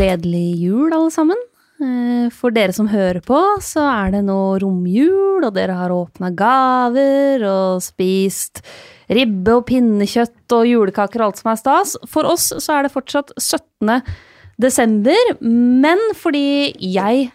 Gledelig 0.00 0.54
jul, 0.56 0.92
alle 0.96 1.10
sammen. 1.12 1.40
Eh, 1.80 2.28
For 2.32 2.54
dere 2.56 2.72
som 2.72 2.88
hører 2.88 3.20
på, 3.24 3.36
så 3.60 3.82
er 3.84 4.14
det 4.14 4.22
nå 4.24 4.56
romjul, 4.62 5.44
og 5.44 5.52
dere 5.52 5.76
har 5.76 5.92
åpna 5.92 6.30
gaver 6.36 7.44
og 7.44 7.82
spist 7.84 8.62
ribbe 9.12 9.58
og 9.58 9.66
pinnekjøtt 9.68 10.54
og 10.56 10.68
julekaker 10.70 11.20
og 11.20 11.26
alt 11.28 11.42
som 11.42 11.52
er 11.52 11.60
stas. 11.60 11.92
For 12.08 12.28
oss 12.30 12.48
så 12.48 12.78
er 12.78 12.86
det 12.86 12.94
fortsatt 12.94 13.34
17. 13.36 14.00
desember, 14.60 15.34
men 15.44 16.00
fordi 16.16 16.72
jeg 16.80 17.28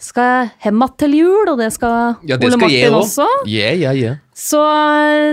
skal 0.00 0.48
hjem 0.64 0.80
igjen 0.80 0.98
til 0.98 1.14
jul, 1.18 1.48
og 1.52 1.58
det 1.60 1.72
skal 1.76 2.16
Ja, 2.26 2.38
det 2.40 2.48
Ole 2.48 2.56
skal 2.56 2.62
Martin 2.64 2.96
også, 2.96 3.26
Yeah, 3.46 3.76
yeah, 3.76 3.94
yeah. 3.94 4.16
så 4.34 4.62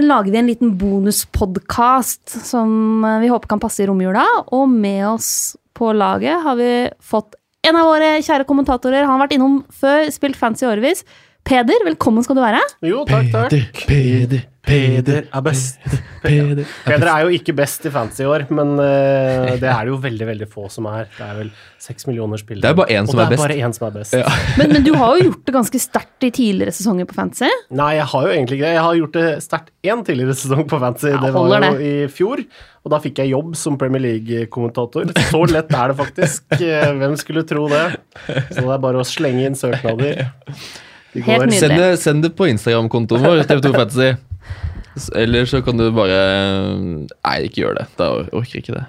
lager 0.04 0.30
vi 0.30 0.42
en 0.42 0.50
liten 0.52 0.78
bonuspodkast 0.78 2.36
som 2.52 3.06
eh, 3.08 3.22
vi 3.24 3.32
håper 3.32 3.56
kan 3.56 3.64
passe 3.64 3.82
i 3.82 3.88
romjula. 3.88 4.28
Og 4.52 4.68
med 4.70 5.08
oss 5.08 5.56
på 5.78 5.94
laget 5.96 6.44
har 6.44 6.58
vi 6.60 6.72
fått 7.04 7.38
en 7.68 7.78
av 7.78 7.88
våre 7.90 8.18
kjære 8.24 8.48
kommentatorer. 8.48 9.06
Han 9.06 9.18
har 9.18 9.26
vært 9.26 9.38
innom 9.38 9.58
før, 9.74 10.08
spilt 10.14 10.38
fancy 10.40 10.66
i 10.66 10.70
årevis. 10.70 11.04
Peder, 11.48 11.80
velkommen 11.88 12.26
skal 12.26 12.36
du 12.36 12.42
være. 12.44 12.60
Jo, 12.84 13.06
takk, 13.08 13.28
takk. 13.32 13.78
Peder, 13.88 14.42
Peder 14.68 15.30
er 15.32 15.44
best. 15.46 15.78
Peder. 16.26 16.66
Peder 16.84 17.08
er 17.08 17.24
jo 17.24 17.38
ikke 17.38 17.54
best 17.56 17.86
i 17.88 17.92
fantasy 17.94 18.26
i 18.26 18.28
år, 18.28 18.44
men 18.52 18.74
uh, 18.76 19.54
det 19.56 19.70
er 19.72 19.88
det 19.88 19.94
jo 19.94 20.00
veldig 20.04 20.28
veldig 20.28 20.48
få 20.52 20.66
som 20.74 20.90
er. 20.92 21.06
Det 21.16 21.24
er 21.24 21.38
vel 21.38 21.52
seks 21.80 22.10
millioner 22.10 22.42
spillere. 22.42 22.66
Det 22.66 22.74
er 22.74 22.80
bare 22.82 22.98
én 22.98 23.08
som 23.08 23.22
er 23.24 23.32
det 23.32 23.38
er 23.38 23.44
bare 23.46 23.58
én 23.64 23.76
som 23.78 23.86
er 23.88 23.94
best. 23.96 24.18
Ja. 24.20 24.34
Men, 24.60 24.74
men 24.74 24.84
du 24.84 24.92
har 24.98 25.16
jo 25.16 25.30
gjort 25.30 25.46
det 25.48 25.54
ganske 25.56 25.80
sterkt 25.80 26.26
i 26.28 26.32
tidligere 26.36 26.74
sesonger 26.76 27.08
på 27.08 27.16
fantasy. 27.16 27.52
Nei, 27.80 27.92
jeg 27.96 28.08
har 28.12 28.26
jo 28.28 28.34
egentlig 28.34 28.58
ikke 28.58 28.66
det. 28.66 28.74
Jeg 28.74 28.84
har 28.88 28.98
gjort 29.00 29.16
det 29.16 29.28
sterkt 29.46 29.72
én 29.88 30.02
tidligere 30.10 30.36
sesong 30.42 30.66
på 30.68 30.80
fantasy. 30.82 31.14
Ja, 31.14 31.22
det 31.24 31.32
var 31.38 31.54
jo 31.54 31.62
jo 31.62 31.86
i 31.92 31.94
fjor, 32.12 32.42
og 32.84 32.92
da 32.92 33.00
fikk 33.04 33.22
jeg 33.24 33.32
jobb 33.32 33.54
som 33.60 33.78
Premier 33.80 34.04
League-kommentator. 34.04 35.14
Så 35.30 35.46
lett 35.54 35.72
er 35.72 35.94
det 35.94 35.98
faktisk. 36.02 36.44
Eh, 36.58 36.92
Hvem 37.00 37.16
skulle 37.22 37.46
tro 37.48 37.70
det? 37.72 37.86
Så 38.26 38.66
det 38.66 38.68
er 38.68 38.84
bare 38.90 39.00
å 39.00 39.08
slenge 39.08 39.48
inn 39.48 39.56
søknader. 39.60 40.26
Helt 41.26 41.42
går- 41.44 41.50
nydelig. 41.52 41.60
Send 41.64 41.78
det, 41.82 41.90
send 42.04 42.24
det 42.28 42.34
på 42.38 42.48
Instagram-kontoen 42.52 43.24
vår, 43.26 43.44
TV2 43.50 43.74
Fantasy. 43.76 44.12
Eller 45.16 45.46
så 45.46 45.60
kan 45.66 45.78
du 45.78 45.90
bare 45.94 46.18
Nei, 46.80 47.38
ikke 47.48 47.62
gjør 47.66 47.76
det. 47.82 47.88
Da 48.00 48.08
orker 48.34 48.62
ikke 48.62 48.74
det. 48.80 48.86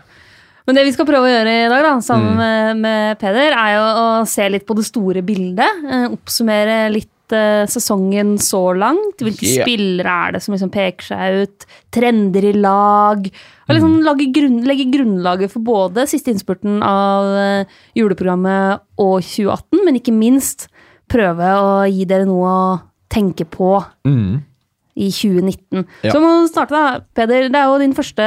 Men 0.69 0.77
det 0.77 0.85
vi 0.85 0.93
skal 0.93 1.07
prøve 1.09 1.29
å 1.29 1.33
gjøre 1.33 1.53
i 1.65 1.69
dag, 1.73 1.85
da, 1.87 1.93
sammen 2.05 2.35
med, 2.37 2.81
med 2.85 3.19
Peder, 3.21 3.55
er 3.57 3.71
jo 3.79 3.85
å 4.03 4.09
se 4.29 4.45
litt 4.53 4.67
på 4.69 4.77
det 4.77 4.85
store 4.85 5.23
bildet. 5.25 5.79
Eh, 5.89 6.03
oppsummere 6.13 6.91
litt 6.93 7.33
eh, 7.33 7.63
sesongen 7.73 8.35
så 8.45 8.61
langt. 8.77 9.17
Hvilke 9.25 9.49
Yeah. 9.49 9.65
spillere 9.65 10.17
er 10.27 10.37
det 10.37 10.43
som 10.45 10.53
liksom 10.53 10.73
peker 10.75 11.09
seg 11.09 11.39
ut? 11.47 11.65
Trender 11.97 12.51
i 12.51 12.53
lag. 12.61 13.25
Og 13.69 13.73
liksom 13.79 13.97
lage 14.05 14.29
grunn, 14.37 14.61
legge 14.69 14.91
grunnlaget 14.93 15.53
for 15.57 15.65
både 15.65 16.05
siste 16.09 16.35
innspurten 16.35 16.83
av 16.85 17.33
eh, 17.41 17.79
juleprogrammet 17.97 18.85
og 19.01 19.23
2018, 19.25 19.85
men 19.89 19.97
ikke 20.03 20.13
minst 20.17 20.69
prøve 21.09 21.49
å 21.59 21.71
gi 21.91 22.05
dere 22.09 22.27
noe 22.29 22.49
å 22.53 22.81
tenke 23.11 23.45
på 23.49 23.73
Mm. 24.07 24.43
i 24.99 25.09
2019. 25.15 25.85
Ja. 26.05 26.11
Så 26.13 26.21
må 26.21 26.33
du 26.43 26.49
starte 26.51 26.75
da, 26.75 27.01
Peder. 27.15 27.49
Det 27.49 27.57
er 27.61 27.69
jo 27.71 27.79
din 27.79 27.95
første, 27.95 28.25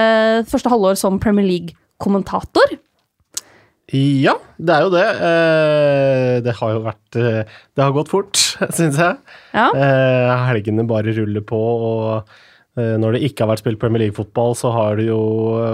første 0.50 0.70
halvår 0.72 0.96
som 0.98 1.20
Premier 1.20 1.46
League-kommentator. 1.46 2.78
Ja, 3.92 4.38
det 4.56 4.72
er 4.78 4.86
jo 4.86 4.92
det. 4.94 5.08
Eh, 5.28 6.36
Det 6.46 6.54
har 6.56 6.72
jo 6.78 6.80
vært 6.86 7.18
eh, 7.20 7.44
Det 7.76 7.84
har 7.84 7.92
gått 7.92 8.08
fort, 8.12 8.40
syns 8.78 8.96
jeg. 8.98 9.18
Ja. 9.54 9.66
Eh, 9.76 10.46
Helgene 10.48 10.86
bare 10.88 11.12
ruller 11.18 11.44
på, 11.44 11.60
og 11.60 12.32
når 12.80 13.18
det 13.18 13.20
ikke 13.28 13.44
har 13.44 13.50
vært 13.52 13.62
spilt 13.66 13.80
Premier 13.82 14.06
League-fotball, 14.06 14.54
så 14.56 14.70
har 14.72 14.96
det 14.96 15.10
jo 15.10 15.20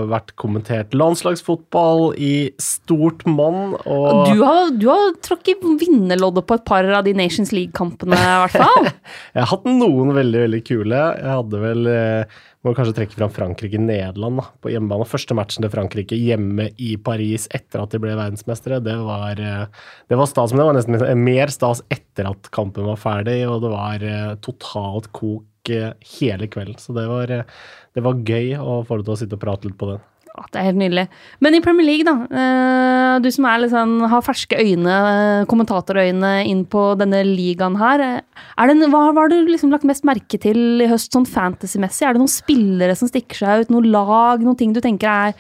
vært 0.09 0.31
kommentert 0.41 0.96
landslagsfotball 0.97 2.16
i 2.18 2.50
stort 2.62 3.22
monn. 3.30 3.75
Og 3.85 4.31
du 4.31 4.41
har, 4.41 4.72
du 4.74 4.88
har 4.90 5.13
tråkket 5.22 5.62
vinnerloddet 5.78 6.47
på 6.47 6.58
et 6.58 6.66
par 6.68 6.88
av 6.90 7.06
de 7.06 7.13
Nations 7.18 7.53
League-kampene, 7.53 8.18
i 8.18 8.38
hvert 8.44 8.58
fall. 8.58 8.90
jeg 9.35 9.44
har 9.44 9.50
hatt 9.52 9.68
noen 9.69 10.13
veldig, 10.18 10.44
veldig 10.47 10.62
kule. 10.68 11.02
Jeg 11.19 11.34
hadde 11.34 11.62
vel 11.62 11.90
eh, 11.91 12.38
Må 12.66 12.74
kanskje 12.75 12.96
trekke 12.97 13.16
fram 13.16 13.34
Frankrike-Nederland 13.35 14.41
på 14.64 14.72
hjemmebane. 14.74 15.08
Første 15.08 15.38
matchen 15.38 15.66
til 15.66 15.74
Frankrike 15.74 16.18
hjemme 16.19 16.72
i 16.81 16.96
Paris 16.97 17.46
etter 17.56 17.84
at 17.84 17.94
de 17.94 18.02
ble 18.03 18.16
verdensmestere, 18.18 18.81
det 18.84 18.97
var, 19.06 19.38
eh, 19.38 19.68
det 20.09 20.19
var 20.19 20.29
stas. 20.29 20.53
Men 20.53 20.64
det 20.64 20.69
var 20.72 20.79
nesten 20.79 21.28
mer 21.28 21.53
stas 21.53 21.84
etter 21.94 22.31
at 22.31 22.50
kampen 22.56 22.90
var 22.90 23.00
ferdig, 23.02 23.44
og 23.47 23.62
det 23.64 23.74
var 23.75 24.08
eh, 24.08 24.34
totalt 24.44 25.12
kok 25.14 25.46
hele 25.69 26.47
kvelden. 26.51 26.78
Så 26.81 26.95
det 26.97 27.07
var, 27.09 27.28
det 27.28 28.03
var 28.05 28.22
gøy 28.28 28.53
å 28.59 28.81
få 28.88 29.00
deg 29.00 29.07
til 29.09 29.16
å 29.16 29.19
sitte 29.23 29.38
og 29.39 29.44
prate 29.44 29.67
litt 29.69 29.78
på 29.79 29.91
den. 29.94 30.05
Ja, 30.38 30.44
det 30.53 30.59
er 30.59 30.66
helt 30.67 30.78
nydelig. 30.78 31.03
Men 31.41 31.55
i 31.57 31.61
Premier 31.66 31.88
League, 31.88 32.05
da. 32.05 32.13
eh, 32.29 33.19
Du 33.23 33.29
som 33.33 33.47
er 33.50 33.63
sånn, 33.72 33.95
har 34.11 34.22
ferske 34.22 34.53
øyne, 34.61 34.97
eh, 35.41 35.45
kommentatorøyne 35.50 36.33
inn 36.45 36.61
på 36.69 36.83
denne 37.00 37.23
ligaen 37.25 37.78
her. 37.81 38.00
eh, 38.05 38.22
Er 38.61 38.67
det, 38.69 38.75
hva 38.91 39.07
hva 39.16 39.23
har 39.25 39.29
du 39.33 39.47
liksom 39.47 39.72
lagt 39.73 39.83
mest 39.89 40.05
merke 40.05 40.38
til 40.39 40.79
i 40.83 40.88
høst 40.91 41.11
sånn 41.11 41.25
fantasy-messig? 41.25 42.05
Er 42.05 42.13
det 42.13 42.22
noen 42.22 42.29
spillere 42.29 42.95
som 42.95 43.09
stikker 43.09 43.34
seg 43.41 43.66
ut? 43.66 43.72
Noe 43.73 43.81
lag? 43.89 44.44
Noen 44.45 44.57
ting 44.59 44.73
du 44.73 44.79
tenker 44.79 45.09
er 45.09 45.34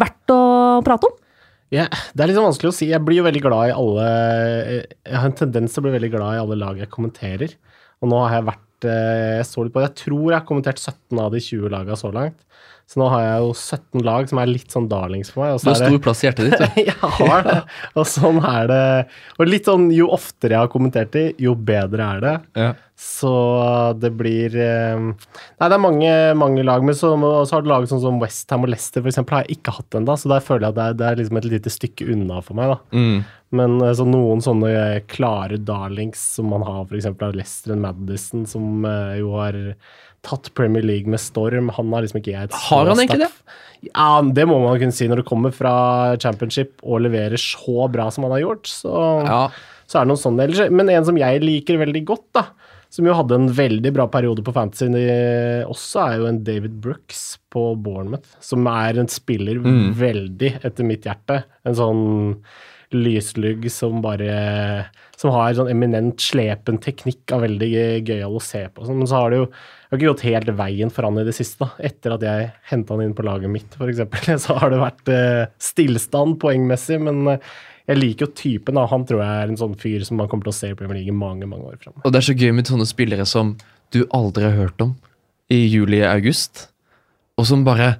verdt 0.00 0.32
å 0.32 0.80
prate 0.88 1.04
om? 1.10 1.18
Ja, 1.70 1.84
det 2.16 2.22
er 2.24 2.26
litt 2.32 2.38
sånn 2.40 2.48
vanskelig 2.48 2.72
å 2.72 2.78
si. 2.80 2.88
Jeg 2.90 3.04
blir 3.04 3.20
jo 3.20 3.28
veldig 3.28 3.42
glad 3.44 3.68
i 3.68 3.76
alle 3.76 4.08
Jeg 5.04 5.14
har 5.20 5.28
en 5.28 5.36
tendens 5.38 5.74
til 5.74 5.82
å 5.82 5.86
bli 5.86 5.92
veldig 5.98 6.10
glad 6.16 6.34
i 6.38 6.40
alle 6.40 6.56
lag 6.56 6.80
jeg 6.80 6.88
kommenterer. 6.90 7.52
Og 8.00 8.08
nå 8.08 8.24
har 8.24 8.40
jeg 8.40 8.48
vært 8.48 8.64
Jeg 8.88 9.46
så 9.48 9.64
litt 9.64 9.74
på 9.74 9.82
det. 9.82 9.90
Jeg 9.90 9.98
tror 10.06 10.24
jeg 10.30 10.38
har 10.38 10.46
kommentert 10.48 10.80
17 10.80 11.20
av 11.20 11.34
de 11.34 11.42
20 11.44 11.72
laga 11.72 11.98
så 11.98 12.12
langt. 12.14 12.38
Så 12.90 12.98
nå 12.98 13.06
har 13.06 13.20
jeg 13.22 13.42
jo 13.44 13.50
17 13.54 14.02
lag 14.02 14.26
som 14.26 14.40
er 14.42 14.48
litt 14.50 14.72
sånn 14.74 14.88
darlings 14.90 15.28
for 15.30 15.44
meg. 15.44 15.60
Du 15.62 15.68
har 15.70 15.78
stor 15.78 15.98
plass 16.02 16.24
i 16.24 16.26
hjertet 16.26 16.48
ditt. 16.48 16.58
du. 16.58 16.80
jeg 16.88 17.10
har 17.20 17.44
det. 17.46 17.58
Og 17.94 18.08
sånn 18.10 18.40
er 18.42 18.66
det. 18.66 18.86
Og 19.38 19.46
litt 19.46 19.70
sånn 19.70 19.84
jo 19.94 20.08
oftere 20.10 20.56
jeg 20.56 20.64
har 20.64 20.72
kommentert 20.72 21.12
de, 21.14 21.28
jo 21.38 21.54
bedre 21.54 22.08
er 22.16 22.24
det. 22.24 22.32
Ja. 22.58 22.72
Så 23.00 23.30
det 23.96 24.10
blir 24.12 24.52
eh, 24.60 24.98
Nei, 25.00 25.68
det 25.70 25.76
er 25.76 25.80
mange, 25.80 26.10
mange 26.36 26.64
lag, 26.66 26.82
men 26.84 26.98
så, 26.98 27.14
så 27.48 27.56
har 27.56 27.62
du 27.64 27.70
lag 27.70 27.86
sånn 27.88 28.02
som 28.02 28.18
Westham 28.20 28.66
og 28.66 28.74
Leicester 28.74 29.06
eksempel, 29.06 29.38
har 29.38 29.46
jeg 29.46 29.60
ikke 29.60 29.78
hatt 29.78 29.96
ennå, 29.96 30.18
så 30.20 30.34
der 30.34 30.44
føler 30.44 30.66
jeg 30.66 30.74
at 30.74 30.80
det 30.80 30.84
er, 30.84 30.98
det 30.98 31.06
er 31.06 31.22
liksom 31.22 31.40
et 31.40 31.48
lite 31.54 31.72
stykke 31.72 32.10
unna 32.12 32.42
for 32.44 32.58
meg. 32.58 32.74
da. 32.74 32.98
Mm. 32.98 33.22
Men 33.60 33.78
eh, 33.86 33.94
så 33.96 34.04
noen 34.08 34.42
sånne 34.44 34.74
klare 35.10 35.62
darlings 35.62 36.26
som 36.36 36.50
man 36.52 36.66
har 36.66 36.84
f.eks. 36.90 37.08
av 37.14 37.38
Leicester 37.38 37.78
og 37.78 37.82
Madison, 37.86 38.44
som 38.50 38.84
eh, 38.84 39.16
jo 39.22 39.32
har 39.38 39.62
tatt 40.26 40.50
Premier 40.54 40.82
League 40.84 41.08
med 41.10 41.20
storm, 41.22 41.70
han 41.76 41.92
har 41.94 42.02
liksom 42.04 42.20
ikke 42.20 42.34
jeg 42.34 42.48
et 42.50 42.56
Har 42.68 42.86
han 42.90 42.98
egentlig 43.00 43.26
det? 43.26 43.32
Ja, 43.94 44.20
det 44.20 44.44
må 44.48 44.58
man 44.60 44.76
kunne 44.78 44.92
si 44.92 45.06
når 45.08 45.22
du 45.22 45.28
kommer 45.30 45.54
fra 45.56 46.16
championship 46.20 46.82
og 46.84 47.00
leverer 47.06 47.40
så 47.40 47.86
bra 47.90 48.10
som 48.12 48.26
han 48.26 48.34
har 48.36 48.42
gjort. 48.44 48.68
Så 48.68 48.92
Ja. 49.24 49.48
så 49.88 50.00
er 50.00 50.04
det 50.04 50.10
noen 50.12 50.20
sånne 50.24 50.44
ellers. 50.44 50.70
Men 50.70 50.90
en 50.92 51.04
som 51.08 51.16
jeg 51.16 51.40
liker 51.40 51.78
veldig 51.80 52.04
godt, 52.04 52.26
da, 52.36 52.44
som 52.90 53.06
jo 53.06 53.14
hadde 53.14 53.34
en 53.38 53.48
veldig 53.48 53.92
bra 53.94 54.06
periode 54.10 54.42
på 54.44 54.52
fantasy 54.52 54.84
også, 55.64 56.02
er 56.04 56.18
jo 56.18 56.26
en 56.26 56.42
David 56.44 56.80
Brooks 56.82 57.38
på 57.50 57.74
Bournemouth, 57.80 58.36
som 58.40 58.66
er 58.66 58.98
en 59.00 59.08
spiller 59.08 59.56
veldig 59.96 60.58
etter 60.62 60.84
mitt 60.84 61.02
hjerte. 61.08 61.44
En 61.64 61.74
sånn 61.78 62.04
lyslugg 62.92 63.68
som 63.70 64.00
bare 64.02 64.86
Som 65.16 65.30
har 65.34 65.52
sånn 65.54 65.68
eminent 65.70 66.18
slepen 66.18 66.78
teknikk 66.80 67.30
av 67.36 67.42
veldig 67.44 67.68
gøyal 68.08 68.36
å 68.38 68.40
se 68.42 68.62
på. 68.72 68.86
Men 68.88 69.06
så 69.06 69.18
har 69.20 69.30
det 69.30 69.36
jo 69.42 69.48
har 69.90 69.98
ikke 69.98 70.10
gått 70.12 70.28
helt 70.28 70.52
veien 70.54 70.92
for 70.94 71.06
han 71.08 71.18
i 71.18 71.26
det 71.26 71.34
siste. 71.34 71.66
da. 71.66 71.88
Etter 71.90 72.14
at 72.14 72.22
jeg 72.26 72.50
henta 72.70 72.94
han 72.94 73.02
inn 73.04 73.16
på 73.18 73.26
laget 73.26 73.50
mitt, 73.50 73.74
f.eks., 73.74 74.04
så 74.46 74.56
har 74.60 74.70
det 74.70 74.78
vært 74.82 75.10
eh, 75.10 75.50
stillstand 75.58 76.38
poengmessig. 76.42 77.00
Men 77.02 77.24
eh, 77.34 77.50
jeg 77.90 77.98
liker 77.98 78.28
jo 78.28 78.34
typen. 78.38 78.78
da. 78.78 78.86
Han 78.90 79.06
tror 79.08 79.24
jeg 79.24 79.42
er 79.42 79.50
en 79.50 79.60
sånn 79.60 79.74
fyr 79.80 80.06
som 80.06 80.20
man 80.20 80.30
kommer 80.30 80.46
til 80.46 80.54
å 80.54 80.58
se 80.60 80.70
i 80.70 80.78
Premier 80.78 81.00
League 81.00 81.16
mange 81.16 81.48
mange 81.50 81.72
år 81.72 81.80
framover. 81.80 82.04
Og 82.04 82.14
det 82.14 82.20
er 82.20 82.28
så 82.28 82.36
gøy 82.38 82.54
med 82.54 82.70
sånne 82.70 82.86
spillere 82.86 83.26
som 83.26 83.56
du 83.90 84.04
aldri 84.14 84.46
har 84.46 84.58
hørt 84.58 84.84
om 84.84 84.94
i 85.50 85.64
juli-august, 85.66 86.68
og 87.38 87.48
som 87.50 87.66
bare 87.66 87.96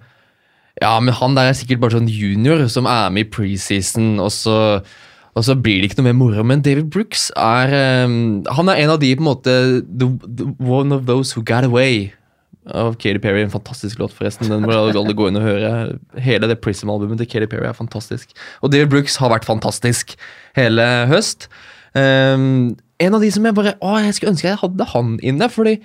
Ja, 0.81 0.95
men 1.03 1.13
han 1.13 1.35
der 1.35 1.51
er 1.51 1.57
sikkert 1.59 1.81
bare 1.83 1.99
sånn 1.99 2.07
junior 2.09 2.63
som 2.73 2.87
er 2.89 3.11
med 3.13 3.27
i 3.27 3.31
preseason, 3.35 4.15
og 4.23 4.31
så, 4.33 4.55
og 5.39 5.47
så 5.47 5.55
blir 5.55 5.81
det 5.81 5.91
ikke 5.91 6.01
noe 6.01 6.11
mer 6.11 6.19
moro. 6.19 6.45
Men 6.47 6.63
David 6.67 6.91
Brooks 6.91 7.29
er 7.39 7.75
um, 8.05 8.43
Han 8.57 8.71
er 8.71 8.83
en 8.83 8.95
av 8.97 8.99
de 9.03 9.13
på 9.15 9.23
en 9.23 9.29
måte 9.29 9.53
the, 9.87 10.09
the, 10.27 10.49
One 10.59 10.95
of 10.95 11.07
those 11.07 11.37
who 11.37 11.45
got 11.47 11.67
away. 11.67 12.11
Av 12.67 12.95
Katy 13.01 13.19
Perry, 13.23 13.43
en 13.43 13.53
fantastisk 13.53 13.99
låt, 13.99 14.13
forresten. 14.15 14.51
Den 14.51 14.67
må 14.67 14.75
alle 14.75 15.15
gå 15.17 15.31
inn 15.31 15.39
og 15.41 15.47
høre. 15.47 15.71
Hele 16.21 16.51
det 16.51 16.61
Prism-albumet 16.63 17.23
til 17.23 17.31
Katy 17.31 17.49
Perry 17.51 17.71
er 17.71 17.79
fantastisk. 17.79 18.35
Og 18.61 18.75
David 18.75 18.91
Brooks 18.93 19.17
har 19.23 19.33
vært 19.33 19.49
fantastisk 19.49 20.13
hele 20.59 20.87
høst. 21.11 21.49
Um, 21.95 22.77
en 23.01 23.17
av 23.17 23.25
de 23.25 23.31
som 23.35 23.47
jeg 23.49 23.57
bare 23.57 23.73
Å, 23.83 23.97
jeg 24.05 24.15
skulle 24.15 24.35
ønske 24.37 24.47
jeg 24.47 24.61
hadde 24.61 24.87
han 24.93 25.17
inne. 25.27 25.49
Fordi, 25.51 25.79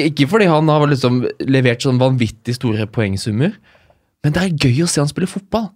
ikke 0.00 0.28
fordi 0.30 0.48
han 0.52 0.70
har 0.72 0.86
liksom 0.88 1.24
levert 1.48 1.84
sånn 1.84 2.00
vanvittig 2.00 2.56
store 2.60 2.86
poengsummer, 2.92 3.56
men 4.22 4.34
det 4.36 4.44
er 4.44 4.68
gøy 4.68 4.84
å 4.84 4.88
se 4.90 5.02
han 5.02 5.10
spille 5.10 5.30
fotball. 5.30 5.72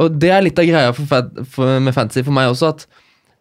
Og 0.00 0.16
det 0.18 0.30
er 0.34 0.42
litt 0.42 0.58
av 0.58 0.66
greia 0.66 0.94
for, 0.96 1.28
for, 1.46 1.78
med 1.82 1.94
fantasy 1.94 2.24
for 2.26 2.34
meg 2.34 2.50
også, 2.50 2.72
at 2.74 2.86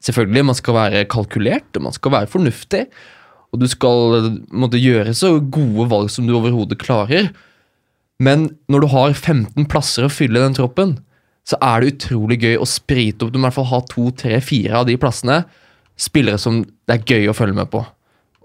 selvfølgelig 0.05 0.45
man 0.49 0.57
skal 0.59 0.77
være 0.77 1.05
kalkulert, 1.09 1.69
og 1.77 1.87
man 1.87 1.95
skal 1.95 2.13
være 2.13 2.29
fornuftig, 2.29 2.83
og 3.53 3.61
du 3.61 3.67
skal 3.69 4.29
måtte 4.49 4.81
gjøre 4.81 5.15
så 5.17 5.35
gode 5.39 5.87
valg 5.91 6.11
som 6.13 6.27
du 6.27 6.35
overhodet 6.37 6.79
klarer. 6.81 7.31
Men 8.23 8.47
når 8.71 8.83
du 8.83 8.87
har 8.93 9.13
15 9.13 9.67
plasser 9.69 10.07
å 10.07 10.13
fylle 10.13 10.41
den 10.41 10.57
troppen, 10.57 10.97
så 11.47 11.59
er 11.61 11.81
det 11.81 11.95
utrolig 11.95 12.39
gøy 12.41 12.55
å 12.61 12.69
sprite 12.69 13.25
opp. 13.25 13.33
Du 13.33 13.37
må 13.37 13.45
i 13.45 13.49
hvert 13.49 13.59
fall 13.59 13.69
ha 13.73 13.81
to, 13.89 14.07
tre, 14.15 14.39
fire 14.41 14.79
av 14.79 14.87
de 14.87 14.95
plassene. 14.99 15.43
Spillere 15.99 16.39
som 16.41 16.63
det 16.63 16.95
er 16.95 17.05
gøy 17.05 17.29
å 17.29 17.35
følge 17.37 17.57
med 17.57 17.69
på. 17.73 17.83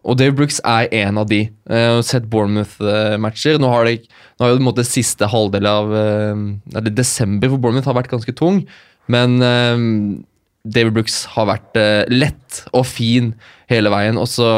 Og 0.06 0.18
Dave 0.20 0.36
Brooks 0.38 0.60
er 0.66 0.88
en 1.00 1.20
av 1.20 1.28
de. 1.30 1.42
Har 1.68 2.02
sett 2.06 2.28
Bournemouth-matcher. 2.30 3.58
Nå 3.60 3.70
har 3.72 3.88
det 3.88 3.98
nå 4.38 4.46
har 4.46 4.52
jo 4.52 4.62
måte 4.62 4.84
siste 4.86 5.26
halvdel 5.26 5.66
av 5.66 5.88
eh, 5.98 6.42
eller 6.78 6.92
desember 6.94 7.50
for 7.50 7.58
Bournemouth 7.58 7.90
har 7.90 7.96
vært 7.98 8.12
ganske 8.12 8.34
tung. 8.38 8.60
Men 9.10 9.42
eh, 9.42 9.80
David 10.68 10.94
Brooks 10.94 11.24
har 11.34 11.48
vært 11.50 11.80
lett 12.12 12.60
og 12.70 12.86
fin 12.86 13.32
hele 13.72 13.90
veien. 13.92 14.20
Og 14.20 14.30
så, 14.30 14.52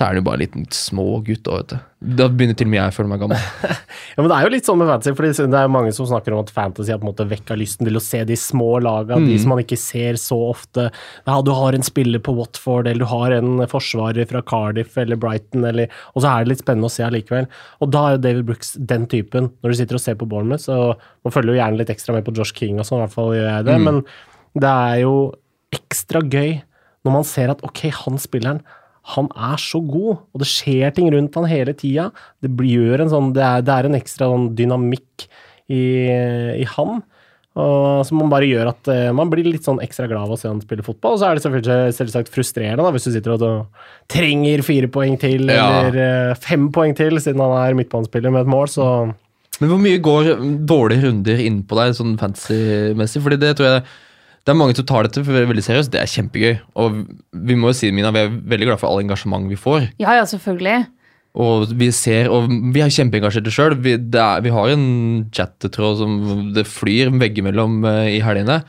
så 0.00 0.06
er 0.06 0.14
han 0.14 0.18
jo 0.22 0.24
bare 0.24 0.38
en 0.38 0.40
liten 0.46 0.62
små 0.72 1.02
gutt. 1.26 1.44
da, 1.44 2.26
begynner 2.32 2.56
til 2.56 2.64
og 2.64 2.70
med 2.72 2.78
jeg 2.78 2.88
å 2.88 2.94
føle 2.96 3.10
meg 3.10 3.20
gammel. 3.20 3.42
Ja, 4.10 4.22
men 4.24 4.30
Det 4.30 4.36
er 4.38 4.46
jo 4.46 4.50
litt 4.54 4.66
sånn 4.66 4.78
med 4.80 4.88
fantasy, 4.88 5.12
for 5.14 5.26
det 5.28 5.58
er 5.58 5.66
jo 5.66 5.72
mange 5.74 5.92
som 5.92 6.06
snakker 6.08 6.32
om 6.34 6.40
at 6.40 6.48
fantasy 6.50 6.90
har 6.90 6.98
på 7.02 7.04
en 7.04 7.10
måte 7.10 7.26
vekka 7.28 7.54
lysten 7.60 7.84
til 7.86 8.00
å 8.00 8.02
se 8.02 8.22
de 8.24 8.38
små 8.40 8.80
laga, 8.80 9.18
de 9.20 9.36
som 9.38 9.52
man 9.52 9.60
ikke 9.60 9.76
ser 9.78 10.16
så 10.18 10.38
ofte. 10.48 10.86
Ja, 11.28 11.36
Du 11.44 11.52
har 11.52 11.76
en 11.76 11.84
spiller 11.84 12.18
på 12.24 12.32
Watford, 12.38 12.88
eller 12.88 13.04
du 13.04 13.10
har 13.12 13.36
en 13.36 13.60
forsvarer 13.70 14.26
fra 14.32 14.40
Cardiff 14.42 14.96
eller 14.98 15.20
Brighton, 15.20 15.68
eller, 15.68 15.92
og 16.14 16.24
så 16.24 16.32
er 16.32 16.48
det 16.48 16.54
litt 16.54 16.64
spennende 16.64 16.88
å 16.88 16.94
se 16.96 17.04
allikevel. 17.04 17.46
Og 17.84 17.92
da 17.92 18.06
er 18.08 18.16
jo 18.16 18.24
David 18.24 18.48
Brooks 18.48 18.72
den 18.80 19.04
typen. 19.12 19.52
Når 19.60 19.76
du 19.76 19.80
sitter 19.82 20.00
og 20.00 20.04
ser 20.06 20.16
på 20.18 20.30
Bournemouth, 20.32 20.64
så 20.64 20.80
man 20.96 21.36
følger 21.36 21.54
jo 21.54 21.60
gjerne 21.60 21.82
litt 21.84 21.92
ekstra 21.92 22.16
med 22.16 22.24
på 22.26 22.34
Josh 22.40 22.56
King 22.56 22.80
og 22.80 22.88
sånn, 22.88 23.04
i 23.04 23.06
hvert 23.06 23.18
fall 23.20 23.36
gjør 23.36 23.50
jeg 23.52 23.68
det, 23.68 23.78
men 23.84 24.02
det 24.64 24.74
er 24.90 25.04
jo 25.04 25.14
ekstra 25.76 26.24
gøy 26.24 26.56
når 27.06 27.12
man 27.20 27.24
ser 27.24 27.52
at 27.52 27.62
ok, 27.64 27.86
han 28.02 28.18
spilleren 28.20 28.64
han 29.14 29.30
er 29.32 29.60
så 29.60 29.80
god, 29.82 30.24
og 30.30 30.42
det 30.42 30.48
skjer 30.50 30.92
ting 30.94 31.08
rundt 31.12 31.36
han 31.38 31.48
hele 31.50 31.72
tida. 31.76 32.10
Det, 32.42 32.50
sånn, 33.10 33.32
det, 33.36 33.46
det 33.66 33.76
er 33.76 33.88
en 33.88 33.96
ekstra 33.98 34.28
sånn 34.30 34.50
dynamikk 34.58 35.24
i, 35.72 35.80
i 36.60 36.66
han. 36.76 37.00
Og, 37.58 38.04
som 38.06 38.20
man 38.20 38.30
bare 38.30 38.46
gjør 38.46 38.68
at 38.70 38.88
uh, 38.92 39.08
man 39.16 39.30
blir 39.32 39.48
litt 39.48 39.66
sånn 39.66 39.80
ekstra 39.82 40.06
glad 40.06 40.28
av 40.28 40.36
å 40.36 40.38
se 40.38 40.46
han 40.46 40.60
spille 40.62 40.84
fotball. 40.86 41.16
Og 41.16 41.20
så 41.20 41.26
er 41.26 41.36
det 41.36 41.42
selvfølgelig 41.42 41.96
selvsagt 41.96 42.30
frustrerende 42.30 42.84
da, 42.86 42.92
hvis 42.94 43.08
du 43.08 43.10
sitter 43.16 43.34
og 43.34 43.46
og 43.48 43.88
trenger 44.12 44.62
fire 44.66 44.90
poeng 44.92 45.16
til, 45.20 45.50
Ja. 45.50 45.64
eller 45.80 46.30
uh, 46.30 46.38
fem 46.38 46.68
poeng 46.74 46.94
til, 46.98 47.18
siden 47.18 47.42
han 47.42 47.56
er 47.58 47.74
midtbanespiller 47.78 48.30
med 48.30 48.46
et 48.46 48.52
mål, 48.54 48.70
så 48.70 48.86
Men 49.60 49.68
hvor 49.72 49.82
mye 49.82 49.98
går 50.00 50.30
dårlige 50.64 51.08
runder 51.08 51.42
inn 51.42 51.58
på 51.68 51.76
deg 51.76 51.96
sånn 51.98 52.14
fantasy-messig? 52.20 53.20
Fordi 53.20 53.36
det 53.42 53.56
tror 53.58 53.66
jeg 53.68 53.82
det 54.44 54.52
er 54.52 54.56
mange 54.56 54.76
som 54.78 54.86
tar 54.88 55.06
dette 55.06 55.22
veldig 55.24 55.64
seriøst. 55.64 55.92
Det 55.92 56.00
er 56.00 56.10
kjempegøy. 56.10 56.54
Og 56.80 57.02
vi 57.48 57.56
må 57.58 57.70
jo 57.70 57.76
si 57.76 57.90
Mina, 57.94 58.12
vi 58.14 58.24
er 58.24 58.32
veldig 58.32 58.70
glad 58.70 58.80
for 58.80 58.90
all 58.90 59.02
engasjement 59.02 59.50
vi 59.50 59.58
får. 59.60 59.90
Ja, 60.00 60.14
ja, 60.16 60.26
selvfølgelig. 60.28 60.86
Og 61.40 61.74
vi 61.78 61.90
ser, 61.94 62.30
og 62.32 62.48
vi 62.74 62.82
er 62.82 62.90
kjempeengasjerte 62.90 63.52
sjøl. 63.54 63.76
Vi, 63.84 63.96
vi 64.00 64.54
har 64.54 64.72
en 64.72 64.86
chattetråd 65.30 66.00
som 66.00 66.14
det 66.56 66.64
flyr 66.66 67.12
veggimellom 67.20 67.84
uh, 67.86 68.08
i 68.10 68.18
helgene. 68.24 68.62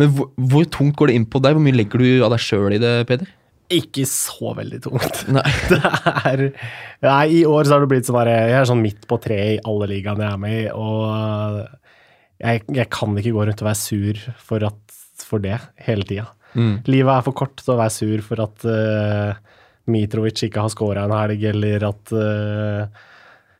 Men 0.00 0.10
hvor, 0.16 0.28
hvor 0.36 0.66
tungt 0.72 0.98
går 0.98 1.08
det 1.08 1.20
inn 1.20 1.30
på 1.30 1.40
deg? 1.44 1.56
Hvor 1.56 1.64
mye 1.64 1.78
legger 1.78 2.02
du 2.02 2.26
av 2.26 2.34
deg 2.34 2.42
sjøl 2.42 2.76
i 2.76 2.82
det, 2.82 2.96
Peder? 3.08 3.30
ikke 3.72 4.04
så 4.08 4.52
veldig 4.56 4.80
tungt. 4.84 5.22
Nei. 5.32 5.44
Det 5.70 5.78
er 5.80 6.42
Nei, 7.02 7.26
i 7.40 7.44
år 7.48 7.66
så 7.66 7.76
har 7.76 7.84
det 7.84 7.90
blitt 7.92 8.08
sånn 8.08 8.18
bare... 8.18 8.34
Jeg 8.50 8.58
er 8.60 8.68
sånn 8.68 8.82
midt 8.82 9.06
på 9.10 9.18
treet 9.22 9.56
i 9.56 9.62
alle 9.68 9.88
ligaene 9.90 10.26
jeg 10.26 10.36
er 10.36 10.42
med 10.42 10.56
i, 10.58 10.66
og 10.76 11.62
jeg, 12.42 12.62
jeg 12.76 12.88
kan 12.92 13.16
ikke 13.18 13.32
gå 13.34 13.46
rundt 13.48 13.62
og 13.64 13.68
være 13.68 13.80
sur 13.80 14.20
for, 14.42 14.66
at, 14.68 14.98
for 15.32 15.42
det 15.42 15.56
hele 15.86 16.06
tida. 16.08 16.28
Mm. 16.52 16.82
Livet 16.88 17.14
er 17.14 17.24
for 17.24 17.36
kort 17.36 17.56
til 17.60 17.74
å 17.74 17.78
være 17.80 17.94
sur 17.94 18.24
for 18.26 18.42
at 18.44 18.66
uh, 18.68 19.40
Mitrovic 19.90 20.44
ikke 20.46 20.62
har 20.64 20.72
scora 20.72 21.06
en 21.06 21.14
helg, 21.16 21.44
eller 21.52 21.86
at 21.88 22.12
uh, 22.12 23.04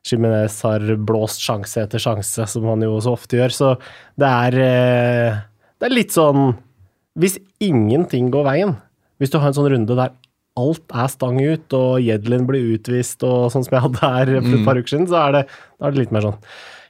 Jimenez 0.06 0.58
har 0.66 0.84
blåst 1.00 1.42
sjanse 1.44 1.86
etter 1.86 2.02
sjanse, 2.02 2.46
som 2.50 2.66
han 2.69 2.84
jo 2.84 2.98
så 3.02 3.14
ofte 3.16 3.38
gjør. 3.38 3.56
Så 3.56 3.70
det 4.20 4.28
er, 4.28 4.58
uh, 4.58 5.40
det 5.80 5.88
er 5.88 5.96
litt 5.96 6.14
sånn 6.14 6.52
Hvis 7.19 7.38
ingenting 7.60 8.30
går 8.32 8.46
veien, 8.46 8.76
hvis 9.20 9.32
du 9.32 9.38
har 9.38 9.50
en 9.50 9.56
sånn 9.56 9.72
runde 9.72 9.96
der 9.98 10.14
alt 10.60 10.92
er 10.92 11.08
stang 11.08 11.38
ut, 11.40 11.72
og 11.72 12.02
Jedlin 12.04 12.44
blir 12.48 12.75
utvist, 12.75 13.22
og 13.25 13.48
sånn 13.52 13.64
som 13.64 13.76
jeg 13.76 13.84
hadde 13.86 14.00
her 14.04 14.32
for 14.34 14.56
et 14.58 14.66
par 14.66 14.80
uker 14.80 14.92
siden, 14.92 15.08
så 15.08 15.20
er 15.22 15.36
det, 15.38 15.42
er 15.80 15.94
det 15.94 16.02
litt 16.02 16.12
mer 16.12 16.26
sånn 16.26 16.40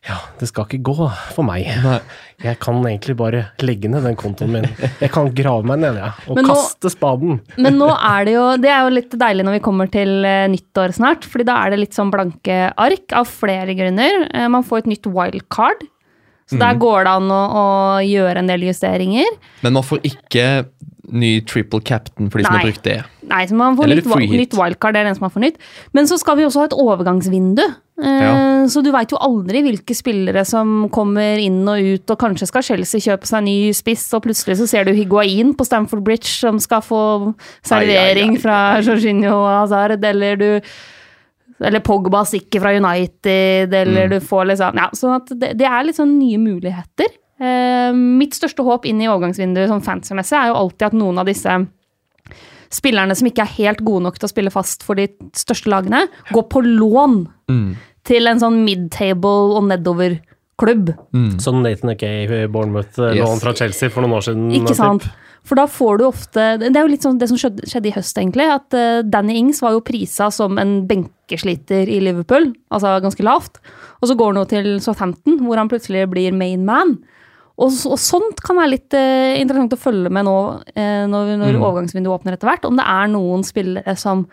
Ja, 0.02 0.16
det 0.40 0.48
skal 0.50 0.64
ikke 0.66 0.80
gå 0.88 1.06
for 1.30 1.46
meg. 1.46 1.68
Nei. 1.84 1.98
Jeg 2.42 2.56
kan 2.58 2.80
egentlig 2.82 3.14
bare 3.20 3.44
legge 3.62 3.86
ned 3.86 4.02
den 4.02 4.16
kontoen 4.18 4.50
min. 4.50 4.64
Jeg 4.98 5.12
kan 5.14 5.28
grave 5.38 5.62
meg 5.70 5.78
ned, 5.84 5.94
ja, 6.00 6.08
og 6.26 6.40
nå- 6.40 6.48
kaste 6.48 6.90
spaden. 6.90 7.36
Men 7.62 7.78
nå 7.78 7.86
er 7.94 8.24
det 8.26 8.34
jo 8.34 8.46
Det 8.58 8.72
er 8.74 8.82
jo 8.82 8.90
litt 8.96 9.14
deilig 9.20 9.44
når 9.46 9.56
vi 9.60 9.62
kommer 9.68 9.92
til 9.94 10.24
eh, 10.26 10.48
nyttår 10.50 10.96
snart, 10.98 11.22
fordi 11.30 11.46
da 11.46 11.60
er 11.62 11.70
det 11.76 11.78
litt 11.84 11.94
sånn 11.94 12.10
blanke 12.10 12.58
ark 12.74 13.14
av 13.14 13.30
flere 13.30 13.76
grunner. 13.78 14.26
Eh, 14.34 14.48
Man 14.50 14.66
får 14.66 14.82
et 14.82 14.90
nytt 14.96 15.06
wildcard, 15.06 15.86
så 16.50 16.58
der 16.58 16.74
går 16.82 17.04
det 17.06 17.12
an 17.20 17.30
å, 17.30 17.42
å 17.62 17.66
gjøre 18.02 18.42
en 18.42 18.50
del 18.50 18.66
justeringer. 18.66 19.30
Men 19.62 19.78
man 19.78 19.86
får 19.86 20.02
ikke 20.10 20.48
ny 21.10 21.40
triple 21.40 21.80
captain 21.82 22.28
for 22.30 22.38
de 22.38 22.44
som 22.46 22.54
har 22.54 22.66
brukt 22.68 22.82
det. 22.86 23.00
Nei, 23.26 23.46
så 23.46 23.54
man 23.58 23.76
får 23.76 23.84
Eller 23.84 23.96
litt, 23.96 24.06
free 24.06 24.46
wildcard, 24.54 24.94
det 24.94 25.00
er 25.00 25.04
den 25.08 25.14
som 25.18 25.24
har 25.26 25.32
fornytt. 25.34 25.56
Men 25.92 26.06
så 26.06 26.18
skal 26.20 26.36
vi 26.38 26.44
også 26.46 26.60
ha 26.62 26.64
et 26.70 26.76
overgangsvindu. 26.78 27.62
Eh, 28.02 28.22
Ja. 28.22 28.66
Så 28.68 28.82
du 28.84 28.92
veit 28.92 29.10
jo 29.10 29.18
aldri 29.18 29.62
hvilke 29.62 29.94
spillere 29.94 30.44
som 30.46 30.88
kommer 30.94 31.38
inn 31.42 31.66
og 31.68 31.78
ut, 31.82 32.10
og 32.10 32.18
kanskje 32.18 32.46
skal 32.46 32.62
Chelsea 32.62 33.00
kjøpe 33.00 33.26
seg 33.26 33.38
en 33.38 33.44
ny 33.50 33.72
spiss, 33.74 34.06
og 34.14 34.22
plutselig 34.22 34.56
så 34.60 34.68
ser 34.68 34.84
du 34.84 34.92
Higuain 34.92 35.54
på 35.54 35.66
Stamford 35.66 36.04
Bridge 36.04 36.30
som 36.30 36.58
skal 36.62 36.80
få 36.80 37.34
servering 37.66 38.30
Ai, 38.30 38.36
ai, 38.36 38.38
ai. 38.38 38.42
fra 38.42 38.58
Jorginho 38.80 39.42
Hazard, 39.46 40.04
eller 40.04 40.36
du 40.36 40.60
eller 41.62 41.78
Pogba 41.80 42.24
stikker 42.26 42.60
fra 42.60 42.72
United, 42.74 43.72
eller 43.72 44.06
Mm. 44.08 44.10
du 44.10 44.20
får 44.20 44.46
liksom 44.50 44.74
Ja, 44.74 44.88
så 44.94 45.14
at 45.16 45.26
det, 45.38 45.56
det 45.58 45.66
er 45.66 45.84
litt 45.84 45.96
sånn 45.96 46.18
nye 46.18 46.38
muligheter. 46.38 47.06
Eh, 47.42 47.90
mitt 47.96 48.36
største 48.38 48.62
håp 48.62 48.84
inn 48.86 49.00
i 49.02 49.08
overgangsvinduet 49.10 49.70
sånn 49.72 49.82
fancy-messig 49.82 50.36
er 50.38 50.52
jo 50.52 50.58
alltid 50.60 50.86
at 50.92 50.98
noen 50.98 51.18
av 51.18 51.26
disse 51.26 51.56
spillerne 52.72 53.16
som 53.18 53.28
ikke 53.28 53.42
er 53.44 53.56
helt 53.58 53.82
gode 53.84 54.06
nok 54.06 54.18
til 54.20 54.28
å 54.28 54.32
spille 54.32 54.52
fast 54.54 54.84
for 54.86 54.96
de 55.00 55.08
største 55.36 55.68
lagene, 55.72 56.06
går 56.32 56.46
på 56.52 56.62
lån 56.64 57.16
Mm. 57.50 57.74
til 58.04 58.26
en 58.26 58.38
sånn 58.40 58.62
mid-table 58.64 59.56
og 59.58 59.64
nedover-klubb. 59.68 60.94
Som 61.42 61.62
Nathan 61.62 61.90
Akay 61.90 62.24
i 62.44 62.46
Bournemouth 62.46 62.98
eh, 62.98 63.16
Yes. 63.18 63.26
lån 63.28 63.40
fra 63.42 63.52
Chelsea 63.54 63.90
for 63.90 64.00
noen 64.02 64.16
år 64.16 64.24
siden. 64.24 64.50
Ikke 64.56 64.74
sant? 64.78 65.08
For 65.44 65.56
da 65.58 65.66
får 65.66 65.98
du 65.98 66.04
ofte 66.06 66.58
Det 66.60 66.76
er 66.76 66.82
jo 66.86 66.92
litt 66.92 67.02
sånn 67.02 67.18
det 67.18 67.26
som 67.28 67.36
skjedde, 67.36 67.66
skjedde 67.66 67.88
i 67.90 67.92
høst, 67.96 68.16
egentlig. 68.16 68.46
At 68.48 68.72
eh, 68.72 69.02
Danny 69.02 69.34
Ings 69.40 69.60
var 69.60 69.72
jo 69.72 69.80
prisa 69.80 70.30
som 70.32 70.56
en 70.56 70.86
benkesliter 70.86 71.88
i 71.90 71.98
Liverpool, 72.00 72.54
altså 72.70 73.00
ganske 73.02 73.22
lavt. 73.26 73.58
Og 74.00 74.08
så 74.08 74.16
går 74.16 74.32
han 74.32 74.36
jo 74.36 74.44
til 74.44 74.80
Southampton, 74.80 75.40
hvor 75.44 75.56
han 75.58 75.68
plutselig 75.68 76.08
blir 76.08 76.32
main 76.32 76.64
man. 76.64 76.98
Og, 77.62 77.74
og 77.92 77.98
sånt 78.00 78.40
kan 78.42 78.58
være 78.58 78.72
litt 78.74 78.96
eh, 78.98 79.38
interessant 79.40 79.76
å 79.76 79.80
følge 79.80 80.10
med 80.12 80.26
nå 80.26 80.38
eh, 80.74 81.04
når, 81.10 81.36
når 81.40 81.58
overgangsvinduet 81.60 82.16
åpner 82.16 82.36
etter 82.36 82.50
hvert. 82.50 82.66
Om 82.68 82.80
det 82.80 82.86
er 82.90 83.12
noen 83.12 83.44
spillere 83.46 83.94
som 84.00 84.26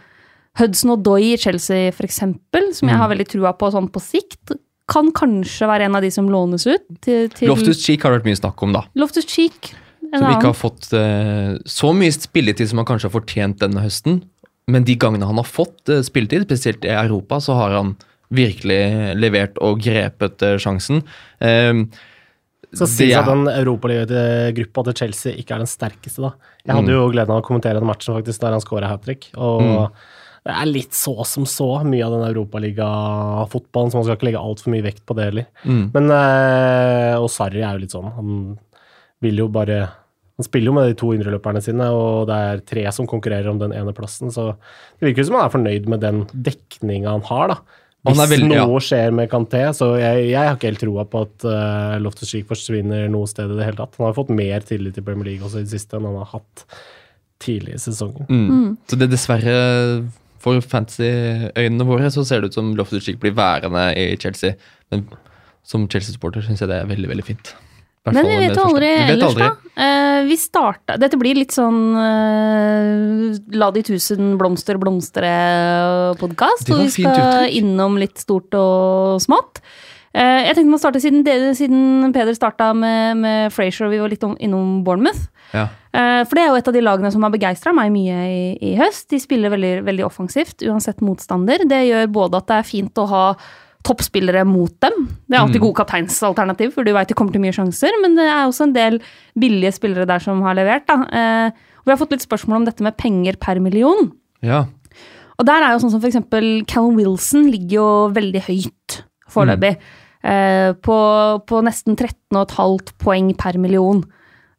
Hudson 0.60 0.96
og 0.96 1.04
Doy 1.06 1.36
i 1.36 1.38
Chelsea, 1.40 1.94
eksempel, 1.94 2.72
som 2.76 2.90
jeg 2.90 3.00
har 3.00 3.12
veldig 3.12 3.28
trua 3.30 3.54
på 3.56 3.70
sånn 3.74 3.92
på 3.94 4.02
sikt, 4.04 4.56
kan 4.90 5.12
kanskje 5.14 5.70
være 5.70 5.86
en 5.86 6.00
av 6.00 6.02
de 6.06 6.10
som 6.14 6.28
lånes 6.32 6.66
ut 6.66 6.88
til, 7.06 7.30
til 7.36 7.52
Loftus 7.52 7.84
Cheek 7.84 8.02
har 8.02 8.12
det 8.12 8.24
vært 8.24 8.32
mye 8.32 8.40
snakk 8.42 8.66
om, 8.66 8.74
da. 8.74 8.84
Loftus 8.98 9.30
Cheek. 9.30 9.72
Som 10.10 10.26
ikke 10.26 10.50
har 10.50 10.58
fått 10.58 10.90
eh, 10.98 11.54
så 11.70 11.92
mye 11.94 12.14
spilletid 12.16 12.72
som 12.72 12.82
han 12.82 12.88
kanskje 12.90 13.12
har 13.12 13.14
fortjent 13.14 13.60
denne 13.62 13.84
høsten. 13.84 14.24
Men 14.70 14.86
de 14.86 14.96
gangene 14.98 15.28
han 15.30 15.38
har 15.38 15.46
fått 15.46 15.90
eh, 15.92 16.02
spilletid, 16.06 16.48
spesielt 16.48 16.88
i 16.88 16.94
Europa, 16.96 17.38
så 17.44 17.58
har 17.60 17.76
han 17.78 17.94
virkelig 18.34 18.80
levert 19.18 19.58
og 19.66 19.82
grepet 19.86 20.46
eh, 20.46 20.58
sjansen. 20.62 21.04
Eh, 21.46 21.86
Det 22.70 22.86
sies 22.86 23.16
at 23.18 23.26
den 23.26 23.48
europaligagruppa 23.50 24.84
til 24.90 24.98
Chelsea 25.02 25.34
ikke 25.42 25.56
er 25.56 25.64
den 25.64 25.70
sterkeste, 25.70 26.22
da. 26.22 26.54
Jeg 26.66 26.78
hadde 26.78 26.94
jo 26.94 27.10
gleden 27.10 27.34
av 27.34 27.42
å 27.42 27.46
kommentere 27.46 27.82
den 27.82 27.90
matchen 27.90 28.18
faktisk 28.18 28.44
der 28.44 28.54
han 28.54 28.64
scora 28.64 28.92
hat 28.92 29.06
trick, 29.08 29.32
og 29.40 29.90
det 30.46 30.56
er 30.56 30.70
litt 30.70 30.96
så 30.96 31.16
som 31.28 31.48
så, 31.50 31.68
mye 31.84 32.06
av 32.06 32.14
den 32.16 32.28
europaligafotballen, 32.30 33.92
så 33.92 34.00
man 34.00 34.06
skal 34.06 34.20
ikke 34.20 34.30
legge 34.30 34.44
altfor 34.44 34.74
mye 34.74 34.86
vekt 34.86 35.04
på 35.10 35.18
det 35.18 35.26
heller. 35.32 35.50
Mm. 35.66 35.82
Men 35.96 36.14
eh, 36.16 37.16
Og 37.20 37.28
Sarri 37.34 37.64
er 37.64 37.76
jo 37.76 37.84
litt 37.84 37.96
sånn, 37.96 38.14
han 38.16 38.38
vil 39.26 39.44
jo 39.44 39.50
bare 39.52 39.82
han 40.40 40.48
spiller 40.48 40.72
jo 40.72 40.74
med 40.78 40.86
de 40.88 40.96
to 40.96 41.10
indreløperne 41.12 41.60
sine, 41.60 41.90
og 41.92 42.30
det 42.30 42.36
er 42.40 42.62
tre 42.64 42.86
som 42.96 43.08
konkurrerer 43.12 43.50
om 43.52 43.58
den 43.60 43.74
ene 43.76 43.92
plassen, 43.92 44.32
så 44.32 44.54
det 44.54 45.10
virker 45.10 45.28
som 45.28 45.36
han 45.36 45.50
er 45.50 45.52
fornøyd 45.52 45.90
med 45.92 46.00
den 46.06 46.22
dekninga 46.32 47.12
han 47.12 47.26
har, 47.28 47.52
da. 47.52 47.79
Hvis 48.08 48.30
veldig- 48.32 48.56
ja. 48.56 48.64
noe 48.66 48.80
skjer 48.80 49.12
med 49.12 49.28
Kanté, 49.30 49.66
så 49.76 49.90
jeg, 50.00 50.30
jeg 50.30 50.40
har 50.40 50.56
ikke 50.56 50.70
helt 50.70 50.80
troa 50.80 51.04
på 51.10 51.24
at 51.26 51.44
uh, 51.44 51.98
Loftus 52.00 52.30
Cheek 52.32 52.48
forsvinner 52.48 53.10
noe 53.12 53.28
sted 53.28 53.52
i 53.52 53.58
det 53.60 53.66
hele 53.68 53.80
tatt. 53.82 53.98
Han 54.00 54.08
har 54.08 54.16
fått 54.16 54.32
mer 54.32 54.64
tillit 54.64 54.98
i 54.98 55.04
Premier 55.04 55.34
League 55.34 55.44
også 55.46 55.60
i 55.60 55.68
det 55.68 55.74
siste 55.74 55.98
enn 56.00 56.08
han 56.08 56.16
har 56.22 56.32
hatt 56.32 56.64
tidlig 57.44 57.76
i 57.76 57.82
sesongen. 57.84 58.28
Mm. 58.32 58.78
Så 58.88 59.00
det 59.00 59.10
er 59.10 59.14
dessverre 59.14 59.58
for 60.40 60.64
fantasy-øynene 60.64 61.88
våre 61.88 62.08
så 62.16 62.24
ser 62.28 62.40
det 62.40 62.52
ut 62.54 62.60
som 62.60 62.72
Loftus 62.80 63.04
Cheek 63.04 63.20
blir 63.20 63.36
værende 63.36 63.90
i 64.00 64.14
Chelsea. 64.20 64.56
Men 64.92 65.04
som 65.68 65.84
Chelsea-supporter 65.92 66.46
syns 66.46 66.64
jeg 66.64 66.72
det 66.72 66.80
er 66.80 66.88
veldig, 66.90 67.10
veldig 67.12 67.26
fint. 67.28 67.52
Men 68.08 68.26
vi 68.26 68.38
vet 68.40 68.56
jo 68.56 68.64
aldri 68.64 68.88
vet 68.88 69.10
ellers, 69.12 69.36
aldri. 69.36 69.44
da. 69.44 69.84
Eh, 69.84 70.20
vi 70.26 70.36
starta 70.40 70.96
Dette 70.98 71.18
blir 71.20 71.36
litt 71.38 71.52
sånn 71.54 71.80
eh, 72.00 73.58
La 73.60 73.70
de 73.76 73.84
tusen 73.86 74.38
blomster 74.40 74.80
blomstre-podkast. 74.82 76.72
Og 76.74 76.84
vi 76.86 76.90
skal 76.96 77.50
innom 77.60 77.98
litt 78.02 78.18
stort 78.22 78.56
og 78.58 79.20
smått. 79.24 79.62
Eh, 80.10 80.48
jeg 80.48 80.58
tenkte 80.58 80.80
å 80.80 80.82
starte 80.82 81.02
siden, 81.04 81.22
siden 81.54 82.14
Peder 82.16 82.34
starta 82.34 82.72
med, 82.74 83.20
med 83.22 83.54
Frazier 83.54 83.86
og 83.88 83.94
vi 83.94 84.02
var 84.02 84.10
litt 84.10 84.26
om, 84.26 84.34
innom 84.42 84.80
Bournemouth. 84.88 85.28
Ja. 85.54 85.68
Eh, 85.94 86.24
For 86.26 86.34
det 86.38 86.44
er 86.44 86.50
jo 86.50 86.58
et 86.60 86.70
av 86.72 86.76
de 86.76 86.82
lagene 86.86 87.12
som 87.14 87.26
har 87.26 87.34
begeistra 87.34 87.74
meg 87.78 87.92
mye 87.94 88.18
i, 88.26 88.44
i 88.72 88.76
høst. 88.80 89.08
De 89.14 89.20
spiller 89.22 89.54
veldig, 89.54 89.76
veldig 89.86 90.06
offensivt 90.08 90.66
uansett 90.66 91.04
motstander. 91.06 91.66
Det 91.70 91.84
gjør 91.92 92.10
både 92.16 92.42
at 92.42 92.50
det 92.50 92.58
er 92.62 92.70
fint 92.72 93.02
å 93.04 93.06
ha 93.12 93.24
toppspillere 93.84 94.44
mot 94.46 94.74
dem. 94.84 95.08
Det 95.28 95.38
er 95.38 95.42
alltid 95.42 95.62
Mm. 95.62 95.66
gode 95.68 95.76
kapteinsalternativ, 95.80 96.74
for 96.74 96.84
du 96.84 96.92
veit 96.94 97.08
det 97.08 97.16
kommer 97.16 97.32
til 97.32 97.42
mye 97.42 97.54
sjanser. 97.56 97.90
Men 98.02 98.16
det 98.16 98.26
er 98.28 98.46
også 98.48 98.64
en 98.68 98.74
del 98.74 99.00
billige 99.40 99.74
spillere 99.74 100.06
der 100.06 100.20
som 100.20 100.42
har 100.42 100.54
levert. 100.56 100.86
Da. 100.88 100.94
Eh, 101.12 101.48
og 101.80 101.86
vi 101.86 101.92
har 101.92 101.98
fått 101.98 102.12
litt 102.12 102.28
spørsmål 102.28 102.58
om 102.58 102.66
dette 102.66 102.82
med 102.84 102.98
penger 102.98 103.38
per 103.40 103.60
million. 103.60 104.12
ja. 104.42 104.66
Og 105.40 105.46
der 105.46 105.64
er 105.64 105.72
jo 105.72 105.80
sånn 105.80 105.92
som 105.92 106.02
eksempel 106.02 106.66
Callum 106.68 106.98
Wilson 106.98 107.46
ligger 107.50 107.72
jo 107.78 108.10
veldig 108.12 108.42
høyt 108.44 109.04
foreløpig. 109.32 109.78
Eh, 110.22 110.74
på, 110.74 111.46
på 111.48 111.62
nesten 111.64 111.96
13,5 111.96 112.92
poeng 113.00 113.34
per 113.38 113.58
million. 113.58 114.04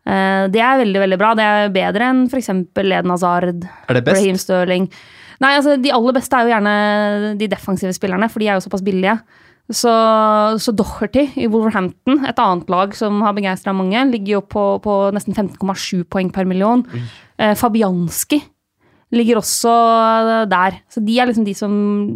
Eh, 0.07 0.49
det 0.49 0.57
er 0.65 0.79
veldig, 0.81 1.01
veldig 1.03 1.19
bra. 1.19 1.35
Det 1.37 1.45
er 1.45 1.69
bedre 1.69 2.01
enn 2.09 2.23
eksempel 2.33 2.91
Eden 2.97 3.11
Hazard, 3.13 3.69
Er 3.91 3.93
det 3.93 4.05
best? 4.07 4.25
Nei, 5.41 5.55
altså 5.57 5.77
de 5.81 5.93
aller 5.97 6.13
beste 6.19 6.37
er 6.37 6.45
jo 6.45 6.53
gjerne 6.53 6.75
de 7.41 7.47
defensive 7.49 7.95
spillerne, 7.97 8.29
for 8.31 8.43
de 8.43 8.49
er 8.51 8.59
jo 8.59 8.65
såpass 8.67 8.83
billige. 8.85 9.15
Så, 9.71 9.91
så 10.59 10.73
Doherty 10.75 11.29
i 11.39 11.47
Wolverhampton, 11.47 12.25
et 12.27 12.41
annet 12.43 12.69
lag 12.73 12.93
som 12.99 13.21
har 13.23 13.33
begeistra 13.37 13.73
mange, 13.77 14.03
ligger 14.11 14.39
jo 14.39 14.41
på, 14.43 14.65
på 14.83 14.97
nesten 15.15 15.37
15,7 15.37 16.03
poeng 16.11 16.33
per 16.35 16.45
million. 16.51 16.83
Eh, 17.39 17.55
Fabianski 17.57 18.41
ligger 19.15 19.39
også 19.41 19.71
der. 20.51 20.81
Så 20.91 21.03
de 21.07 21.17
er 21.23 21.31
liksom 21.31 21.47
de 21.47 21.55
som 21.59 21.73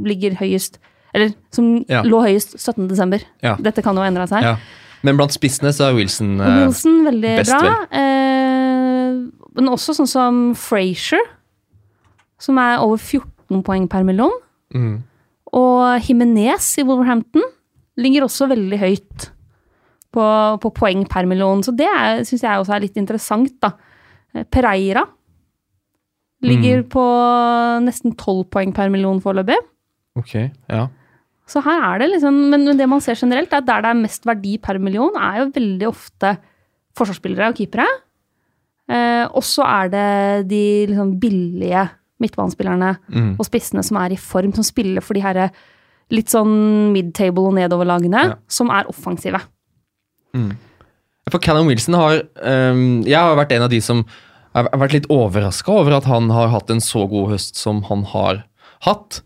ligger 0.07 0.37
høyest 0.39 0.81
Eller 1.15 1.31
som 1.55 1.85
Ja. 1.89 2.03
lå 2.03 2.21
høyest 2.27 2.57
17. 2.59 2.89
desember. 2.91 3.23
Ja. 3.43 3.55
Dette 3.63 3.83
kan 3.87 3.95
jo 3.95 4.03
endre 4.03 4.27
seg. 4.27 4.43
ja. 4.43 4.57
Men 5.05 5.17
blant 5.19 5.31
spissene 5.37 5.69
så 5.77 5.91
er 5.91 5.95
Wilson 5.99 6.41
eh, 6.41 6.65
Wilson 6.65 7.05
veldig 7.05 7.33
best, 7.39 7.53
bra. 7.53 7.61
vel? 7.61 8.01
Eh, 8.01 9.19
men 9.55 9.69
også 9.71 9.95
sånn 9.95 10.09
som 10.09 10.39
Frazier, 10.59 11.21
som 12.45 12.61
er 12.61 12.83
over 12.85 13.01
14 13.01 13.63
poeng 13.67 13.89
per 13.91 14.05
million. 14.07 14.33
mm. 14.75 14.95
Og 15.55 16.03
Jimenez 16.03 16.73
i 16.83 16.83
Wolverhampton 16.83 17.45
ligger 18.03 18.25
også 18.27 18.49
veldig 18.51 18.79
høyt 18.81 19.27
på, 20.15 20.25
på 20.65 20.71
poeng 20.75 21.05
per 21.07 21.29
million. 21.31 21.61
Så 21.63 21.71
det 21.79 21.87
syns 22.27 22.43
jeg 22.43 22.59
også 22.59 22.75
er 22.75 22.83
litt 22.83 22.97
interessant, 22.99 23.53
da. 23.63 23.71
Eh, 24.35 24.43
Pereira 24.51 25.05
ligger 26.45 26.83
Mm. 26.83 26.89
på 26.91 27.05
nesten 27.87 28.17
12 28.19 28.45
poeng 28.51 28.75
per 28.75 28.91
million 28.93 29.21
foreløpig. 29.23 29.57
Ok, 30.19 30.35
ja. 30.69 30.89
Så 31.47 31.63
her 31.63 31.81
er 31.95 31.99
det 32.03 32.11
liksom 32.15 32.37
Men 32.51 32.77
det 32.77 32.89
man 32.89 33.01
ser 33.01 33.15
generelt, 33.15 33.53
er 33.53 33.59
at 33.63 33.67
der 33.67 33.83
det 33.83 33.91
er 33.93 34.03
mest 34.03 34.25
verdi 34.27 34.59
per 34.59 34.79
million, 34.79 35.15
er 35.17 35.45
jo 35.45 35.51
veldig 35.55 35.87
ofte 35.89 36.35
forsvarsspillere 36.97 37.49
og 37.53 37.55
keepere. 37.59 37.87
Eh, 38.89 39.25
og 39.33 39.43
så 39.43 39.63
er 39.65 39.89
det 39.89 40.49
de 40.51 40.65
liksom 40.91 41.15
billige 41.21 41.89
midtbanespillerne 42.25 42.95
Mm. 43.13 43.31
og 43.39 43.47
spissene 43.47 43.85
som 43.87 44.01
er 44.01 44.13
i 44.17 44.21
form, 44.21 44.53
som 44.57 44.65
spiller 44.67 45.05
for 45.05 45.15
de 45.15 45.23
her 45.25 45.51
litt 46.13 46.29
sånn 46.33 46.93
mid-table 46.93 47.47
og 47.49 47.55
nedover-lagene, 47.57 48.25
Ja. 48.33 48.35
som 48.49 48.69
er 48.71 48.85
offensive. 48.91 49.41
For 51.31 51.39
Callum 51.41 51.69
Wilson 51.71 51.95
har 51.97 52.23
um, 52.43 53.03
Jeg 53.07 53.17
har 53.17 53.37
vært 53.39 53.53
en 53.57 53.63
av 53.67 53.71
de 53.73 53.81
som 53.85 54.05
har 54.55 54.69
vært 54.79 54.93
litt 54.95 55.07
overraska 55.11 55.73
over 55.73 55.97
at 55.97 56.05
han 56.07 56.29
har 56.31 56.51
hatt 56.53 56.69
en 56.71 56.83
så 56.85 57.09
god 57.11 57.33
høst 57.33 57.57
som 57.59 57.81
han 57.89 58.05
har 58.13 58.45
hatt. 58.87 59.23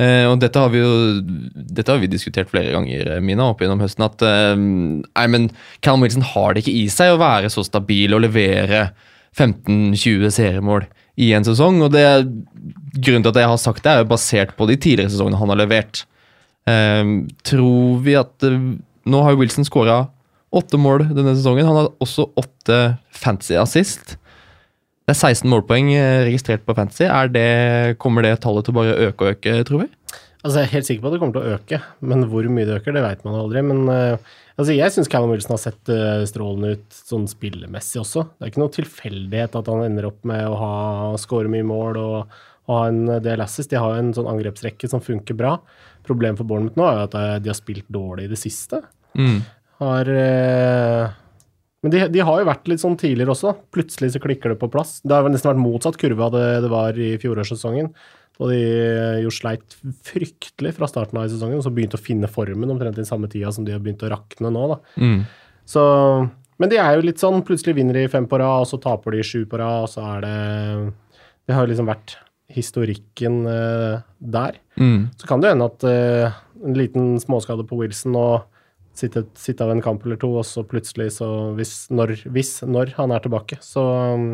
Uh, 0.00 0.30
og 0.30 0.38
dette 0.40 0.56
har 0.56 0.70
vi 0.72 0.80
jo 0.80 1.20
dette 1.20 1.92
har 1.92 2.00
vi 2.00 2.08
diskutert 2.08 2.48
flere 2.48 2.72
ganger, 2.72 3.10
Mina, 3.20 3.50
opp 3.52 3.60
gjennom 3.60 3.82
høsten. 3.84 4.06
At 4.06 4.24
ehm, 4.24 5.02
nei, 5.04 5.26
men 5.28 5.50
Callum 5.84 6.06
Wilson 6.06 6.24
har 6.24 6.54
det 6.54 6.62
ikke 6.64 6.76
i 6.78 6.86
seg 6.88 7.12
å 7.12 7.20
være 7.20 7.50
så 7.52 7.64
stabil 7.68 8.16
og 8.16 8.24
levere 8.24 8.86
15-20 9.36 10.32
seriemål 10.32 10.86
i 11.20 11.32
en 11.36 11.46
sesong. 11.46 11.82
Og 11.84 11.92
det, 11.94 12.06
grunnen 12.96 13.24
til 13.24 13.32
at 13.32 13.42
jeg 13.42 13.52
har 13.52 13.60
sagt 13.60 13.84
det, 13.84 13.92
er 13.92 14.02
jo 14.02 14.10
basert 14.12 14.56
på 14.58 14.68
de 14.70 14.78
tidligere 14.80 15.12
sesongene 15.12 15.40
han 15.40 15.52
har 15.52 15.60
levert. 15.64 16.04
Um, 16.62 17.14
tror 17.42 18.02
vi 18.04 18.12
at 18.14 18.44
eh, 18.46 18.58
Nå 19.02 19.20
har 19.26 19.34
Wilson 19.34 19.66
skåra 19.66 20.04
åtte 20.54 20.78
mål 20.78 21.08
denne 21.10 21.32
sesongen. 21.34 21.66
Han 21.66 21.80
har 21.80 21.88
også 22.04 22.28
åtte 22.38 22.76
fancy 23.18 23.56
assist. 23.58 24.14
Det 25.02 25.16
er 25.16 25.18
16 25.34 25.48
målpoeng 25.50 25.90
eh, 25.96 26.20
registrert 26.28 26.62
på 26.66 26.76
fancy. 26.78 27.08
Det, 27.34 27.96
kommer 28.02 28.22
det 28.22 28.36
tallet 28.44 28.68
til 28.68 28.74
å 28.74 28.78
bare 28.78 29.08
øke 29.08 29.26
og 29.26 29.34
øke, 29.34 29.56
tror 29.66 29.82
vi? 29.82 29.88
Altså, 30.42 30.60
jeg 30.60 30.62
er 30.62 30.74
helt 30.76 30.88
sikker 30.88 31.02
på 31.02 31.10
at 31.10 31.16
det 31.16 31.22
kommer 31.22 31.34
til 31.34 31.42
å 31.42 31.56
øke, 31.56 31.80
men 32.06 32.24
hvor 32.30 32.46
mye 32.50 32.68
det 32.68 32.78
øker, 32.80 32.94
det 32.94 33.02
vet 33.04 33.26
man 33.26 33.40
aldri. 33.40 33.64
Men 33.66 33.82
eh, 33.90 34.30
altså, 34.56 34.74
jeg 34.74 34.94
syns 34.94 35.10
Callum 35.12 35.32
Wilson 35.34 35.54
har 35.54 35.62
sett 35.62 35.92
eh, 35.92 36.24
strålende 36.28 36.76
ut 36.76 36.96
sånn 36.96 37.28
spillemessig 37.30 38.00
også. 38.02 38.26
Det 38.34 38.46
er 38.46 38.52
ikke 38.52 38.62
noe 38.64 38.74
tilfeldighet 38.76 39.58
at 39.58 39.70
han 39.72 39.84
ender 39.86 40.08
opp 40.10 40.20
med 40.28 40.44
å 40.48 40.58
ha 40.60 40.74
score 41.20 41.50
mye 41.52 41.66
mål 41.66 42.00
og, 42.00 42.36
og 42.68 42.76
ha 42.76 42.84
en 42.90 43.02
del 43.24 43.44
assist. 43.44 43.72
De 43.72 43.80
har 43.80 43.96
jo 43.96 44.04
en 44.04 44.14
sånn 44.16 44.30
angrepsrekke 44.30 44.90
som 44.90 45.04
funker 45.04 45.38
bra. 45.38 45.56
Problemet 46.06 46.40
for 46.40 46.48
Bournemouth 46.48 46.78
nå 46.78 46.86
er 46.88 47.00
jo 47.00 47.08
at 47.08 47.18
eh, 47.18 47.34
de 47.42 47.52
har 47.52 47.58
spilt 47.58 47.88
dårlig 47.92 48.28
i 48.28 48.32
det 48.32 48.40
siste. 48.40 48.82
Mm. 49.18 49.42
Har 49.82 50.08
eh, 50.08 51.12
Men 51.82 51.94
de, 51.94 52.02
de 52.14 52.24
har 52.24 52.40
jo 52.40 52.48
vært 52.48 52.68
litt 52.70 52.82
sånn 52.82 52.98
tidligere 52.98 53.34
også. 53.34 53.54
Plutselig 53.74 54.12
så 54.14 54.22
klikker 54.22 54.54
det 54.54 54.60
på 54.60 54.70
plass. 54.72 55.00
Det 55.04 55.14
har 55.16 55.26
vel 55.26 55.34
nesten 55.34 55.52
vært 55.52 55.64
motsatt 55.64 55.98
kurve 56.00 56.28
av 56.28 56.36
det 56.36 56.48
det 56.64 56.72
var 56.72 56.98
i 56.98 57.14
fjorårssesongen. 57.22 57.92
Da 58.42 58.50
de 58.50 58.58
eh, 58.58 59.20
jo 59.22 59.30
sleit 59.34 59.76
fryktelig 60.06 60.74
fra 60.74 60.88
starten 60.90 61.20
av 61.20 61.28
i 61.28 61.32
sesongen, 61.32 61.60
og 61.60 61.66
så 61.66 61.72
begynte 61.74 62.00
å 62.00 62.02
finne 62.02 62.30
formen 62.30 62.74
omtrent 62.74 62.98
i 62.98 63.06
samme 63.06 63.30
tida 63.30 63.52
som 63.54 63.66
de 63.66 63.74
har 63.74 63.82
begynt 63.82 64.02
å 64.02 64.10
rakne 64.10 64.50
nå. 64.50 64.64
da. 64.74 64.78
Mm. 64.98 65.20
Så, 65.72 65.82
men 66.58 66.72
de 66.72 66.80
er 66.82 66.96
jo 66.96 67.06
litt 67.06 67.22
sånn, 67.22 67.44
plutselig 67.46 67.76
vinner 67.78 68.00
de 68.00 68.08
fem 68.10 68.26
på 68.26 68.40
rad, 68.42 68.64
og 68.64 68.70
så 68.70 68.80
taper 68.82 69.14
de 69.14 69.24
sju 69.26 69.44
på 69.46 69.60
rad, 69.62 69.86
og 69.86 69.92
så 69.92 70.04
er 70.16 70.26
det 70.26 70.36
Det 71.46 71.56
har 71.56 71.66
jo 71.66 71.72
liksom 71.72 71.90
vært 71.90 72.16
historikken 72.52 73.42
uh, 73.48 74.02
der. 74.18 74.58
Mm. 74.76 75.10
Så 75.18 75.28
kan 75.28 75.42
det 75.42 75.52
hende 75.54 75.70
at 75.70 75.86
uh, 75.86 76.40
en 76.62 76.76
liten 76.76 77.14
småskade 77.22 77.64
på 77.68 77.78
Wilson 77.80 78.18
og 78.18 78.44
sitte, 78.98 79.24
sitte 79.38 79.64
av 79.64 79.72
en 79.72 79.82
kamp 79.82 80.04
eller 80.04 80.20
to, 80.20 80.30
og 80.38 80.46
så 80.46 80.64
plutselig, 80.68 81.14
så 81.16 81.28
hvis 81.56 81.86
når, 81.90 82.14
hvis, 82.34 82.58
når 82.68 82.94
han 82.98 83.14
er 83.14 83.24
tilbake, 83.24 83.58
så 83.64 83.86
um, 84.14 84.28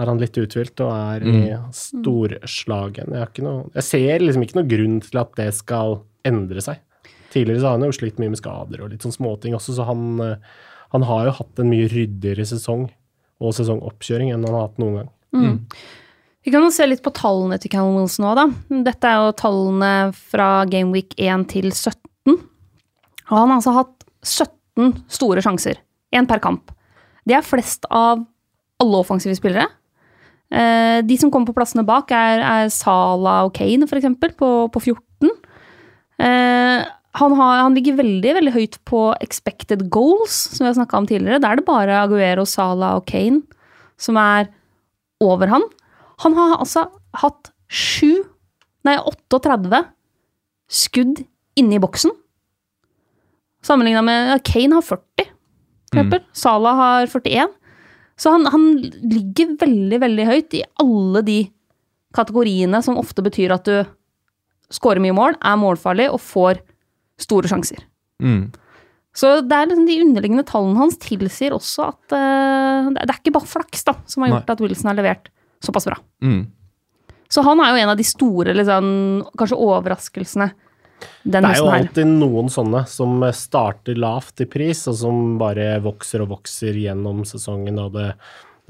er 0.00 0.10
han 0.10 0.20
litt 0.20 0.38
uthvilt 0.40 0.80
og 0.84 0.92
er 0.94 1.26
i 1.28 1.40
storslagen. 1.76 3.12
Jeg, 3.12 3.20
har 3.20 3.32
ikke 3.32 3.46
noe, 3.46 3.68
jeg 3.76 3.86
ser 3.86 4.24
liksom 4.24 4.46
ikke 4.46 4.58
noe 4.60 4.70
grunn 4.70 4.98
til 5.04 5.20
at 5.22 5.34
det 5.38 5.50
skal 5.58 6.00
endre 6.26 6.64
seg. 6.64 6.80
Tidligere 7.30 7.62
så 7.62 7.70
har 7.70 7.78
han 7.78 7.86
jo 7.86 7.94
slitt 7.94 8.18
mye 8.20 8.32
med 8.32 8.40
skader 8.40 8.82
og 8.82 8.90
litt 8.92 9.06
sånn 9.06 9.14
småting 9.14 9.54
også, 9.56 9.76
så 9.76 9.86
han, 9.86 10.04
eh, 10.24 10.60
han 10.94 11.06
har 11.06 11.28
jo 11.28 11.36
hatt 11.38 11.62
en 11.62 11.70
mye 11.70 11.88
ryddigere 11.92 12.46
sesong 12.48 12.88
og 13.40 13.56
sesongoppkjøring 13.56 14.32
enn 14.34 14.46
han 14.46 14.56
har 14.56 14.68
hatt 14.68 14.80
noen 14.82 15.00
gang. 15.00 15.10
Vi 16.40 16.52
kan 16.52 16.64
jo 16.64 16.72
se 16.72 16.86
litt 16.88 17.02
på 17.04 17.12
tallene 17.14 17.58
til 17.60 17.72
Callum 17.72 17.98
Wilson 18.00 18.26
òg, 18.30 18.38
da. 18.38 18.46
Dette 18.88 19.08
er 19.08 19.20
jo 19.20 19.36
tallene 19.36 19.92
fra 20.16 20.64
Gameweek 20.70 21.12
1 21.20 21.46
til 21.52 21.68
17. 21.68 22.00
Og 23.30 23.34
han 23.36 23.52
har 23.52 23.58
altså 23.58 23.74
hatt 23.76 24.06
17 24.24 24.94
store 25.12 25.44
sjanser. 25.44 25.82
Én 26.16 26.26
per 26.28 26.40
kamp. 26.42 26.72
Det 27.28 27.36
er 27.36 27.46
flest 27.46 27.84
av 27.92 28.24
alle 28.80 29.02
offensive 29.04 29.36
spillere. 29.36 29.68
Eh, 30.50 31.00
de 31.06 31.18
som 31.20 31.30
kommer 31.30 31.50
på 31.50 31.56
plassene 31.58 31.86
bak, 31.86 32.10
er, 32.10 32.42
er 32.42 32.72
Salah 32.74 33.46
og 33.46 33.54
Kane, 33.58 33.86
eksempel, 33.86 34.34
på, 34.38 34.50
på 34.74 34.82
14. 34.82 35.30
Eh, 36.20 36.88
han, 37.20 37.38
har, 37.38 37.62
han 37.64 37.76
ligger 37.76 37.98
veldig 38.00 38.34
veldig 38.40 38.52
høyt 38.54 38.76
på 38.86 39.06
expected 39.22 39.88
goals, 39.90 40.36
som 40.54 40.64
vi 40.64 40.70
har 40.72 40.78
snakka 40.78 40.98
om 40.98 41.08
tidligere. 41.10 41.40
Da 41.42 41.52
er 41.52 41.60
det 41.60 41.68
bare 41.68 42.02
Aguero, 42.02 42.46
Salah 42.48 42.98
og 43.00 43.08
Kane 43.10 43.42
som 44.00 44.18
er 44.20 44.48
over 45.20 45.52
han. 45.52 45.66
Han 46.24 46.36
har 46.36 46.56
altså 46.58 46.86
hatt 47.20 47.52
sju, 47.70 48.24
nei 48.86 48.96
38 48.98 49.84
skudd 50.70 51.22
inne 51.60 51.76
i 51.76 51.82
boksen. 51.82 52.12
Sammenligna 53.66 54.02
med 54.04 54.40
Kane 54.46 54.78
har 54.78 54.86
40, 54.86 55.28
for 55.90 55.98
eksempel. 55.98 56.22
Salah 56.32 56.78
har 56.80 57.10
41. 57.12 57.50
Så 58.20 58.34
han, 58.34 58.44
han 58.52 58.66
ligger 59.00 59.54
veldig, 59.60 60.00
veldig 60.02 60.26
høyt 60.28 60.58
i 60.58 60.64
alle 60.82 61.22
de 61.24 61.38
kategoriene 62.16 62.82
som 62.84 62.98
ofte 63.00 63.24
betyr 63.24 63.54
at 63.54 63.68
du 63.68 63.78
scorer 64.70 65.02
mye 65.02 65.16
mål, 65.16 65.38
er 65.40 65.58
målfarlig 65.58 66.10
og 66.12 66.20
får 66.22 66.60
store 67.20 67.50
sjanser. 67.50 67.82
Mm. 68.22 68.50
Så 69.16 69.40
det 69.42 69.56
er 69.56 69.70
liksom 69.70 69.88
de 69.88 69.98
underliggende 70.04 70.46
tallene 70.46 70.78
hans 70.78 70.98
tilsier 71.02 71.54
også 71.56 71.88
at 71.88 72.14
uh, 72.14 72.90
det 72.94 73.08
er 73.08 73.18
ikke 73.18 73.34
bare 73.34 73.50
flaks 73.50 73.82
da, 73.88 73.96
som 74.06 74.22
har 74.22 74.34
gjort 74.34 74.52
at 74.54 74.62
Wilson 74.62 74.92
har 74.92 74.98
levert 75.00 75.30
såpass 75.64 75.88
bra. 75.88 75.96
Mm. 76.22 76.44
Så 77.30 77.42
han 77.46 77.62
er 77.62 77.72
jo 77.72 77.80
en 77.80 77.92
av 77.92 77.98
de 77.98 78.06
store, 78.06 78.54
liksom, 78.58 78.86
kanskje 79.38 79.58
overraskelsene 79.58 80.50
Det 81.22 81.40
er 81.40 81.58
jo 81.58 81.70
alltid 81.70 82.04
her. 82.04 82.12
noen 82.20 82.50
sånne 82.52 82.84
som 82.90 83.24
starter 83.36 83.98
lavt 84.00 84.44
i 84.44 84.48
pris, 84.50 84.84
og 84.90 84.98
som 85.00 85.34
bare 85.40 85.74
vokser 85.84 86.24
og 86.24 86.32
vokser 86.36 86.76
gjennom 86.76 87.24
sesongen. 87.28 87.80
Og 87.82 87.96
det, 87.96 88.12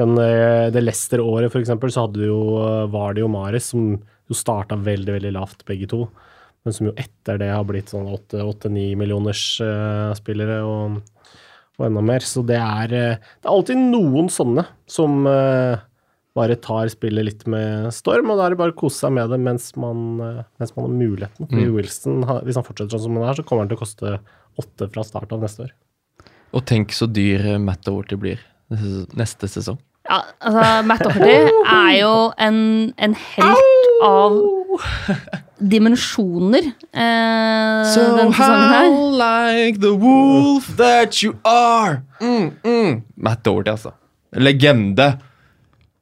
den, 0.00 0.16
eh, 0.18 0.70
det 0.74 0.84
Leicester-året, 0.84 1.54
eksempel, 1.60 1.92
så 1.94 2.08
jo, 2.14 2.40
var 2.92 3.14
det 3.14 3.24
jo 3.24 3.30
Mares 3.32 3.70
som 3.74 3.92
jo 4.30 4.38
starta 4.38 4.78
veldig, 4.78 5.16
veldig 5.18 5.32
lavt, 5.34 5.64
begge 5.68 5.88
to. 5.90 6.04
men 6.62 6.74
som 6.76 6.90
jo 6.90 6.96
etter 7.00 7.38
det 7.40 7.48
har 7.48 7.64
blitt 7.64 7.88
sånn 7.88 8.04
8-9 8.04 8.92
millioners 9.00 9.44
uh, 9.64 10.12
spillere 10.12 10.58
og, 10.60 10.98
og 11.78 11.86
enda 11.86 12.02
mer. 12.04 12.20
Så 12.20 12.42
det 12.44 12.58
er, 12.60 12.92
eh, 12.92 13.30
det 13.40 13.48
er 13.48 13.54
alltid 13.54 13.80
noen 13.80 14.28
sånne 14.28 14.66
som 14.84 15.24
eh, 15.24 15.80
bare 16.40 16.56
tar 16.64 16.88
spillet 16.92 17.26
litt 17.28 17.44
med 17.50 17.90
storm, 17.94 18.32
og 18.32 18.40
da 18.40 18.46
er 18.48 18.54
det 18.56 18.60
bare 18.62 18.72
å 18.74 18.78
kose 18.80 19.04
seg 19.04 19.12
med 19.18 19.28
det 19.32 19.38
mens 19.44 19.70
man, 19.80 20.00
eh, 20.24 20.40
mens 20.62 20.72
man 20.76 20.86
har 20.88 20.96
muligheten. 20.96 21.46
Fordi 21.50 21.66
Mm. 21.68 21.74
Wilson, 21.76 22.22
hvis 22.48 22.56
han 22.58 22.66
fortsetter 22.66 22.96
sånn 22.96 23.04
som 23.10 23.20
han 23.20 23.28
er, 23.30 23.38
så 23.38 23.44
kommer 23.46 23.66
han 23.66 23.70
til 23.72 23.78
å 23.78 23.84
koste 23.84 24.16
åtte 24.60 24.90
fra 24.92 25.04
start 25.06 25.32
av 25.36 25.40
neste 25.44 25.68
år. 25.68 25.76
Og 26.52 26.64
tenk 26.66 26.90
så 26.96 27.06
dyr 27.06 27.44
eh, 27.54 27.58
Matt 27.62 27.84
Doherty 27.86 28.16
blir 28.18 28.40
neste, 29.14 29.46
sesong. 29.50 29.78
Ja, 30.08 30.22
altså, 30.40 30.64
Matt 30.88 31.04
Doherty 31.04 31.52
er 31.70 31.92
jo 32.00 32.12
en, 32.40 32.60
en 32.98 33.14
helt 33.14 34.02
av 34.02 34.38
dimensjoner 35.60 36.64
eh, 36.64 36.74
denne 36.94 38.32
sesongen 38.32 38.32
her. 38.34 38.88
like 39.20 39.80
the 39.82 39.92
wolf 39.94 40.70
that 40.78 41.22
you 41.22 41.34
are? 41.44 42.02
Mm, 42.20 42.52
mm. 42.64 43.02
Matt 43.16 43.42
Doherty, 43.44 43.70
altså. 43.70 43.92
Legende. 44.36 45.12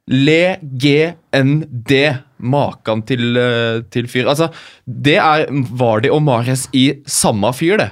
Legend. 0.09 1.93
Makan 2.39 3.01
til, 3.03 3.35
eh, 3.35 3.81
til 3.91 4.07
fyr. 4.07 4.29
Altså, 4.31 4.47
det 4.87 5.17
er 5.19 5.45
Vardi 5.75 6.09
og 6.09 6.21
Mares 6.23 6.67
i 6.73 6.93
samme 7.05 7.51
fyr, 7.53 7.77
det. 7.81 7.89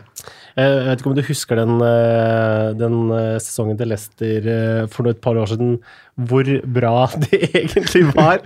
Eh, 0.57 0.63
Jeg 0.63 0.85
vet 0.87 1.01
ikke 1.03 1.09
om 1.11 1.15
du 1.17 1.21
husker 1.27 1.55
den, 1.59 1.73
eh, 1.83 2.73
den 2.79 2.95
sesongen 3.43 3.77
til 3.77 3.89
Leicester 3.91 4.87
for 4.89 5.07
et 5.11 5.19
par 5.21 5.35
år 5.35 5.47
siden, 5.51 5.75
hvor 6.17 6.43
bra 6.65 7.05
det 7.27 7.51
egentlig 7.53 8.05
var. 8.15 8.39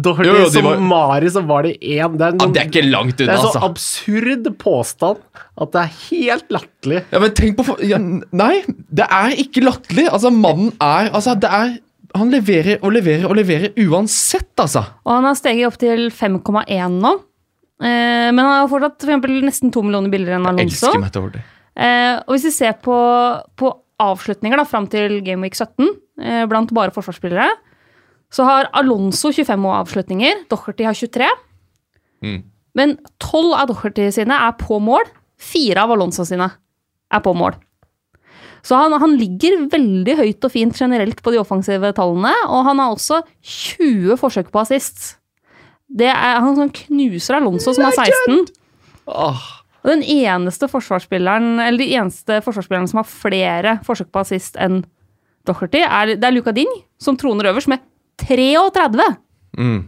Doherty 0.00 0.28
Jo, 0.30 0.36
jo, 0.44 0.48
som 0.54 0.64
var- 0.64 0.78
Mari, 0.80 1.26
så 1.34 1.42
var 1.46 1.62
det 1.66 1.74
én 1.82 2.16
det, 2.16 2.30
Ja, 2.40 2.46
det 2.46 2.62
er 2.62 2.70
ikke 2.70 2.90
langt 2.90 3.16
det 3.18 3.26
unna, 3.28 3.34
er 3.34 3.42
så 3.42 3.50
altså. 3.52 3.68
absurd 3.68 4.58
påstand 4.58 5.18
at 5.60 5.72
det 5.72 5.82
er 5.82 5.92
helt 6.10 6.48
latterlig. 6.48 7.02
Ja, 7.12 7.18
men 7.18 7.30
tenk 7.32 7.56
på 7.58 7.76
ja, 7.84 7.98
Nei, 7.98 8.62
det 8.88 9.04
er 9.10 9.34
ikke 9.36 9.62
latterlig. 9.66 10.08
Altså, 10.10 10.30
mannen 10.32 10.72
er 10.80 11.10
Altså, 11.12 11.34
det 11.38 11.50
er 11.50 11.76
Han 12.14 12.30
leverer 12.30 12.78
og 12.84 12.92
leverer 12.94 13.26
og 13.26 13.34
leverer 13.38 13.72
uansett, 13.88 14.52
altså. 14.62 14.84
Og 15.02 15.16
han 15.16 15.26
har 15.26 15.38
steget 15.38 15.66
opp 15.66 15.78
til 15.80 16.06
5,1 16.14 17.00
nå. 17.02 17.14
Eh, 17.82 18.30
men 18.30 18.38
han 18.38 18.52
har 18.60 18.70
fortsatt 18.70 19.00
for 19.02 19.10
eksempel, 19.10 19.40
nesten 19.42 19.72
to 19.74 19.82
millioner 19.82 20.12
bilder 20.12 20.36
enn 20.36 20.46
Jeg 20.46 20.54
Alonso. 20.54 20.86
elsker 20.86 21.02
Matt 21.02 21.16
Doherty. 21.16 21.42
Eh, 21.74 22.14
og 22.22 22.36
hvis 22.36 22.46
vi 22.46 22.54
ser 22.54 22.76
på, 22.84 22.96
på 23.58 23.72
avslutninger 24.04 24.60
da, 24.60 24.66
fram 24.68 24.86
til 24.90 25.18
Game 25.26 25.42
Week 25.42 25.58
17, 25.58 25.88
eh, 26.22 26.44
blant 26.50 26.70
bare 26.76 26.94
forsvarsspillere, 26.94 27.48
så 28.34 28.46
har 28.46 28.70
Alonso 28.78 29.30
25 29.34 29.66
avslutninger, 29.74 30.46
Docherty 30.50 30.86
har 30.86 30.94
23. 30.94 31.28
Mm. 32.24 32.40
Men 32.78 32.96
12 33.22 33.52
av 33.58 33.68
Docherty 33.70 34.08
sine 34.14 34.38
er 34.46 34.54
på 34.58 34.78
mål, 34.82 35.06
fire 35.38 35.82
av 35.82 35.94
Alonso 35.94 36.26
sine 36.26 36.48
er 37.14 37.22
på 37.22 37.34
mål. 37.36 37.58
Så 38.64 38.78
han, 38.78 38.94
han 38.96 39.16
ligger 39.20 39.66
veldig 39.72 40.14
høyt 40.22 40.46
og 40.46 40.52
fint 40.54 40.78
generelt 40.78 41.20
på 41.24 41.34
de 41.34 41.40
offensive 41.42 41.90
tallene, 41.96 42.32
og 42.48 42.64
han 42.70 42.80
har 42.80 42.94
også 42.94 43.20
20 43.44 44.16
forsøk 44.20 44.48
på 44.54 44.62
assist. 44.62 45.18
Det 45.92 46.08
er, 46.08 46.40
han 46.40 46.56
som 46.56 46.72
knuser 46.72 47.36
Alonso, 47.36 47.74
som 47.76 47.84
er 47.90 47.98
16. 48.06 48.46
Og 49.84 49.90
den 49.92 50.00
eneste 50.00 50.68
forsvarsspilleren, 50.72 51.58
eller 51.60 51.82
de 51.82 51.90
eneste 51.92 52.40
forsvarsspillerne 52.46 52.88
som 52.88 53.02
har 53.02 53.10
flere 53.10 53.76
forsøk 53.84 54.08
på 54.14 54.22
assist 54.24 54.56
enn 54.56 54.80
Docherty, 55.44 55.82
er, 55.84 56.14
det 56.16 56.24
er 56.24 56.32
Luka 56.32 56.54
Ding, 56.56 56.70
som 56.96 57.18
troner 57.20 57.50
øverst 57.52 57.68
med 57.68 57.84
33. 58.24 59.10
mm. 59.60 59.82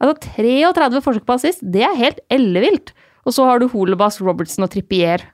Altså 0.00 0.30
33 0.38 1.02
forsøk 1.04 1.26
på 1.28 1.34
assist, 1.36 1.60
det 1.60 1.82
er 1.84 1.98
helt 1.98 2.22
ellevilt. 2.32 2.94
Og 3.28 3.34
så 3.36 3.44
har 3.44 3.60
du 3.60 3.66
Holebas, 3.68 4.16
Robertson 4.24 4.64
og 4.64 4.70
Trippier, 4.72 5.26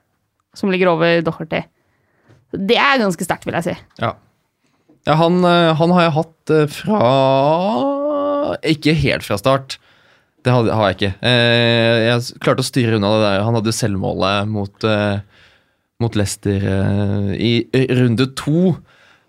som 0.57 0.73
ligger 0.73 0.89
over 0.91 1.21
Docherty. 1.23 1.61
Det 2.55 2.77
er 2.79 3.01
ganske 3.01 3.27
sterkt, 3.27 3.45
vil 3.47 3.57
jeg 3.59 3.67
si. 3.67 3.75
Ja. 4.01 4.13
ja 5.07 5.17
han, 5.19 5.41
eh, 5.43 5.73
han 5.79 5.93
har 5.95 6.07
jeg 6.07 6.15
hatt 6.15 6.53
eh, 6.55 6.65
fra 6.71 8.57
Ikke 8.67 8.95
helt 8.97 9.27
fra 9.27 9.39
start. 9.39 9.77
Det 10.45 10.53
har, 10.53 10.69
har 10.71 10.91
jeg 10.91 10.97
ikke. 10.97 11.13
Eh, 11.27 12.07
jeg 12.07 12.41
klarte 12.43 12.63
å 12.63 12.67
styre 12.67 12.99
unna 12.99 13.15
det 13.17 13.23
der. 13.25 13.45
Han 13.47 13.57
hadde 13.59 13.75
selvmålet 13.75 14.47
mot, 14.47 14.87
mot 15.99 16.15
Leicester 16.15 16.67
i 17.35 17.53
runde 17.99 18.29
to. 18.39 18.77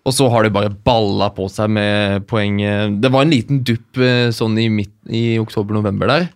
Og 0.07 0.15
så 0.15 0.29
har 0.31 0.45
det 0.45 0.53
bare 0.55 0.71
balla 0.71 1.27
på 1.35 1.49
seg 1.51 1.73
med 1.75 2.23
poeng. 2.29 2.61
Det 3.03 3.11
var 3.11 3.25
en 3.25 3.33
liten 3.33 3.59
dupp 3.67 3.99
sånn 4.33 4.55
i, 4.57 4.69
i 5.11 5.23
oktober-november 5.41 6.09
der. 6.09 6.29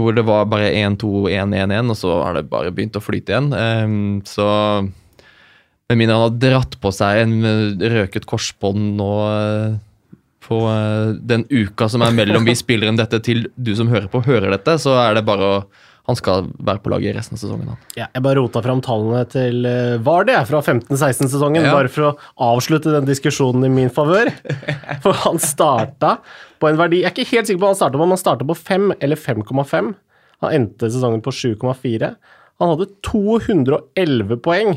Hvor 0.00 0.16
det 0.16 0.24
var 0.28 0.48
bare 0.48 0.72
1-2-1-1-1, 0.72 1.92
og 1.92 1.98
så 2.00 2.16
har 2.24 2.38
det 2.38 2.48
bare 2.48 2.72
begynt 2.74 2.96
å 2.96 3.04
flyte 3.04 3.36
igjen. 3.36 4.24
Så 4.28 4.48
med 5.90 6.00
mindre 6.00 6.16
han 6.18 6.24
har 6.26 6.38
dratt 6.42 6.78
på 6.82 6.90
seg 6.94 7.22
en 7.24 7.34
eh, 7.46 7.88
røket 7.94 8.26
korsbånd 8.26 8.96
nå 8.98 9.10
eh, 9.30 9.74
på 10.46 10.60
eh, 10.70 11.12
den 11.30 11.44
uka 11.50 11.88
som 11.90 12.02
er 12.06 12.14
mellom 12.16 12.46
vi 12.46 12.56
spiller 12.58 12.90
inn 12.90 12.98
dette 12.98 13.20
til 13.22 13.46
du 13.54 13.70
som 13.78 13.90
hører 13.92 14.08
på, 14.10 14.24
hører 14.26 14.50
dette, 14.56 14.78
så 14.82 14.96
er 15.04 15.18
det 15.18 15.26
bare 15.28 15.50
å 15.58 15.58
Han 16.06 16.14
skal 16.14 16.44
være 16.62 16.78
på 16.84 16.90
laget 16.92 17.16
resten 17.16 17.34
av 17.34 17.40
sesongen. 17.40 17.70
Ja, 17.98 18.04
jeg 18.14 18.22
bare 18.22 18.38
rota 18.38 18.60
fram 18.62 18.78
tallene 18.78 19.24
til 19.26 19.66
Var 20.06 20.26
det 20.28 20.36
fra 20.46 20.60
15-16-sesongen, 20.62 21.64
Ja. 21.66 21.72
bare 21.74 21.90
for 21.90 22.12
å 22.12 22.12
avslutte 22.54 22.92
den 22.94 23.08
diskusjonen 23.08 23.66
i 23.66 23.70
min 23.74 23.90
favør. 23.90 24.30
For 25.02 25.18
han 25.24 25.40
starta 25.42 26.12
på 26.62 26.68
en 26.70 26.78
verdi 26.78 27.00
Jeg 27.00 27.10
er 27.10 27.16
ikke 27.16 27.32
helt 27.32 27.50
sikker 27.50 27.58
på 27.58 27.66
hva 27.66 27.72
han 27.74 27.80
starta 27.80 27.98
på, 27.98 28.06
men 28.06 28.14
han 28.14 28.22
starta 28.22 28.46
på 28.46 28.54
5 28.54 28.92
eller 29.02 29.18
5,5. 29.18 29.90
Han 30.46 30.54
endte 30.60 30.92
sesongen 30.94 31.24
på 31.26 31.34
7,4. 31.34 32.12
Han 32.62 32.70
hadde 32.76 32.86
211 33.10 34.38
poeng 34.46 34.76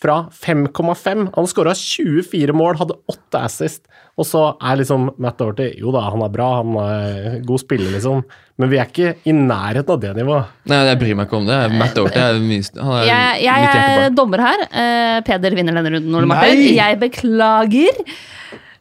fra 0.00 0.16
5,5. 0.32 1.26
Han 1.34 1.48
skåra 1.50 1.74
24 1.76 2.54
mål, 2.56 2.78
hadde 2.80 2.96
8 3.10 3.42
assist. 3.44 3.82
Og 4.20 4.26
så 4.28 4.42
er 4.56 4.80
liksom 4.80 5.06
Matt 5.22 5.38
Doherty 5.40 5.70
Jo 5.80 5.92
da, 5.94 6.02
han 6.12 6.22
er 6.24 6.32
bra, 6.32 6.48
han 6.60 6.74
er 6.82 7.36
god 7.46 7.62
spiller, 7.62 7.92
liksom. 7.94 8.24
Men 8.60 8.72
vi 8.72 8.80
er 8.80 8.88
ikke 8.88 9.12
i 9.28 9.34
nærheten 9.36 9.94
av 9.94 10.00
det 10.02 10.12
nivået. 10.18 10.50
Nei, 10.68 10.80
jeg 10.90 11.00
bryr 11.00 11.16
meg 11.18 11.28
ikke 11.28 11.38
om 11.40 11.48
det. 11.48 11.60
Matt 11.80 11.96
Doherty 11.96 12.20
er, 12.20 12.40
mye- 12.44 12.80
han 12.80 12.96
er 12.98 13.08
Jeg, 13.08 13.40
jeg 13.46 13.70
er 13.70 14.16
dommer 14.16 14.44
her. 14.44 14.66
Uh, 14.68 15.16
Peder 15.28 15.56
vinner 15.56 15.76
denne 15.78 15.94
runden, 15.96 16.18
Ole 16.20 16.28
Nei! 16.28 16.34
Martin. 16.34 16.66
Jeg 16.76 17.00
beklager. 17.00 18.04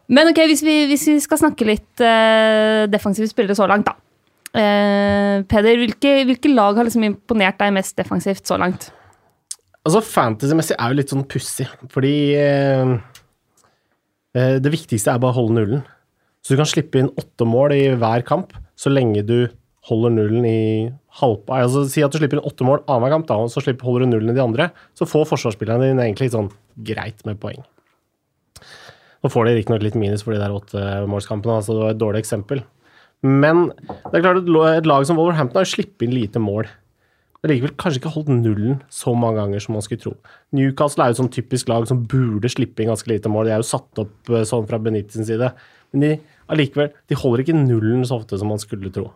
Men 0.10 0.32
ok, 0.32 0.44
hvis 0.50 0.64
vi, 0.66 0.78
hvis 0.90 1.08
vi 1.12 1.18
skal 1.24 1.40
snakke 1.44 1.68
litt 1.68 2.04
uh, 2.04 2.88
defensive 2.92 3.30
spillere 3.32 3.60
så 3.60 3.68
langt, 3.70 3.92
da. 3.92 3.96
Uh, 4.50 5.44
Peder, 5.52 5.84
hvilke, 5.84 6.24
hvilke 6.32 6.52
lag 6.52 6.80
har 6.80 6.88
liksom 6.88 7.06
imponert 7.12 7.60
deg 7.62 7.76
mest 7.76 8.00
defensivt 8.00 8.48
så 8.50 8.58
langt? 8.60 8.90
Altså, 9.88 10.02
Fantasy-messig 10.04 10.76
er 10.76 10.92
jo 10.92 10.98
litt 11.00 11.14
sånn 11.14 11.28
pussig, 11.30 11.68
fordi 11.94 12.16
eh, 12.38 12.92
eh, 14.36 14.58
det 14.60 14.74
viktigste 14.74 15.14
er 15.14 15.22
bare 15.24 15.34
å 15.34 15.40
holde 15.40 15.56
nullen. 15.56 15.86
Så 16.44 16.54
du 16.54 16.60
kan 16.60 16.70
slippe 16.70 17.00
inn 17.00 17.12
åtte 17.20 17.48
mål 17.48 17.76
i 17.76 17.84
hver 18.00 18.24
kamp, 18.28 18.54
så 18.80 18.92
lenge 18.92 19.24
du 19.28 19.38
holder 19.90 20.14
nullen 20.14 20.46
i 20.48 20.60
halvpa... 21.22 21.64
Altså, 21.64 21.86
si 21.92 22.04
at 22.04 22.14
du 22.14 22.20
slipper 22.20 22.40
inn 22.40 22.48
åtte 22.48 22.68
mål 22.68 22.84
annenhver 22.84 23.16
kamp, 23.16 23.28
da, 23.30 23.40
og 23.40 23.52
så 23.54 23.64
slipper, 23.64 23.88
holder 23.88 24.06
du 24.06 24.14
nullen 24.14 24.34
i 24.34 24.38
de 24.38 24.44
andre, 24.44 24.70
så 25.00 25.08
får 25.10 25.30
forsvarsspillerne 25.32 25.92
dine 25.92 26.06
egentlig 26.06 26.32
sånn 26.36 26.52
greit 26.88 27.24
med 27.28 27.40
poeng. 27.42 27.64
Nå 29.20 29.32
får 29.32 29.48
de 29.48 29.56
riktignok 29.58 29.84
litt 29.84 29.98
minus 30.00 30.24
for 30.24 30.36
de 30.36 30.40
der 30.40 30.54
åttemålskampene, 30.56 31.60
altså 31.60 31.76
det 31.76 31.84
var 31.84 31.96
et 31.96 32.04
dårlig 32.04 32.22
eksempel. 32.24 32.64
Men 33.26 33.66
det 33.76 34.20
er 34.20 34.24
klart 34.24 34.46
et 34.46 34.88
lag 34.88 35.08
som 35.08 35.20
Wolverhampton 35.20 35.60
har 35.60 35.68
sluppet 35.68 36.08
inn 36.08 36.16
lite 36.16 36.40
mål. 36.40 36.70
Har 37.40 37.54
likevel 37.54 37.72
kanskje 37.80 38.02
ikke 38.02 38.12
holdt 38.12 38.32
nullen 38.34 38.82
så 38.92 39.14
mange 39.16 39.40
ganger 39.40 39.64
som 39.64 39.78
man 39.78 39.84
skulle 39.86 40.04
tro. 40.04 40.14
Newcastle 40.56 41.06
er 41.06 41.12
jo 41.12 41.16
et 41.16 41.22
sånn 41.22 41.32
typisk 41.32 41.70
lag 41.72 41.86
som 41.88 42.02
burde 42.12 42.52
slippe 42.52 42.84
inn 42.84 42.92
ganske 42.92 43.08
lite 43.08 43.32
mål. 43.32 43.48
De 43.48 43.54
er 43.56 43.62
jo 43.64 43.70
satt 43.70 44.02
opp 44.04 44.32
eh, 44.34 44.44
sånn 44.48 44.68
fra 44.68 44.82
Benitz 44.84 45.16
sin 45.16 45.28
side. 45.28 45.54
Men 45.94 46.04
de, 46.04 46.12
allikevel, 46.52 46.92
de 47.08 47.20
holder 47.22 47.46
ikke 47.46 47.56
nullen 47.56 48.04
så 48.08 48.20
ofte 48.20 48.40
som 48.42 48.52
man 48.52 48.60
skulle 48.62 48.92
tro. 48.94 49.08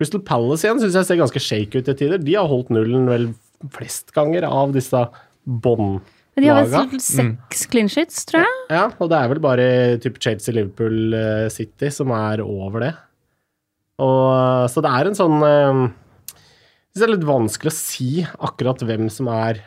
Crystal 0.00 0.20
Palace 0.26 0.66
igjen 0.66 0.82
syns 0.82 0.98
jeg 0.98 1.08
ser 1.08 1.20
ganske 1.20 1.42
shake 1.42 1.80
ut 1.80 1.88
til 1.88 1.96
tider. 1.96 2.20
De 2.20 2.36
har 2.36 2.50
holdt 2.50 2.72
nullen 2.74 3.08
vel 3.08 3.30
flest 3.72 4.12
ganger 4.16 4.44
av 4.48 4.74
disse 4.76 5.06
båndlagene. 5.46 6.18
De 6.40 6.48
har 6.48 6.64
vel 6.64 7.00
seks 7.04 7.66
clean 7.68 7.90
sheets, 7.92 8.22
tror 8.24 8.40
jeg. 8.40 8.60
Ja, 8.72 8.86
og 8.96 9.10
det 9.12 9.18
er 9.18 9.28
vel 9.28 9.40
bare 9.44 9.64
type 10.00 10.20
Chelsea, 10.22 10.54
Liverpool, 10.56 11.12
eh, 11.12 11.48
City 11.52 11.90
som 11.92 12.12
er 12.16 12.40
over 12.40 12.86
det. 12.86 12.92
Og, 14.00 14.70
så 14.72 14.80
det 14.80 14.92
er 14.96 15.10
en 15.10 15.18
sånn 15.18 15.44
eh, 15.44 15.82
det 17.00 17.06
er 17.08 17.12
litt 17.14 17.24
vanskelig 17.28 17.72
å 17.72 17.76
si 17.76 18.08
akkurat 18.44 18.82
hvem 18.84 19.06
som 19.10 19.28
er 19.32 19.60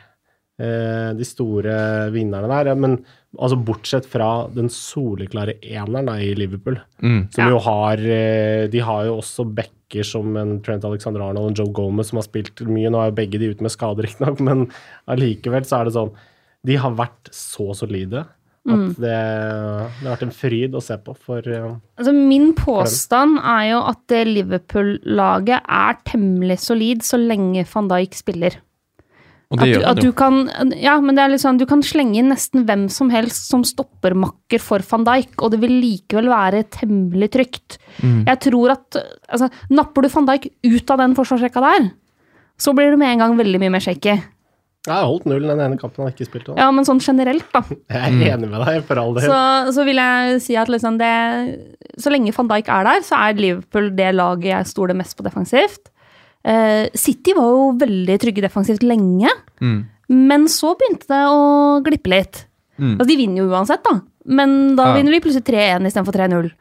eh, 0.60 1.10
de 1.18 1.26
store 1.26 1.76
vinnerne 2.14 2.48
der. 2.48 2.74
Men 2.78 2.98
altså 3.36 3.58
bortsett 3.66 4.06
fra 4.08 4.46
den 4.54 4.70
soleklare 4.72 5.56
eneren 5.60 6.06
da, 6.08 6.14
i 6.22 6.34
Liverpool, 6.38 6.78
Mm. 7.02 7.26
som 7.34 7.44
Ja. 7.44 7.50
jo 7.50 7.58
har 7.66 7.98
eh, 7.98 8.66
De 8.68 8.78
har 8.80 9.04
jo 9.04 9.18
også 9.20 9.44
backer 9.54 10.02
som 10.04 10.36
en 10.36 10.60
Trent 10.62 10.84
Alexander 10.84 11.20
Arnold 11.20 11.50
og 11.52 11.56
Joe 11.58 11.72
Gomez 11.72 12.08
som 12.08 12.16
har 12.18 12.24
spilt 12.26 12.62
mye. 12.66 12.88
Nå 12.90 12.98
er 13.02 13.10
jo 13.10 13.16
begge 13.20 13.38
de 13.38 13.50
ute 13.54 13.62
med 13.62 13.70
skader, 13.74 14.02
riktignok, 14.06 14.40
men 14.40 14.70
allikevel 15.08 15.62
så 15.66 15.80
er 15.80 15.84
det 15.90 15.94
sånn 15.98 16.14
De 16.66 16.74
har 16.76 16.90
vært 16.98 17.28
så 17.30 17.74
solide. 17.76 18.24
Mm. 18.66 18.80
At 18.90 18.96
det, 18.98 19.16
det 20.00 20.08
har 20.08 20.16
vært 20.16 20.22
en 20.26 20.34
fryd 20.34 20.72
å 20.74 20.80
se 20.82 20.96
på 20.98 21.12
for 21.22 21.46
eh, 21.46 21.66
Altså, 22.00 22.12
min 22.16 22.48
påstand 22.58 23.38
er 23.38 23.68
jo 23.70 23.80
at 23.86 24.00
det 24.10 24.24
Liverpool-laget 24.26 25.62
er 25.70 25.98
temmelig 26.08 26.58
solid 26.64 27.04
så 27.06 27.18
lenge 27.20 27.62
van 27.72 27.90
Dijk 27.92 28.16
spiller. 28.18 28.56
Og 29.46 29.60
At, 29.60 29.62
det 29.62 29.66
du- 29.68 29.78
gjør 29.78 29.86
at 29.92 30.00
du 30.02 30.06
jo. 30.08 30.12
kan 30.18 30.38
Ja, 30.82 30.96
men 31.00 31.14
det 31.14 31.22
er 31.22 31.28
litt 31.30 31.40
sånn, 31.44 31.58
du 31.60 31.66
kan 31.70 31.80
slenge 31.86 32.18
inn 32.18 32.32
nesten 32.32 32.64
hvem 32.66 32.88
som 32.90 33.10
helst 33.14 33.46
som 33.48 33.62
stoppermakker 33.62 34.58
for 34.58 34.82
van 34.90 35.04
Dijk, 35.06 35.36
og 35.38 35.52
det 35.54 35.60
vil 35.62 35.76
likevel 35.80 36.26
være 36.32 36.64
temmelig 36.74 37.30
trygt. 37.30 37.78
Mm. 38.02 38.24
Jeg 38.26 38.40
tror 38.40 38.74
at 38.74 38.98
altså, 39.30 39.48
Napper 39.70 40.02
du 40.02 40.08
van 40.08 40.26
Dijk 40.26 40.50
ut 40.66 40.90
av 40.90 40.98
den 40.98 41.14
forsvarsrekka 41.14 41.62
der, 41.62 41.92
så 42.58 42.74
blir 42.74 42.90
det 42.90 42.98
med 42.98 43.12
en 43.14 43.18
gang 43.22 43.36
veldig 43.38 43.60
mye 43.62 43.70
mer 43.70 43.84
shaky. 43.84 44.18
Jeg 44.86 44.94
har 44.94 45.06
holdt 45.10 45.26
null 45.26 45.42
den 45.50 45.60
ene 45.60 45.76
kampen 45.80 46.04
han 46.04 46.12
ikke 46.14 46.26
spilte. 46.28 46.54
Ja, 46.56 46.68
men 46.74 46.86
sånn 46.86 47.00
generelt, 47.02 47.46
da. 47.52 47.62
Jeg 47.90 48.14
er 48.30 48.36
enig 48.36 48.48
med 48.52 48.62
deg, 48.66 48.84
for 48.86 49.00
all 49.02 49.14
del. 49.16 49.26
Så, 49.26 49.40
så 49.74 49.84
vil 49.88 49.98
jeg 50.00 50.40
si 50.44 50.56
at 50.56 50.70
liksom 50.72 50.96
det 51.00 51.10
Så 51.98 52.12
lenge 52.12 52.32
van 52.36 52.48
Dijk 52.52 52.68
er 52.72 52.84
der, 52.88 53.02
så 53.06 53.18
er 53.18 53.34
Liverpool 53.40 53.90
det 53.98 54.10
laget 54.14 54.50
jeg 54.52 54.70
stoler 54.70 54.94
mest 54.98 55.16
på 55.18 55.24
defensivt. 55.26 55.90
Uh, 56.46 56.86
City 56.94 57.32
var 57.34 57.48
jo 57.50 57.62
veldig 57.80 58.18
trygge 58.22 58.44
defensivt 58.44 58.84
lenge, 58.86 59.30
Mm. 59.60 59.78
men 60.12 60.44
så 60.52 60.74
begynte 60.78 61.08
det 61.10 61.22
å 61.26 61.80
glippe 61.82 62.10
litt. 62.12 62.44
Mm. 62.78 62.92
Altså, 62.98 63.08
de 63.08 63.16
vinner 63.16 63.40
jo 63.42 63.48
uansett, 63.50 63.82
da, 63.82 63.96
men 64.28 64.76
da 64.76 64.90
Ja. 64.90 64.94
vinner 64.98 65.10
de 65.16 65.20
plutselig 65.24 65.46
3-1 65.48 65.86
istedenfor 65.88 66.12
3-0. 66.14 66.52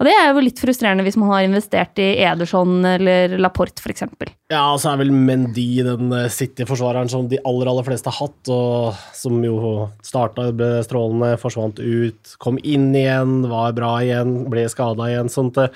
Og 0.00 0.06
det 0.08 0.14
er 0.16 0.30
jo 0.30 0.40
litt 0.40 0.60
frustrerende 0.62 1.04
hvis 1.04 1.18
man 1.20 1.28
har 1.28 1.44
investert 1.44 2.00
i 2.00 2.08
Ederson 2.24 2.78
eller 2.88 3.36
Laporte, 3.36 3.84
f.eks. 3.84 4.06
Ja, 4.48 4.62
og 4.72 4.80
så 4.80 4.94
er 4.94 5.02
vel 5.02 5.12
Mendy 5.12 5.82
den 5.84 6.08
eh, 6.16 6.30
City-forsvareren 6.32 7.10
som 7.12 7.28
de 7.28 7.38
aller 7.44 7.68
aller 7.68 7.84
fleste 7.84 8.08
har 8.08 8.16
hatt, 8.24 8.50
og 8.50 8.96
som 9.14 9.36
jo 9.44 9.90
starta 10.00 10.48
strålende, 10.86 11.34
forsvant 11.42 11.82
ut, 11.84 12.32
kom 12.40 12.56
inn 12.64 12.88
igjen, 12.96 13.42
var 13.52 13.76
bra 13.76 13.98
igjen, 14.00 14.38
ble 14.48 14.64
skada 14.72 15.10
igjen. 15.12 15.28
Sånt. 15.28 15.60
Det 15.60 15.68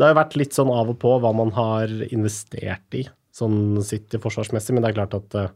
det 0.00 0.06
har 0.06 0.14
jo 0.14 0.20
vært 0.20 0.36
litt 0.40 0.56
sånn 0.56 0.70
av 0.72 0.88
og 0.88 0.96
på 1.02 1.10
hva 1.20 1.30
man 1.36 1.50
har 1.52 1.90
investert 2.08 2.96
i, 2.96 3.02
sånn 3.36 3.82
City 3.84 4.16
forsvarsmessig, 4.22 4.72
men 4.72 4.84
det 4.84 4.92
er 4.92 4.96
klart 4.96 5.16
at 5.18 5.36
eh, 5.36 5.50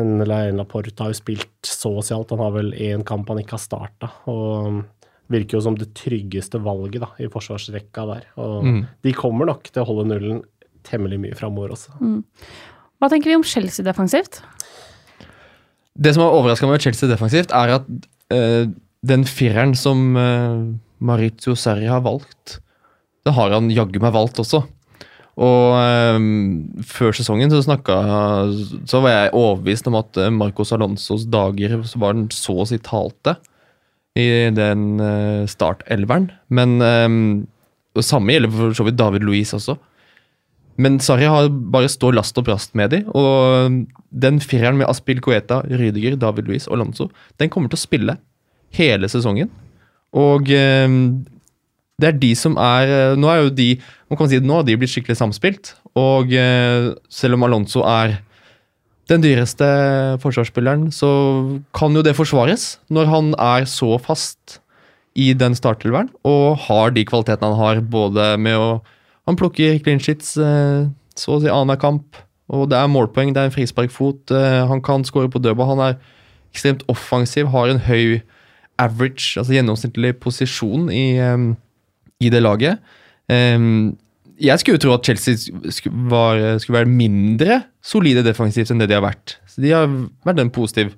en 0.00 0.24
Laporte 0.58 0.98
har 0.98 1.12
jo 1.12 1.18
spilt 1.20 1.68
så 1.68 1.92
å 2.00 2.02
si 2.02 2.10
alt. 2.16 2.32
Han 2.34 2.42
har 2.42 2.56
vel 2.56 2.72
én 2.74 3.04
kamp 3.06 3.30
han 3.30 3.38
ikke 3.38 3.54
har 3.54 3.62
starta, 3.62 4.10
og 4.26 4.80
virker 5.34 5.58
jo 5.58 5.64
som 5.66 5.76
det 5.78 5.90
tryggeste 5.98 6.60
valget 6.62 7.02
da, 7.04 7.10
i 7.20 7.28
forsvarsrekka 7.32 8.06
der. 8.12 8.26
Og 8.40 8.64
Mm. 8.64 8.80
de 9.04 9.12
kommer 9.12 9.50
nok 9.50 9.68
til 9.70 9.82
å 9.82 9.88
holde 9.90 10.08
nullen 10.12 10.42
temmelig 10.86 11.18
mye 11.20 11.36
framover 11.38 11.74
også. 11.74 11.94
Hva 13.00 13.10
tenker 13.10 13.32
vi 13.32 13.36
om 13.38 13.46
Chelsea 13.46 13.84
defensivt? 13.84 14.42
Det 15.94 16.14
som 16.14 16.24
har 16.24 16.34
overraska 16.34 16.66
meg 16.66 16.78
med 16.78 16.86
Chelsea 16.86 17.08
defensivt, 17.10 17.52
er 17.54 17.76
at 17.78 17.86
eh, 18.34 18.66
den 19.04 19.24
fireren 19.28 19.74
som 19.76 20.16
uh, 20.16 20.64
Maritio 21.04 21.54
Sarri 21.54 21.86
har 21.86 22.00
valgt, 22.04 22.58
det 23.24 23.34
har 23.36 23.52
han 23.54 23.70
jaggu 23.70 24.00
meg 24.02 24.12
valgt 24.16 24.40
også. 24.42 24.64
Og 25.34 25.74
eh, 25.80 26.18
før 26.86 27.10
sesongen 27.16 27.50
så 27.50 27.58
snakka 27.64 27.94
Så 28.86 29.00
var 29.02 29.10
jeg 29.10 29.32
overbevist 29.34 29.88
om 29.90 29.96
at 29.98 30.20
eh, 30.22 30.30
Marcos 30.30 30.70
Alonsos 30.70 31.24
dager 31.26 31.80
så 31.82 31.98
var 31.98 32.14
den 32.14 32.28
så 32.30 32.54
å 32.62 32.66
si 32.70 32.78
talte 32.78 33.34
i 34.18 34.28
den 34.54 35.00
uh, 35.02 35.42
startelveren. 35.50 36.30
Men 36.54 36.78
um, 36.82 37.18
og 37.94 38.06
samme 38.06 38.34
gjelder 38.34 38.52
for 38.54 38.74
så 38.74 38.86
vidt 38.86 38.98
David 38.98 39.26
Louise 39.26 39.54
også. 39.56 39.76
Men 40.82 40.98
Sarri 41.02 41.28
har 41.30 41.50
bare 41.50 41.90
stå 41.90 42.10
last 42.16 42.38
og 42.40 42.48
brast 42.48 42.72
med 42.74 42.90
de, 42.90 43.04
og 43.14 43.84
den 44.10 44.40
fireren 44.42 44.80
med 44.80 44.88
Aspil 44.90 45.20
Coeta, 45.22 45.60
Rydiger, 45.70 46.16
David 46.18 46.48
Louise 46.50 46.66
og 46.66 46.80
Alonso, 46.80 47.06
den 47.38 47.50
kommer 47.52 47.70
til 47.70 47.78
å 47.78 47.84
spille 47.84 48.16
hele 48.74 49.10
sesongen. 49.10 49.52
Og 50.18 50.50
um, 50.50 51.22
det 52.02 52.08
er 52.10 52.18
de 52.18 52.32
som 52.34 52.56
er 52.58 52.90
eh, 52.90 53.16
Nå 53.18 53.28
er 53.30 53.40
jo 53.44 53.50
de 53.54 53.68
man 54.10 54.18
kan 54.18 54.30
si 54.30 54.40
nå 54.42 54.56
har 54.58 54.64
de 54.66 54.74
blitt 54.78 54.90
skikkelig 54.90 55.16
samspilt. 55.18 55.72
Og 55.98 56.32
eh, 56.34 56.90
selv 57.10 57.38
om 57.38 57.46
Alonso 57.46 57.84
er 57.86 58.18
den 59.10 59.24
dyreste 59.24 59.66
forsvarsspilleren, 60.22 60.88
så 60.94 61.08
kan 61.76 61.94
jo 61.96 62.02
det 62.04 62.16
forsvares 62.16 62.78
når 62.88 63.10
han 63.10 63.32
er 63.36 63.66
så 63.68 63.98
fast 64.00 64.58
i 65.14 65.32
den 65.38 65.54
startelveren 65.54 66.08
og 66.26 66.56
har 66.66 66.94
de 66.94 67.04
kvalitetene 67.06 67.52
han 67.52 67.60
har, 67.60 67.82
både 67.84 68.34
med 68.40 68.58
å 68.58 68.68
Han 69.24 69.38
plukker 69.40 69.78
clean 69.80 69.96
sheets 70.04 70.34
eh, 70.36 70.84
så 71.16 71.30
å 71.32 71.38
si 71.40 71.48
annenhver 71.48 71.80
kamp, 71.80 72.18
og 72.52 72.66
det 72.68 72.76
er 72.76 72.90
målpoeng, 72.92 73.30
det 73.32 73.40
er 73.40 73.48
en 73.48 73.54
frisparkfot. 73.54 74.34
eh, 74.36 74.66
Han 74.68 74.82
kan 74.84 75.00
skåre 75.08 75.30
på 75.32 75.40
dødball. 75.40 75.70
Han 75.70 75.80
er 75.80 75.94
ekstremt 76.52 76.84
offensiv, 76.92 77.48
har 77.48 77.72
en 77.72 77.80
høy 77.86 78.20
average, 78.76 79.38
altså 79.40 79.54
gjennomsnittlig 79.56 80.12
posisjon 80.20 80.90
i, 80.92 81.16
eh, 81.16 81.56
i 82.20 82.28
det 82.28 82.42
laget. 82.42 82.84
Jeg 84.40 84.58
skulle 84.60 84.78
jo 84.78 84.82
tro 84.82 84.94
at 84.96 85.06
Chelsea 85.06 85.36
skulle, 85.70 86.08
var, 86.10 86.40
skulle 86.62 86.80
være 86.80 86.90
mindre 86.90 87.60
solide 87.84 88.24
defensivt 88.26 88.72
enn 88.72 88.82
det 88.82 88.88
de 88.90 88.96
har 88.98 89.04
vært. 89.04 89.36
Så 89.50 89.62
de 89.62 89.70
har 89.74 89.88
vært 90.26 90.42
en 90.42 90.52
positiv 90.54 90.94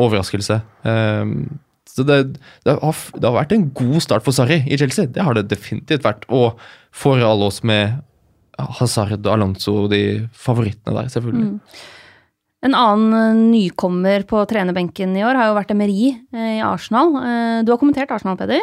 overraskelse. 0.00 0.60
Um, 0.86 1.58
så 1.88 2.04
det, 2.08 2.18
det, 2.64 2.76
har, 2.78 3.00
det 3.18 3.26
har 3.26 3.34
vært 3.36 3.52
en 3.56 3.66
god 3.76 3.98
start 4.04 4.24
for 4.24 4.32
Sarri 4.36 4.62
i 4.64 4.78
Chelsea. 4.80 5.10
Det 5.10 5.24
har 5.26 5.36
det 5.36 5.48
definitivt 5.50 6.06
vært. 6.06 6.24
Og 6.32 6.60
for 6.94 7.20
alle 7.20 7.50
oss 7.50 7.60
med 7.66 7.98
Hazard 8.78 9.18
og 9.26 9.32
Alonso, 9.34 9.74
de 9.92 10.28
favorittene 10.36 10.94
der, 10.96 11.10
selvfølgelig. 11.12 11.58
En 12.62 12.76
annen 12.78 13.16
eh, 13.18 13.40
nykommer 13.56 14.22
på 14.28 14.44
trenerbenken 14.48 15.16
i 15.18 15.24
år 15.26 15.34
har 15.34 15.50
jo 15.50 15.56
vært 15.58 15.72
Emery 15.74 16.12
eh, 16.14 16.60
i 16.60 16.62
Arsenal. 16.62 17.10
Eh, 17.18 17.58
Du 17.66 17.72
har 17.74 17.80
kommentert 17.80 18.12
Arsenal, 18.14 18.38
Peder. 18.38 18.62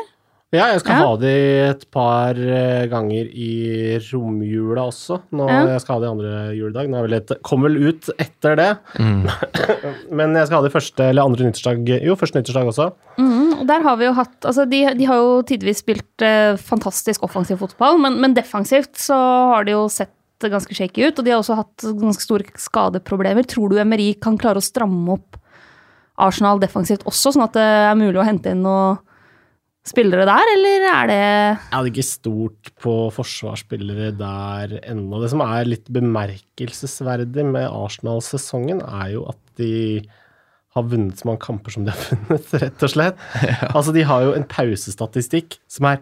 Ja, 0.50 0.72
jeg 0.74 0.80
skal 0.82 0.96
Ja. 0.98 1.06
ha 1.06 1.16
de 1.22 1.32
et 1.70 1.84
par 1.94 2.32
eh, 2.34 2.88
ganger 2.90 3.28
i 3.30 4.00
romjula 4.10 4.88
også. 4.90 5.20
Nå, 5.32 5.46
Ja. 5.48 5.60
Jeg 5.76 5.82
skal 5.84 5.96
ha 5.96 6.02
de 6.02 6.10
andre 6.10 6.32
juledag. 6.58 6.88
Nå 6.90 6.98
er 6.98 7.06
vel 7.06 7.14
et, 7.20 7.34
kom 7.46 7.62
vel 7.62 7.76
ut 7.78 8.10
etter 8.18 8.56
det. 8.58 8.70
Mm. 8.98 9.28
Men 10.18 10.34
jeg 10.34 10.48
skal 10.48 10.58
ha 10.58 10.64
de 10.66 10.74
første 10.74 11.06
eller 11.12 11.22
andre 11.30 11.46
nyttårsdag 11.46 11.92
Jo, 12.02 12.16
første 12.18 12.40
nyttårsdag 12.42 12.66
også. 12.72 12.88
Mm, 13.20 13.60
og 13.60 13.68
der 13.70 13.84
har 13.86 13.98
vi 14.00 14.06
jo 14.08 14.14
hatt 14.18 14.48
altså 14.50 14.66
de, 14.70 14.80
de 14.98 15.06
har 15.06 15.20
jo 15.22 15.36
tidvis 15.46 15.84
spilt 15.84 16.26
eh, 16.26 16.56
fantastisk 16.58 17.22
offensiv 17.30 17.60
fotball, 17.62 18.00
men, 18.02 18.18
men 18.20 18.34
defensivt 18.34 18.98
så 18.98 19.20
har 19.54 19.68
de 19.70 19.76
jo 19.78 19.84
sett 19.94 20.10
ganske 20.50 20.74
shaky 20.74 21.12
ut. 21.12 21.20
Og 21.20 21.26
de 21.28 21.32
har 21.36 21.44
også 21.44 21.60
hatt 21.60 21.86
ganske 22.00 22.24
store 22.26 22.48
skadeproblemer. 22.58 23.46
Tror 23.46 23.70
du 23.70 23.78
Emery 23.78 24.16
kan 24.18 24.38
klare 24.40 24.58
å 24.58 24.66
stramme 24.66 25.14
opp 25.20 25.38
Arsenal 26.20 26.58
defensivt 26.60 27.06
også, 27.08 27.36
sånn 27.36 27.46
at 27.46 27.54
det 27.54 27.62
er 27.64 27.94
mulig 28.00 28.18
å 28.20 28.26
hente 28.26 28.50
inn 28.52 28.66
noen 28.66 28.98
spillere 29.90 30.26
der, 30.30 30.52
eller 30.56 30.86
er 30.94 31.10
det 31.10 31.18
Jeg 31.20 31.74
hadde 31.74 31.92
ikke 31.92 32.06
stort 32.08 32.72
på 32.84 32.94
forsvarsspillere 33.16 34.12
der 34.20 34.78
ennå. 34.94 35.20
Det 35.24 35.34
som 35.34 35.44
er 35.46 35.68
litt 35.70 35.90
bemerkelsesverdig 35.92 37.46
med 37.50 37.68
Arsenal-sesongen, 37.68 38.82
er 38.86 39.14
jo 39.18 39.28
at 39.34 39.40
de 39.60 39.74
har 40.78 40.84
vunnet 40.86 41.18
så 41.18 41.26
mange 41.26 41.42
kamper 41.42 41.74
som 41.74 41.86
de 41.88 41.90
har 41.90 42.02
vunnet, 42.12 42.52
rett 42.62 42.84
og 42.86 42.92
slett. 42.94 43.22
Altså, 43.76 43.90
de 43.96 44.04
har 44.06 44.22
jo 44.28 44.36
en 44.38 44.46
pausestatistikk 44.50 45.58
som 45.72 45.88
er 45.90 45.98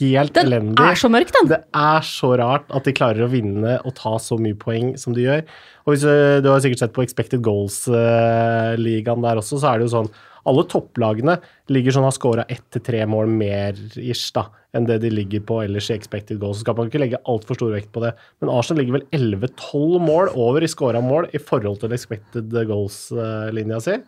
helt 0.00 0.34
Den 0.34 0.48
elendig. 0.50 0.82
er 0.82 0.98
så 0.98 1.10
mørk, 1.14 1.30
den! 1.36 1.50
Det 1.52 1.60
er 1.78 2.02
så 2.08 2.32
rart 2.40 2.66
at 2.74 2.88
de 2.88 2.94
klarer 2.98 3.22
å 3.26 3.30
vinne 3.30 3.76
og 3.86 3.94
ta 4.00 4.16
så 4.20 4.34
mye 4.42 4.58
poeng 4.58 4.96
som 4.98 5.14
de 5.14 5.28
gjør. 5.28 5.44
Og 5.86 5.94
hvis, 5.94 6.02
Du, 6.02 6.42
Du 6.42 6.50
har 6.50 6.58
sikkert 6.64 6.82
sett 6.82 6.96
på 6.96 7.04
Expected 7.06 7.40
Goals-ligaen 7.46 9.22
der 9.24 9.40
også, 9.40 9.60
så 9.62 9.70
er 9.72 9.78
det 9.80 9.88
jo 9.88 9.94
sånn 9.94 10.10
Alle 10.48 10.64
topplagene 10.70 11.36
ligger 11.72 11.96
sånn 11.96 12.06
har 12.06 12.14
scora 12.16 12.46
ett 12.48 12.64
til 12.72 12.84
tre 12.86 13.02
mål 13.10 13.28
mer 13.32 13.76
ish 14.00 14.30
da, 14.36 14.46
enn 14.76 14.86
det 14.88 15.00
de 15.02 15.10
ligger 15.12 15.42
på 15.48 15.60
ellers 15.64 15.90
i 15.90 15.96
Expected 15.98 16.40
Goals. 16.40 16.60
Så 16.60 16.66
skal 16.66 16.78
man 16.78 16.88
ikke 16.88 17.02
legge 17.02 17.20
altfor 17.28 17.58
stor 17.58 17.74
vekt 17.74 17.92
på 17.94 18.04
det. 18.04 18.14
Men 18.40 18.52
Arsenal 18.54 18.82
ligger 18.82 19.00
vel 19.00 19.06
11-12 19.16 20.00
mål 20.06 20.32
over 20.38 20.64
i 20.64 20.70
scora 20.70 21.02
mål 21.04 21.28
i 21.36 21.42
forhold 21.42 21.82
til 21.82 21.96
Expected 21.96 22.56
Goals-linja 22.70 23.82
si. 23.84 24.00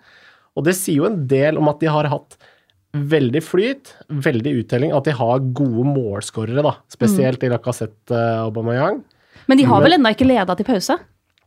Og 0.57 0.67
det 0.69 0.77
sier 0.79 1.03
jo 1.03 1.09
en 1.09 1.23
del 1.29 1.61
om 1.61 1.71
at 1.73 1.81
de 1.81 1.93
har 1.93 2.09
hatt 2.13 2.37
veldig 2.93 3.41
flyt, 3.41 3.95
veldig 4.13 4.53
uttelling, 4.61 4.91
at 4.93 5.07
de 5.09 5.15
har 5.17 5.47
gode 5.57 5.87
målskårere, 5.89 6.65
da. 6.65 6.75
Spesielt 6.93 7.45
i 7.45 7.49
Lacassette 7.49 8.13
og 8.13 8.51
Aubameyang. 8.51 9.01
Men 9.49 9.59
de 9.59 9.65
har 9.67 9.81
vel 9.83 9.97
ennå 9.97 10.13
ikke 10.13 10.29
leda 10.29 10.57
til 10.59 10.69
pause? 10.69 10.99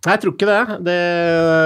Nei, 0.06 0.13
jeg 0.13 0.22
tror 0.22 0.34
ikke 0.36 0.48
det. 0.50 0.76
det. 0.86 0.96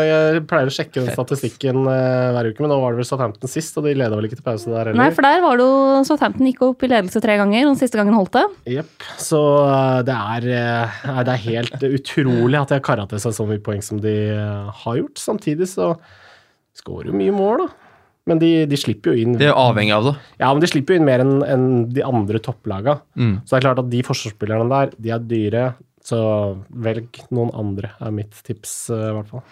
Jeg 0.07 0.43
pleier 0.47 0.69
å 0.69 0.73
sjekke 0.73 1.01
den 1.01 1.09
statistikken 1.11 1.81
eh, 1.91 2.29
hver 2.35 2.47
uke, 2.49 2.63
men 2.63 2.71
nå 2.71 2.77
var 2.79 2.95
det 2.95 3.01
vel 3.01 3.09
Southampton 3.09 3.51
sist, 3.51 3.75
og 3.75 3.83
de 3.83 3.95
leda 3.99 4.15
vel 4.15 4.29
ikke 4.29 4.39
til 4.39 4.45
pause 4.45 4.71
der 4.71 4.89
heller. 4.89 4.99
Nei, 5.01 5.09
for 5.15 5.27
der 5.27 5.43
var 5.43 5.59
det 5.59 5.65
jo 5.67 6.05
Southampton 6.07 6.47
gikk 6.47 6.63
opp 6.69 6.85
i 6.87 6.91
ledelse 6.91 7.23
tre 7.25 7.35
ganger, 7.41 7.65
og 7.65 7.73
den 7.73 7.81
siste 7.81 7.99
gangen 7.99 8.15
holdt 8.15 8.37
det. 8.37 8.45
Jepp. 8.77 9.09
Så 9.19 9.41
eh, 9.65 9.99
det 10.07 10.15
er, 10.15 10.47
eh, 10.61 11.03
nei, 11.11 11.27
det 11.27 11.35
er 11.35 11.45
helt 11.49 11.85
utrolig 11.89 12.61
at 12.61 12.71
de 12.71 12.79
har 12.79 12.87
kara 12.87 13.09
til 13.11 13.21
seg 13.25 13.35
så 13.35 13.49
mye 13.49 13.63
poeng 13.65 13.83
som 13.83 13.99
de 14.03 14.15
har 14.85 15.03
gjort. 15.03 15.19
Samtidig 15.19 15.67
så 15.73 15.91
skårer 16.79 17.11
jo 17.11 17.19
mye 17.19 17.35
mål, 17.35 17.65
da. 17.65 17.89
Men 18.29 18.39
de, 18.41 18.49
de 18.69 18.77
slipper 18.77 19.13
jo 19.13 19.23
inn 19.23 19.37
De 19.39 19.47
er 19.47 19.57
avhengig 19.57 19.93
av 19.95 20.09
det. 20.09 20.15
Ja, 20.37 20.51
men 20.51 20.61
de 20.61 20.69
slipper 20.69 20.93
jo 20.93 21.01
inn 21.01 21.07
mer 21.07 21.23
enn 21.23 21.39
en 21.45 21.67
de 21.89 22.03
andre 22.05 22.41
topplaga. 22.43 22.99
Mm. 23.17 23.39
Så 23.41 23.55
det 23.55 23.59
er 23.59 23.65
klart 23.65 23.81
at 23.81 23.89
de 23.91 24.01
forsvarsspillerne 24.05 24.67
der, 24.69 24.91
de 25.01 25.13
er 25.15 25.23
dyre. 25.25 25.63
Så 26.09 26.19
velg 26.85 27.21
noen 27.35 27.51
andre, 27.57 27.93
er 28.01 28.15
mitt 28.15 28.33
tips, 28.45 28.89
eh, 28.95 29.09
i 29.11 29.13
hvert 29.17 29.29
fall. 29.29 29.45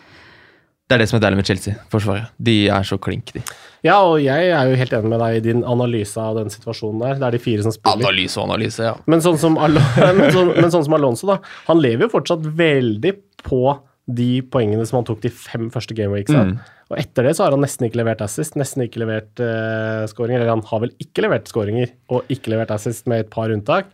Det 0.88 0.96
er 0.96 1.02
det 1.04 1.10
som 1.12 1.18
er 1.18 1.24
deilig 1.26 1.42
med 1.42 1.50
Chelsea-forsvaret. 1.50 2.30
De 2.48 2.54
er 2.72 2.86
så 2.88 2.96
klink, 3.04 3.34
de. 3.36 3.42
Ja, 3.84 3.98
og 4.08 4.22
jeg 4.24 4.54
er 4.56 4.70
jo 4.70 4.78
helt 4.80 4.94
enig 4.96 5.12
med 5.12 5.20
deg 5.20 5.36
i 5.36 5.42
din 5.44 5.66
analyse 5.68 6.22
av 6.24 6.38
den 6.40 6.48
situasjonen 6.54 7.04
der. 7.04 7.18
Det 7.20 7.28
er 7.28 7.36
de 7.36 7.42
fire 7.44 7.66
som 7.66 7.76
spiller. 7.76 8.08
Analyse 8.08 8.40
og 8.40 8.48
analyse, 8.48 8.86
ja. 8.88 8.94
Men 9.12 9.24
sånn, 9.26 9.36
som 9.42 9.60
men, 9.60 10.24
sånn, 10.32 10.54
men 10.56 10.72
sånn 10.72 10.88
som 10.88 10.96
Alonso, 10.96 11.28
da. 11.28 11.42
Han 11.68 11.84
lever 11.84 12.08
jo 12.08 12.14
fortsatt 12.16 12.48
veldig 12.62 13.14
på 13.44 13.62
de 14.08 14.30
poengene 14.48 14.88
som 14.88 15.02
han 15.02 15.10
tok 15.10 15.20
de 15.26 15.34
fem 15.36 15.68
første 15.74 15.96
gameweeksa. 15.98 16.46
Mm. 16.48 16.56
Og 16.88 17.00
etter 17.02 17.28
det 17.28 17.36
så 17.36 17.44
har 17.44 17.58
han 17.58 17.66
nesten 17.66 17.90
ikke 17.90 18.00
levert 18.00 18.24
assist, 18.24 18.56
nesten 18.56 18.86
ikke 18.86 19.04
levert 19.04 19.44
uh, 19.44 20.08
skåringer. 20.08 20.40
Eller 20.40 20.56
han 20.56 20.64
har 20.72 20.86
vel 20.86 20.96
ikke 21.04 21.28
levert 21.28 21.52
skåringer, 21.52 21.92
og 22.16 22.32
ikke 22.32 22.56
levert 22.56 22.72
assist 22.76 23.12
med 23.12 23.26
et 23.26 23.34
par 23.34 23.52
unntak. 23.52 23.92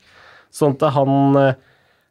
Sånn 0.53 0.77
at 0.77 0.93
han 0.93 1.41
uh, 1.41 1.55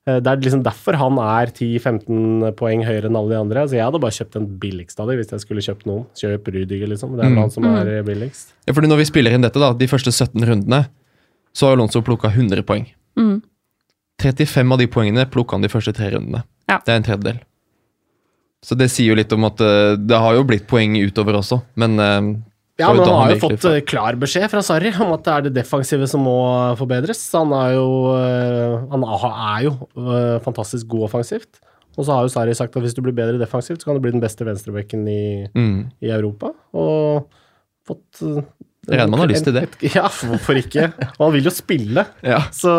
Det 0.05 0.27
er 0.27 0.41
liksom 0.43 0.65
derfor 0.67 0.97
han 0.99 1.19
er 1.23 1.53
10-15 1.55 2.57
poeng 2.59 2.81
høyere 2.83 3.07
enn 3.07 3.15
alle 3.21 3.31
de 3.31 3.39
andre. 3.39 3.63
Så 3.71 3.77
jeg 3.77 3.85
hadde 3.87 4.01
bare 4.03 4.17
kjøpt 4.17 4.35
den 4.35 4.49
billigste 4.59 4.99
av 5.05 5.07
dem 5.13 5.21
hvis 5.21 5.31
jeg 5.31 5.45
skulle 5.45 5.63
kjøpt 5.63 5.87
noen. 5.87 6.07
Kjøp 6.19 6.49
Rydiger, 6.51 6.89
liksom. 6.91 7.13
Det 7.15 7.23
er 7.23 7.29
vel 7.31 7.37
Mm. 7.37 7.43
han 7.45 7.51
som 7.55 7.65
er 7.71 7.87
eh, 7.99 8.03
billigst. 8.03 8.51
ja. 8.67 8.73
Fordi 8.75 8.89
når 8.91 8.99
vi 8.99 9.05
spiller 9.13 9.31
inn 9.37 9.43
dette, 9.47 9.61
da, 9.63 9.73
de 9.73 9.87
første 9.87 10.11
17 10.11 10.43
rundene, 10.49 10.89
så 11.55 11.67
har 11.69 11.77
Alonso 11.77 12.03
plukka 12.03 12.33
100 12.35 12.63
poeng. 12.67 12.89
Mm. 13.17 13.43
35 14.23 14.73
av 14.73 14.79
de 14.79 14.87
poengene 14.87 15.27
plukka 15.31 15.55
han 15.55 15.63
de 15.63 15.69
første 15.71 15.93
tre 15.95 16.11
rundene. 16.11 16.43
Ja. 16.69 16.81
Det 16.85 16.93
er 16.93 16.97
en 16.97 17.07
tredjedel. 17.07 17.39
Så 18.63 18.77
det 18.79 18.91
sier 18.91 19.11
jo 19.11 19.19
litt 19.19 19.33
om 19.35 19.45
at 19.45 19.61
eh, 19.61 19.95
det 19.99 20.19
har 20.19 20.35
jo 20.35 20.45
blitt 20.47 20.67
poeng 20.71 20.95
utover 20.99 21.35
også, 21.39 21.63
men 21.77 21.99
eh, 22.01 22.21
Ja, 22.83 22.93
men 22.93 23.05
han 23.07 23.19
har 23.21 23.35
jo 23.35 23.41
fått 23.45 23.67
eh, 23.71 23.81
klar 23.87 24.19
beskjed 24.21 24.49
fra 24.53 24.63
Sarri 24.67 24.93
om 25.01 25.13
at 25.15 25.25
det 25.27 25.35
er 25.35 25.45
det 25.47 25.55
defensive 25.61 26.09
som 26.11 26.25
må 26.27 26.39
forbedres. 26.79 27.21
Han 27.37 27.55
er 27.57 27.77
jo, 27.77 27.91
eh, 28.17 28.77
han 28.93 29.07
er 29.07 29.69
jo 29.69 29.77
eh, 30.03 30.39
fantastisk 30.45 30.91
god 30.93 31.09
offensivt. 31.11 31.63
Og 31.97 32.07
så 32.07 32.15
har 32.15 32.25
jo 32.25 32.33
Sarri 32.33 32.55
sagt 32.57 32.77
at 32.77 32.85
hvis 32.85 32.97
du 32.97 33.03
blir 33.05 33.17
bedre 33.17 33.41
defensivt, 33.41 33.83
så 33.83 33.91
kan 33.91 33.99
du 33.99 34.05
bli 34.05 34.15
den 34.15 34.23
beste 34.23 34.47
venstrebekken 34.49 35.05
i, 35.09 35.25
mm. 35.53 35.79
i 36.05 36.13
Europa. 36.13 36.53
Og 36.73 37.29
fått 37.89 38.23
eh, 38.25 38.41
Jeg 38.89 38.97
regner 38.97 39.13
med 39.13 39.19
han 39.19 39.25
har 39.27 39.33
lyst 39.35 39.49
til 39.49 39.59
det. 39.59 39.67
Ja, 39.93 40.09
hvorfor 40.09 40.59
ikke? 40.59 40.89
Og 41.19 41.27
han 41.27 41.37
vil 41.37 41.51
jo 41.51 41.55
spille, 41.55 42.07
Ja. 42.35 42.41
så 42.55 42.73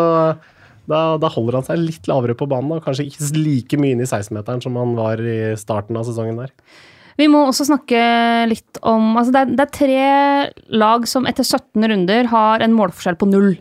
da, 0.84 0.98
da 1.16 1.30
holder 1.32 1.60
han 1.60 1.68
seg 1.68 1.80
litt 1.80 2.10
lavere 2.10 2.36
på 2.36 2.48
banen, 2.50 2.74
og 2.76 2.84
kanskje 2.84 3.06
ikke 3.08 3.30
like 3.38 3.78
mye 3.80 3.96
inne 3.96 4.04
i 4.04 4.10
16-meteren 4.10 4.60
som 4.64 4.76
han 4.76 4.92
var 4.98 5.22
i 5.22 5.54
starten 5.60 5.96
av 5.96 6.04
sesongen 6.08 6.42
der. 6.42 6.52
Vi 7.20 7.28
må 7.30 7.44
også 7.46 7.66
snakke 7.68 8.00
litt 8.50 8.80
om 8.82 9.12
altså 9.20 9.34
det, 9.34 9.42
er, 9.44 9.52
det 9.54 9.64
er 9.64 9.74
tre 9.76 10.08
lag 10.74 11.06
som 11.06 11.28
etter 11.30 11.46
17 11.46 11.86
runder 11.92 12.30
har 12.32 12.64
en 12.64 12.74
målforskjell 12.74 13.18
på 13.20 13.28
null. 13.30 13.52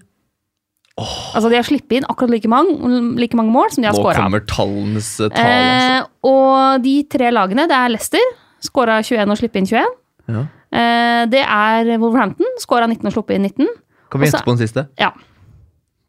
Altså 0.98 1.50
De 1.50 1.58
har 1.58 1.66
sluppet 1.66 1.96
inn 1.98 2.06
akkurat 2.10 2.30
like 2.34 2.50
mange, 2.50 3.00
like 3.18 3.38
mange 3.38 3.54
mål 3.54 3.72
som 3.74 3.82
de 3.82 3.90
har 3.90 3.96
Nå 3.98 4.02
skåra. 4.04 4.26
kommer 4.28 4.44
tallenes 4.50 5.10
eh, 5.20 5.30
tall, 5.34 5.54
altså. 5.54 5.94
Eh, 5.98 6.30
og 6.30 6.84
de 6.86 6.96
tre 7.10 7.32
lagene, 7.34 7.66
det 7.70 7.78
er 7.78 7.94
Leicester, 7.94 8.28
skåra 8.62 9.00
21 9.02 9.34
og 9.34 9.40
sluppet 9.42 9.62
inn 9.64 9.70
21. 9.72 9.96
Ja. 10.34 10.44
Eh, 10.74 11.24
det 11.34 11.42
er 11.42 11.90
Wolverhampton, 11.98 12.54
skåra 12.62 12.86
19 12.90 13.10
og 13.10 13.16
sluppet 13.18 13.40
inn 13.40 13.50
19. 13.50 13.72
Kan 14.14 14.22
vi 14.22 14.30
gjette 14.30 14.46
på 14.46 14.54
den 14.54 14.62
siste? 14.62 14.86
Ja. 15.02 15.10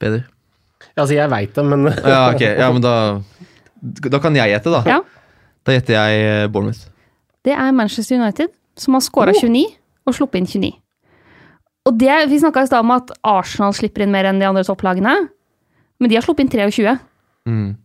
Peder? 0.00 0.26
Ja, 0.92 1.02
altså, 1.06 1.14
jeg 1.16 1.32
veit 1.32 1.56
det, 1.56 1.64
men 1.64 1.88
Ja, 1.88 2.18
ok. 2.34 2.42
Ja, 2.44 2.68
men 2.72 2.84
da 2.84 2.94
Da 4.12 4.20
kan 4.20 4.36
jeg 4.36 4.52
gjette, 4.52 4.72
da. 4.72 4.82
Ja. 4.88 5.00
Da 5.64 5.72
gjetter 5.78 5.96
jeg 5.96 6.26
eh, 6.28 6.48
Bournemouth. 6.52 6.90
Det 7.44 7.52
er 7.52 7.72
Manchester 7.76 8.16
United, 8.20 8.48
som 8.76 8.94
har 8.96 9.00
skåra 9.04 9.34
Oh. 9.34 9.40
29 9.40 9.66
og 10.06 10.14
sluppet 10.16 10.40
inn 10.40 10.46
29. 10.46 10.72
Og 11.86 11.98
det, 12.00 12.28
Vi 12.30 12.38
snakka 12.40 12.62
i 12.64 12.66
stad 12.70 12.80
om 12.80 12.90
at 12.94 13.10
Arsenal 13.24 13.72
slipper 13.76 14.02
inn 14.02 14.12
mer 14.12 14.24
enn 14.30 14.38
de 14.40 14.46
andre 14.48 14.64
topplagene. 14.64 15.28
Men 16.00 16.08
de 16.10 16.16
har 16.16 16.22
sluppet 16.24 16.46
inn 16.46 16.48
23. 16.72 16.98
Mm. 17.48 17.76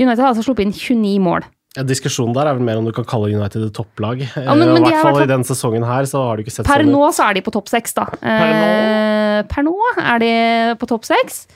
United 0.00 0.22
har 0.22 0.32
altså 0.34 0.42
sluppet 0.46 0.66
inn 0.66 0.72
29 0.74 1.20
mål. 1.22 1.46
Ja, 1.76 1.84
diskusjonen 1.86 2.34
der 2.34 2.48
er 2.48 2.54
vel 2.56 2.64
mer 2.66 2.78
om 2.80 2.86
du 2.88 2.92
kan 2.96 3.04
kalle 3.06 3.28
United 3.30 3.62
et 3.68 3.74
topplag. 3.76 4.22
Ja, 4.34 4.54
men- 4.54 4.68
Eh, 4.68 4.72
men 4.74 4.82
I 4.82 4.90
hvert 4.90 5.02
fall 5.02 5.22
i 5.22 5.26
denne 5.26 5.44
sesongen 5.46 5.84
her, 5.86 6.02
så 6.06 6.18
har 6.26 6.36
du 6.36 6.42
ikke 6.42 6.50
sett 6.50 6.66
Per 6.66 6.82
sånn 6.82 6.90
nå 6.90 7.12
så 7.14 7.28
er 7.30 7.34
de 7.34 7.40
på 7.42 7.52
topp 7.52 7.68
seks, 7.68 7.94
da. 7.94 8.04
Per 8.04 8.52
nå? 8.54 8.64
Eh, 8.64 9.42
per 9.46 9.62
nå 9.62 9.74
er 9.98 10.18
de 10.18 10.74
på 10.80 10.86
topp 10.88 11.04
seks. 11.04 11.46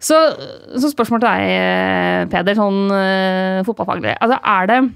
Så, 0.00 0.14
så 0.76 0.88
spørsmålet 0.92 1.20
til 1.20 1.28
deg, 1.28 2.30
Peder, 2.30 2.54
sånn 2.54 2.90
eh, 2.92 3.62
fotballfaglig. 3.64 4.16
Altså, 4.20 4.40
er 4.44 4.66
det 4.66 4.92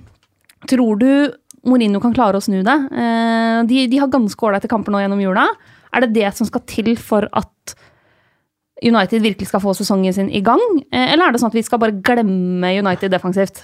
Tror 0.69 0.99
du 0.99 1.33
Mourinho 1.69 2.01
kan 2.01 2.15
klare 2.17 2.39
å 2.39 2.45
snu 2.45 2.63
det? 2.65 2.77
Eh, 2.91 3.61
de, 3.69 3.85
de 3.91 4.01
har 4.01 4.13
ganske 4.13 4.47
ålreite 4.47 4.71
kamper 4.71 4.95
nå 4.95 5.03
gjennom 5.03 5.21
jula. 5.23 5.47
Er 5.93 6.07
det 6.07 6.15
det 6.17 6.31
som 6.37 6.49
skal 6.49 6.65
til 6.71 6.95
for 7.01 7.27
at 7.37 7.75
United 8.81 9.21
virkelig 9.21 9.51
skal 9.51 9.63
få 9.63 9.75
sesongen 9.77 10.15
sin 10.17 10.31
i 10.33 10.41
gang? 10.45 10.63
Eh, 10.89 11.13
eller 11.13 11.29
er 11.29 11.35
det 11.35 11.43
sånn 11.43 11.53
at 11.53 11.59
vi 11.59 11.67
skal 11.67 11.83
bare 11.83 11.99
glemme 12.05 12.73
United 12.81 13.13
defensivt? 13.13 13.63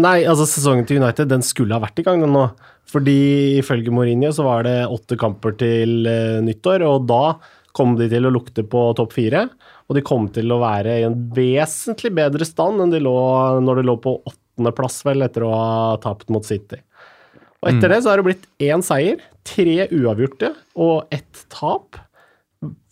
Nei, 0.00 0.22
altså 0.28 0.44
sesongen 0.48 0.84
til 0.88 1.00
United 1.00 1.28
den 1.30 1.44
skulle 1.44 1.76
ha 1.76 1.80
vært 1.80 2.00
i 2.00 2.06
gang 2.06 2.24
den 2.24 2.34
nå. 2.36 2.48
Fordi 2.86 3.58
ifølge 3.58 3.92
Mourinho 3.92 4.30
så 4.32 4.44
var 4.46 4.66
det 4.66 4.78
åtte 4.92 5.18
kamper 5.20 5.56
til 5.60 6.08
eh, 6.08 6.40
nyttår, 6.44 6.84
og 6.86 7.06
da 7.08 7.36
kom 7.76 7.96
de 7.98 8.08
til 8.08 8.28
å 8.28 8.32
lukte 8.32 8.64
på 8.64 8.88
topp 8.96 9.16
fire. 9.16 9.46
Og 9.86 9.98
de 9.98 10.04
kom 10.06 10.30
til 10.32 10.52
å 10.52 10.60
være 10.62 11.00
i 11.00 11.06
en 11.06 11.16
vesentlig 11.36 12.14
bedre 12.16 12.46
stand 12.48 12.82
enn 12.82 12.92
de 12.94 13.02
lå 13.04 13.16
når 13.62 13.80
de 13.80 13.86
lå 13.90 13.96
på 14.02 14.16
åttendeplass, 14.22 15.02
vel, 15.06 15.26
etter 15.26 15.44
å 15.44 15.52
ha 15.52 15.72
tapt 16.02 16.32
mot 16.32 16.46
City. 16.46 16.80
Og 17.62 17.70
etter 17.72 17.92
det 17.92 18.02
så 18.04 18.12
har 18.12 18.20
det 18.20 18.26
blitt 18.28 18.48
én 18.62 18.84
seier, 18.84 19.22
tre 19.46 19.86
uavgjorte 19.94 20.52
og 20.82 21.14
ett 21.14 21.46
tap 21.52 21.98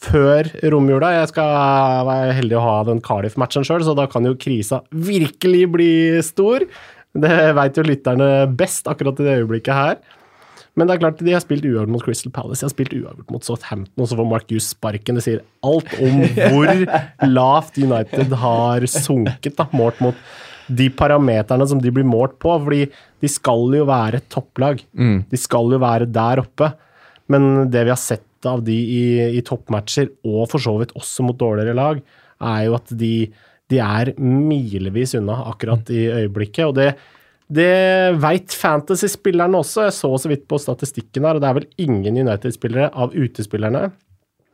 før 0.05 0.48
romjula. 0.72 1.12
Jeg 1.18 1.31
skal 1.33 2.09
være 2.09 2.35
heldig 2.38 2.59
å 2.59 2.64
ha 2.64 2.74
den 2.88 3.00
Cardiff-matchen 3.05 3.66
sjøl, 3.66 3.85
så 3.87 3.94
da 3.96 4.07
kan 4.11 4.27
jo 4.29 4.37
krisa 4.40 4.83
virkelig 4.92 5.64
bli 5.74 5.94
stor. 6.24 6.66
Det 7.14 7.38
veit 7.57 7.79
jo 7.79 7.87
lytterne 7.87 8.29
best 8.59 8.88
akkurat 8.90 9.20
i 9.22 9.27
det 9.27 9.40
øyeblikket 9.42 9.74
her. 9.77 9.98
Men 10.74 10.88
det 10.88 10.96
er 10.96 11.03
klart, 11.05 11.20
de 11.22 11.35
har 11.35 11.42
spilt 11.42 11.66
uavgjort 11.68 11.92
mot 11.94 12.03
Crystal 12.03 12.33
Palace, 12.35 12.59
de 12.61 12.66
har 12.66 12.72
spilt 12.72 12.96
uavgjort 12.96 13.31
mot 13.31 13.46
Southampton, 13.46 14.00
og 14.03 14.09
så 14.11 14.18
får 14.18 14.27
Mark 14.27 14.48
Hughes 14.50 14.72
sparken. 14.74 15.20
Det 15.20 15.22
sier 15.27 15.44
alt 15.66 15.92
om 16.03 16.24
hvor 16.50 16.72
lavt 17.31 17.79
United 17.79 18.35
har 18.42 18.88
sunket, 18.90 19.55
da, 19.61 19.68
målt 19.77 20.03
mot 20.03 20.18
de 20.68 20.88
parameterne 20.96 21.66
som 21.68 21.81
de 21.83 21.92
blir 21.94 22.07
målt 22.09 22.38
på. 22.42 22.55
Fordi 22.66 22.85
de 23.20 23.31
skal 23.31 23.79
jo 23.79 23.87
være 23.88 24.20
et 24.20 24.29
topplag. 24.33 24.83
De 25.31 25.40
skal 25.40 25.74
jo 25.74 25.81
være 25.83 26.11
der 26.11 26.44
oppe. 26.44 26.70
Men 27.33 27.70
det 27.72 27.87
vi 27.87 27.94
har 27.94 28.00
sett 28.00 28.48
av 28.48 28.62
de 28.64 28.74
i, 28.77 29.05
i 29.38 29.40
toppmatcher, 29.44 30.11
og 30.29 30.50
for 30.53 30.61
så 30.61 30.77
vidt 30.77 30.92
også 30.98 31.24
mot 31.24 31.38
dårligere 31.40 31.77
lag, 31.79 32.00
er 32.44 32.61
jo 32.66 32.74
at 32.77 32.92
de, 32.92 33.14
de 33.72 33.81
er 33.81 34.12
milevis 34.20 35.14
unna 35.16 35.38
akkurat 35.48 35.88
i 35.88 36.07
øyeblikket. 36.12 36.66
Og 36.68 36.74
det, 36.77 36.90
det 37.48 38.18
veit 38.20 38.53
fantasy-spillerne 38.53 39.61
også. 39.61 39.87
Jeg 39.88 39.96
så 39.96 40.12
så 40.20 40.33
vidt 40.33 40.44
på 40.50 40.61
statistikken 40.61 41.24
her, 41.24 41.38
og 41.38 41.44
det 41.44 41.50
er 41.50 41.59
vel 41.62 41.87
ingen 41.88 42.20
United-spillere 42.27 42.90
av 42.92 43.16
utespillerne 43.16 43.88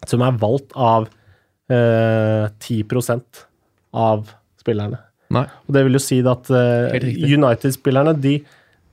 som 0.09 0.23
er 0.25 0.39
valgt 0.41 0.73
av 0.79 1.11
eh, 1.71 2.47
10 2.63 2.85
av 3.93 4.31
spillerne. 4.61 5.01
Nei. 5.31 5.45
Og 5.69 5.77
det 5.77 5.85
vil 5.87 5.95
jo 5.99 6.03
si 6.03 6.19
at 6.27 6.51
uh, 6.51 6.91
United-spillerne, 7.23 8.17
de, 8.21 8.35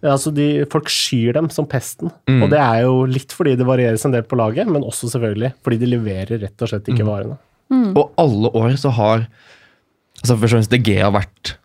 altså 0.05 0.31
de, 0.35 0.47
folk 0.69 0.89
skyr 0.93 1.33
dem 1.39 1.49
som 1.53 1.65
pesten. 1.69 2.11
Mm. 2.29 2.43
Og 2.45 2.51
det 2.53 2.59
er 2.61 2.83
jo 2.85 2.99
litt 3.09 3.33
fordi 3.33 3.55
det 3.57 3.65
varieres 3.67 4.05
en 4.05 4.13
del 4.13 4.25
på 4.27 4.37
laget, 4.39 4.69
men 4.69 4.85
også 4.85 5.09
selvfølgelig 5.13 5.53
fordi 5.65 5.79
de 5.81 5.91
leverer 5.95 6.43
rett 6.45 6.61
og 6.65 6.69
slett 6.73 6.89
ikke 6.93 7.05
Mm. 7.07 7.13
varene. 7.13 7.37
Og 7.97 8.13
alle 8.21 8.51
år 8.55 8.77
så 8.79 8.93
har 8.95 9.25
altså 10.21 10.37
Først 10.37 10.43
og 10.47 10.49
fremst 10.53 10.71
DG 10.71 10.93
har 11.01 11.11
vært 11.11 11.57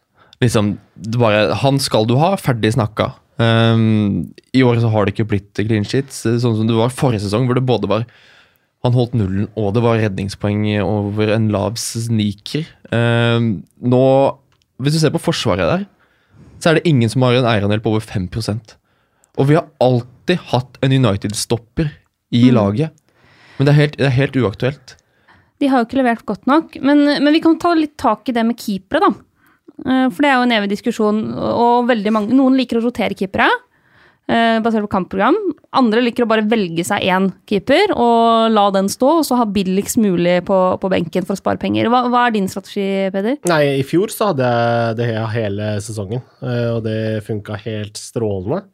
liksom 0.43 0.79
det 0.99 1.19
bare, 1.21 1.55
Han 1.63 1.79
skal 1.79 2.05
du 2.11 2.17
ha, 2.19 2.33
ferdig 2.37 2.73
snakka. 2.75 3.13
Um, 3.39 4.33
I 4.53 4.65
år 4.67 4.81
så 4.83 4.91
har 4.93 5.07
det 5.07 5.15
ikke 5.15 5.29
blitt 5.31 5.55
clean 5.55 5.85
sheets, 5.89 6.25
sånn 6.27 6.57
som 6.59 6.67
det 6.69 6.75
var 6.77 6.91
forrige 6.93 7.23
sesong, 7.25 7.47
hvor 7.47 7.55
det 7.57 7.65
både 7.65 7.89
var 7.89 8.05
han 8.83 8.97
holdt 8.97 9.13
nullen, 9.15 9.47
og 9.55 9.75
det 9.77 9.83
var 9.85 10.01
redningspoeng 10.03 10.65
over 10.83 11.31
en 11.31 11.45
lav 11.55 11.77
sniker. 11.79 12.67
Um, 12.91 13.63
nå, 13.79 14.01
hvis 14.83 14.97
du 14.97 15.01
ser 15.03 15.15
på 15.15 15.23
forsvaret 15.23 15.69
der, 15.69 15.85
så 16.63 16.71
er 16.71 16.79
det 16.79 16.87
ingen 16.89 17.11
som 17.11 17.25
har 17.27 17.37
en 17.39 17.49
eierandel 17.49 17.83
på 17.83 17.91
over 17.95 18.05
5% 18.05 18.77
Og 19.39 19.49
vi 19.49 19.57
har 19.59 19.69
alltid 19.83 20.39
hatt 20.53 20.79
en 20.83 20.93
United-stopper 20.93 21.91
i 22.33 22.51
laget. 22.55 22.93
Men 23.59 23.67
det 23.67 23.73
er 23.73 23.81
helt, 23.81 23.97
det 23.99 24.07
er 24.09 24.17
helt 24.17 24.37
uaktuelt. 24.37 24.95
De 25.61 25.69
har 25.71 25.81
jo 25.83 25.87
ikke 25.89 26.01
levert 26.01 26.25
godt 26.27 26.47
nok. 26.51 26.77
Men, 26.83 27.05
men 27.23 27.33
vi 27.35 27.41
kan 27.45 27.59
ta 27.61 27.75
litt 27.79 27.97
tak 28.01 28.29
i 28.29 28.35
det 28.37 28.45
med 28.47 28.59
keepere, 28.59 29.03
da. 29.05 29.11
Eh, 29.87 30.07
For 30.11 30.25
det 30.25 30.31
er 30.31 30.39
jo 30.39 30.47
en 30.47 30.55
evig 30.59 30.73
diskusjon, 30.73 31.21
og 31.39 31.89
veldig 31.91 32.13
mange, 32.15 32.37
noen 32.37 32.57
liker 32.59 32.81
å 32.81 32.85
rotere 32.87 33.17
keepere. 33.19 33.49
Eh, 34.33 34.59
Basert 34.65 34.87
på 34.87 34.91
kampprogram. 34.97 35.37
Andre 35.77 36.03
liker 36.05 36.25
å 36.27 36.31
bare 36.31 36.45
velge 36.49 36.85
seg 36.89 37.05
én 37.09 37.31
keeper 37.49 37.93
og 37.95 38.51
la 38.53 38.65
den 38.75 38.89
stå, 38.93 39.13
og 39.21 39.25
så 39.29 39.39
ha 39.41 39.47
billigst 39.49 40.01
mulig 40.03 40.41
på, 40.49 40.59
på 40.83 40.91
benken 40.93 41.25
for 41.29 41.37
å 41.37 41.41
spare 41.41 41.61
penger. 41.63 41.89
Hva, 41.93 42.03
hva 42.13 42.27
er 42.29 42.35
din 42.37 42.49
strategi, 42.53 42.89
Peder? 43.15 43.39
Nei, 43.53 43.63
i 43.81 43.87
fjor 43.89 44.13
så 44.13 44.33
hadde 44.33 44.49
jeg 44.53 44.99
det 45.01 45.09
he- 45.13 45.31
hele 45.37 45.71
sesongen, 45.85 46.25
eh, 46.45 46.69
og 46.75 46.83
det 46.89 46.99
funka 47.29 47.57
helt 47.65 48.01
strålende. 48.01 48.65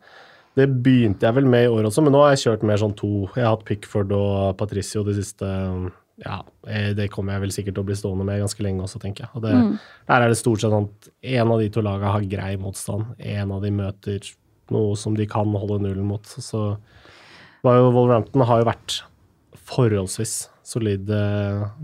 Det 0.58 0.66
begynte 0.82 1.22
jeg 1.28 1.36
vel 1.36 1.46
med 1.46 1.68
i 1.68 1.70
år 1.70 1.86
også, 1.86 2.02
men 2.02 2.10
nå 2.16 2.24
har 2.24 2.32
jeg 2.34 2.40
kjørt 2.48 2.64
mer 2.66 2.80
sånn 2.82 2.96
to. 2.98 3.28
Jeg 3.36 3.44
har 3.46 3.52
hatt 3.54 3.66
Pickford 3.68 4.10
og 4.16 4.56
Patricio 4.58 5.04
de 5.06 5.14
siste 5.20 5.46
Ja, 6.18 6.40
eh, 6.66 6.88
det 6.98 7.12
kommer 7.14 7.36
jeg 7.36 7.44
vel 7.44 7.52
sikkert 7.54 7.76
til 7.76 7.84
å 7.84 7.86
bli 7.86 7.94
stående 7.94 8.24
med 8.26 8.40
ganske 8.42 8.64
lenge 8.66 8.82
også, 8.82 8.98
tenker 8.98 9.28
jeg. 9.28 9.30
Og 9.38 9.44
det, 9.44 9.52
Der 10.08 10.24
er 10.24 10.32
det 10.32 10.38
stort 10.40 10.58
sett 10.64 10.72
sånn 10.74 10.88
at 10.90 11.08
en 11.38 11.52
av 11.54 11.60
de 11.62 11.68
to 11.70 11.84
lagene 11.86 12.10
har 12.10 12.26
grei 12.26 12.56
motstand. 12.58 13.12
En 13.22 13.52
av 13.54 13.62
de 13.62 13.70
møter 13.70 14.26
noe 14.74 14.96
som 14.98 15.16
de 15.18 15.26
kan 15.30 15.48
holde 15.54 15.80
nullen 15.84 16.08
mot. 16.08 16.24
Så 16.24 16.72
var 17.66 17.78
jo 17.78 17.92
Wolverhampton 17.92 18.46
har 18.48 18.62
jo 18.62 18.70
vært 18.70 19.00
forholdsvis 19.68 20.40
solid 20.68 21.08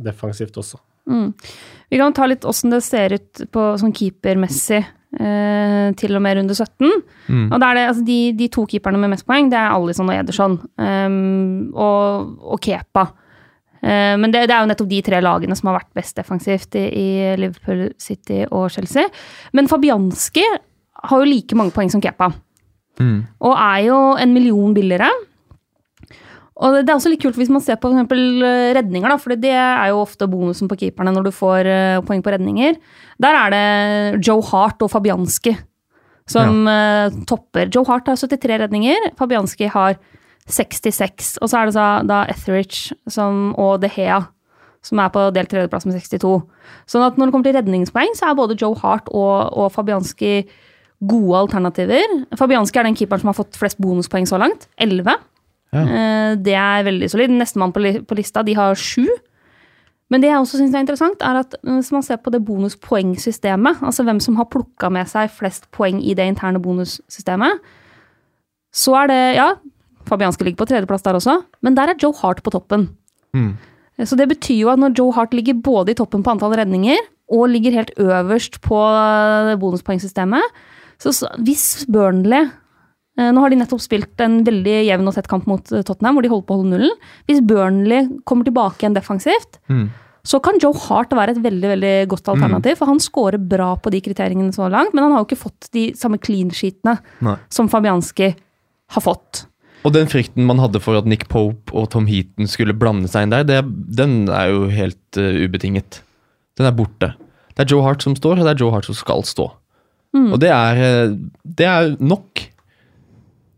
defensivt 0.04 0.56
også. 0.60 0.78
Vi 1.04 1.98
kan 2.00 2.14
ta 2.16 2.26
litt 2.28 2.44
åssen 2.48 2.72
det 2.72 2.80
ser 2.84 3.14
ut 3.18 3.42
på 3.52 3.64
sånn 3.80 3.92
keepermessig 3.96 4.80
eh, 4.80 5.90
til 5.98 6.16
og 6.16 6.22
med 6.24 6.38
runde 6.38 6.56
17. 6.56 7.02
Mm. 7.28 7.48
Og 7.50 7.58
det 7.60 7.66
er 7.66 7.78
det, 7.78 7.84
altså 7.90 8.06
de, 8.06 8.20
de 8.38 8.48
to 8.52 8.64
keeperne 8.70 9.00
med 9.00 9.12
mest 9.14 9.26
poeng, 9.28 9.50
det 9.52 9.60
er 9.60 9.74
Alison 9.74 10.08
og 10.08 10.16
Ederson. 10.16 10.56
Um, 10.80 11.74
og, 11.76 12.32
og 12.54 12.62
Kepa. 12.64 13.06
Eh, 13.84 14.14
men 14.20 14.32
det, 14.32 14.46
det 14.48 14.56
er 14.56 14.64
jo 14.64 14.70
nettopp 14.72 14.90
de 14.90 15.02
tre 15.04 15.20
lagene 15.24 15.58
som 15.58 15.70
har 15.70 15.80
vært 15.82 15.92
best 16.00 16.16
defensivt 16.20 16.78
i, 16.80 16.86
i 16.88 17.08
Liverpool 17.40 17.90
City 18.00 18.44
og 18.48 18.70
Chelsea. 18.74 19.10
Men 19.56 19.68
Fabianski 19.70 20.46
har 21.04 21.20
jo 21.20 21.28
like 21.28 21.58
mange 21.58 21.74
poeng 21.76 21.92
som 21.92 22.02
Kepa. 22.04 22.32
Mm. 23.00 23.24
Og 23.44 23.54
er 23.54 23.78
jo 23.88 24.00
en 24.20 24.34
million 24.34 24.74
billigere. 24.76 25.08
Og 26.54 26.76
det 26.78 26.86
er 26.86 26.94
også 26.94 27.10
litt 27.10 27.22
kult 27.24 27.38
hvis 27.38 27.50
man 27.50 27.62
ser 27.64 27.80
på 27.82 27.90
for 27.90 28.14
eh, 28.14 28.72
redninger, 28.76 29.10
da, 29.10 29.18
for 29.18 29.34
det 29.34 29.50
er 29.50 29.88
jo 29.90 30.02
ofte 30.04 30.28
bonusen 30.30 30.70
på 30.70 30.78
keeperne 30.84 31.10
når 31.14 31.26
du 31.26 31.32
får 31.34 31.66
eh, 31.66 32.00
poeng 32.06 32.22
på 32.22 32.34
redninger. 32.34 32.78
Der 33.18 33.38
er 33.40 33.54
det 33.54 34.26
Joe 34.26 34.42
Hart 34.52 34.82
og 34.82 34.92
Fabianski 34.92 35.56
som 36.30 36.62
ja. 36.64 37.10
topper. 37.28 37.68
Joe 37.68 37.84
Hart 37.84 38.06
har 38.08 38.16
73 38.16 38.62
redninger, 38.62 39.10
Fabianski 39.18 39.66
har 39.68 39.98
66. 40.48 41.34
Og 41.42 41.50
så 41.50 41.58
er 41.58 41.68
det 41.68 41.74
så, 41.76 41.88
da 42.08 42.22
Etheridge 42.32 42.96
som, 43.12 43.50
og 43.60 43.82
De 43.82 43.90
Hea 43.92 44.22
som 44.84 45.00
er 45.00 45.12
på 45.12 45.22
delt 45.34 45.50
tredjeplass 45.52 45.86
med 45.88 45.96
62. 45.96 46.34
Sånn 46.90 47.04
at 47.06 47.16
når 47.16 47.28
det 47.28 47.34
kommer 47.34 47.48
til 47.48 47.56
redningspoeng, 47.56 48.12
så 48.18 48.28
er 48.28 48.38
både 48.38 48.56
Joe 48.60 48.76
Hart 48.82 49.08
og, 49.12 49.48
og 49.56 49.72
Fabianski 49.72 50.42
gode 51.02 51.36
alternativer. 51.44 52.04
Fabianski 52.38 52.78
er 52.80 52.88
den 52.88 52.96
keeperen 52.96 53.20
som 53.24 53.32
har 53.32 53.38
fått 53.38 53.56
flest 53.58 53.80
bonuspoeng 53.82 54.26
så 54.28 54.38
langt. 54.40 54.68
11. 54.78 55.16
Ja. 55.74 55.82
Eh, 55.82 56.34
Det 56.36 56.54
er 56.54 56.84
veldig 56.86 57.10
solid. 57.10 57.30
Nestemann 57.30 57.72
på, 57.72 57.82
på 58.06 58.16
lista, 58.16 58.42
de 58.42 58.54
har 58.54 58.74
sju. 58.74 59.06
Men 60.10 60.20
det 60.20 60.28
jeg 60.30 60.38
også 60.38 60.58
syns 60.60 60.74
er 60.76 60.84
interessant, 60.84 61.22
er 61.24 61.40
at 61.40 61.54
hvis 61.64 61.90
man 61.90 62.02
ser 62.04 62.18
på 62.22 62.30
det 62.30 62.44
bonuspoengsystemet, 62.44 63.80
altså 63.82 64.04
hvem 64.04 64.20
som 64.20 64.36
har 64.36 64.46
plukka 64.52 64.90
med 64.92 65.08
seg 65.10 65.30
flest 65.32 65.70
poeng 65.74 65.98
i 66.04 66.14
det 66.14 66.26
interne 66.28 66.60
bonussystemet, 66.62 67.58
så 68.74 68.94
er 69.02 69.06
det 69.10 69.22
Ja, 69.38 69.54
Fabianski 70.04 70.44
ligger 70.44 70.60
på 70.60 70.68
tredjeplass 70.68 71.02
der 71.02 71.16
også, 71.16 71.38
men 71.62 71.74
der 71.74 71.88
er 71.88 71.98
Joe 72.00 72.12
Hart 72.20 72.42
på 72.44 72.52
toppen. 72.52 72.90
Mm. 73.32 73.56
Så 74.04 74.16
det 74.18 74.28
betyr 74.28 74.58
jo 74.60 74.68
at 74.68 74.78
når 74.78 74.92
Joe 74.98 75.12
Hart 75.16 75.32
ligger 75.32 75.54
både 75.54 75.94
i 75.94 75.94
toppen 75.94 76.22
på 76.22 76.30
antall 76.34 76.52
redninger, 76.58 76.98
og 77.32 77.48
ligger 77.48 77.72
helt 77.72 77.90
øverst 77.96 78.60
på 78.60 78.76
bonuspoengsystemet, 79.58 80.42
så, 81.02 81.12
så 81.12 81.30
hvis 81.44 81.84
Burnley 81.90 82.44
eh, 83.18 83.30
Nå 83.34 83.40
har 83.42 83.50
de 83.52 83.58
nettopp 83.60 83.82
spilt 83.84 84.20
en 84.24 84.40
veldig 84.46 84.76
jevn 84.88 85.10
og 85.10 85.14
tett 85.16 85.28
kamp 85.30 85.46
mot 85.50 85.72
eh, 85.72 85.82
Tottenham, 85.86 86.16
hvor 86.18 86.24
de 86.26 86.30
holder 86.32 86.46
på 86.48 86.56
å 86.56 86.60
holde 86.62 86.72
nullen. 86.76 86.96
Hvis 87.28 87.42
Burnley 87.46 88.08
kommer 88.28 88.46
tilbake 88.48 88.82
igjen 88.84 88.96
defensivt, 88.96 89.60
Mm. 89.70 89.88
så 90.24 90.40
kan 90.40 90.56
Joe 90.62 90.72
Hart 90.86 91.10
være 91.12 91.34
et 91.36 91.42
veldig 91.44 91.68
veldig 91.74 91.94
godt 92.08 92.28
alternativ. 92.32 92.78
For 92.80 92.88
han 92.88 93.00
scorer 93.02 93.38
bra 93.38 93.74
på 93.76 93.90
de 93.92 94.00
kriteriene 94.00 94.52
så 94.56 94.70
langt, 94.72 94.94
men 94.94 95.04
han 95.04 95.12
har 95.12 95.20
jo 95.24 95.28
ikke 95.28 95.42
fått 95.44 95.68
de 95.76 95.90
samme 95.98 96.16
clean 96.18 96.48
sheetene 96.50 96.98
Nei. 97.20 97.36
som 97.52 97.68
Fabianski 97.68 98.30
har 98.94 99.02
fått. 99.04 99.44
Og 99.84 99.92
den 99.92 100.06
frykten 100.08 100.46
man 100.48 100.58
hadde 100.62 100.80
for 100.80 100.96
at 100.96 101.04
Nick 101.04 101.26
Pope 101.28 101.74
og 101.76 101.90
Tom 101.92 102.06
Heaton 102.08 102.48
skulle 102.48 102.72
blande 102.72 103.08
seg 103.12 103.26
inn 103.26 103.34
der, 103.34 103.44
det, 103.44 103.58
den 103.98 104.30
er 104.32 104.48
jo 104.48 104.62
helt 104.72 105.18
uh, 105.20 105.28
ubetinget. 105.44 106.00
Den 106.56 106.70
er 106.70 106.72
borte. 106.72 107.10
Det 107.52 107.66
er 107.66 107.68
Joe 107.74 107.84
Hart 107.84 108.00
som 108.02 108.16
står, 108.16 108.38
og 108.40 108.46
det 108.48 108.54
er 108.54 108.62
Joe 108.64 108.72
Hart 108.72 108.88
som 108.88 108.96
skal 108.96 109.20
stå. 109.28 109.50
Og 110.14 110.40
det 110.40 110.50
er, 110.50 110.82
eh, 110.82 111.16
det 111.44 111.66
er 111.66 111.96
nok. 112.00 112.44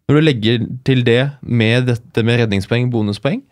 Når 0.07 0.15
du 0.15 0.23
legger 0.23 0.67
til 0.87 1.03
det 1.05 1.33
med 1.43 1.89
dette 1.91 2.23
med 2.23 2.41
redningspoeng, 2.41 2.91
bonuspoeng, 2.93 3.43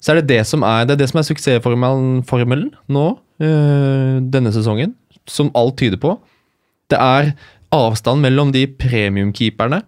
så 0.00 0.12
er 0.12 0.20
det 0.20 0.28
det 0.28 0.42
som 0.46 0.62
er, 0.62 0.84
det 0.84 0.94
er, 0.94 1.00
det 1.00 1.08
som 1.08 1.18
er 1.18 1.26
suksessformelen 1.30 2.22
formelen 2.28 2.74
nå, 2.92 3.18
øh, 3.40 4.20
denne 4.20 4.52
sesongen, 4.52 4.94
som 5.26 5.50
alt 5.56 5.78
tyder 5.80 5.96
på. 5.96 6.18
Det 6.92 6.98
er 7.00 7.32
avstand 7.72 8.20
mellom 8.20 8.52
de 8.52 8.66
premiumkeeperne, 8.66 9.80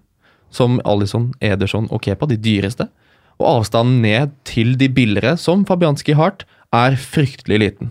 som 0.50 0.80
Alison, 0.88 1.34
Ederson 1.44 1.88
og 1.92 2.00
Kepa, 2.00 2.26
de 2.26 2.38
dyreste, 2.40 2.88
og 3.36 3.58
avstanden 3.58 4.00
ned 4.00 4.32
til 4.48 4.78
de 4.80 4.88
billigere, 4.88 5.36
som 5.36 5.66
Fabianski 5.68 6.16
Hart, 6.16 6.46
er 6.72 6.96
fryktelig 6.96 7.58
liten. 7.60 7.90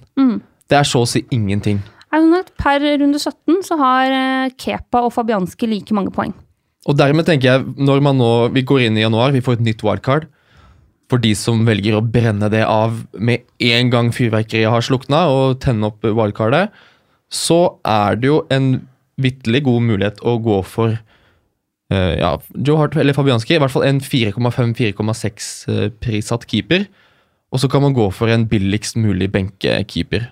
Det 0.69 0.79
er 0.79 0.83
så 0.83 1.03
å 1.05 1.09
si 1.09 1.21
ingenting. 1.31 1.83
Er 2.15 2.23
sånn 2.23 2.47
Per 2.61 2.83
runde 3.01 3.19
17 3.19 3.63
så 3.67 3.75
har 3.81 4.13
eh, 4.15 4.53
Kepa 4.55 5.03
og 5.03 5.11
Fabianski 5.11 5.67
like 5.67 5.95
mange 5.95 6.13
poeng. 6.15 6.31
Og 6.85 6.95
dermed 6.95 7.27
tenker 7.27 7.49
jeg, 7.49 7.65
når 7.81 8.01
man 8.05 8.19
nå, 8.21 8.31
vi 8.55 8.63
går 8.63 8.85
inn 8.85 8.99
i 8.99 9.03
januar, 9.03 9.33
vi 9.35 9.41
får 9.43 9.57
et 9.57 9.65
nytt 9.65 9.83
wildcard. 9.83 10.29
For 11.11 11.21
de 11.21 11.33
som 11.37 11.65
velger 11.67 11.97
å 11.97 12.03
brenne 12.05 12.47
det 12.53 12.63
av 12.65 13.01
med 13.13 13.43
en 13.61 13.89
gang 13.93 14.11
fyrverkeriet 14.15 14.71
har 14.71 14.85
slukna, 14.85 15.25
og 15.33 15.59
tenne 15.65 15.89
opp 15.91 16.05
wildcardet, 16.05 16.69
så 17.29 17.77
er 17.85 18.21
det 18.21 18.29
jo 18.29 18.39
en 18.53 18.69
vitterlig 19.21 19.63
god 19.65 19.85
mulighet 19.89 20.21
å 20.25 20.37
gå 20.45 20.59
for 20.67 20.93
uh, 20.95 22.13
ja, 22.15 22.31
Joe 22.55 22.79
Hart 22.79 22.97
eller 23.01 23.17
Fabianski. 23.17 23.57
I 23.57 23.61
hvert 23.63 23.73
fall 23.73 23.87
en 23.89 24.01
4,5-4,6 24.03 25.49
eh, 25.73 25.89
prissatt 26.01 26.47
keeper. 26.49 26.87
Og 27.53 27.61
så 27.61 27.69
kan 27.71 27.85
man 27.85 27.97
gå 27.97 28.07
for 28.13 28.31
en 28.31 28.47
billigst 28.49 28.97
mulig 28.99 29.29
benkekeeper. 29.33 30.29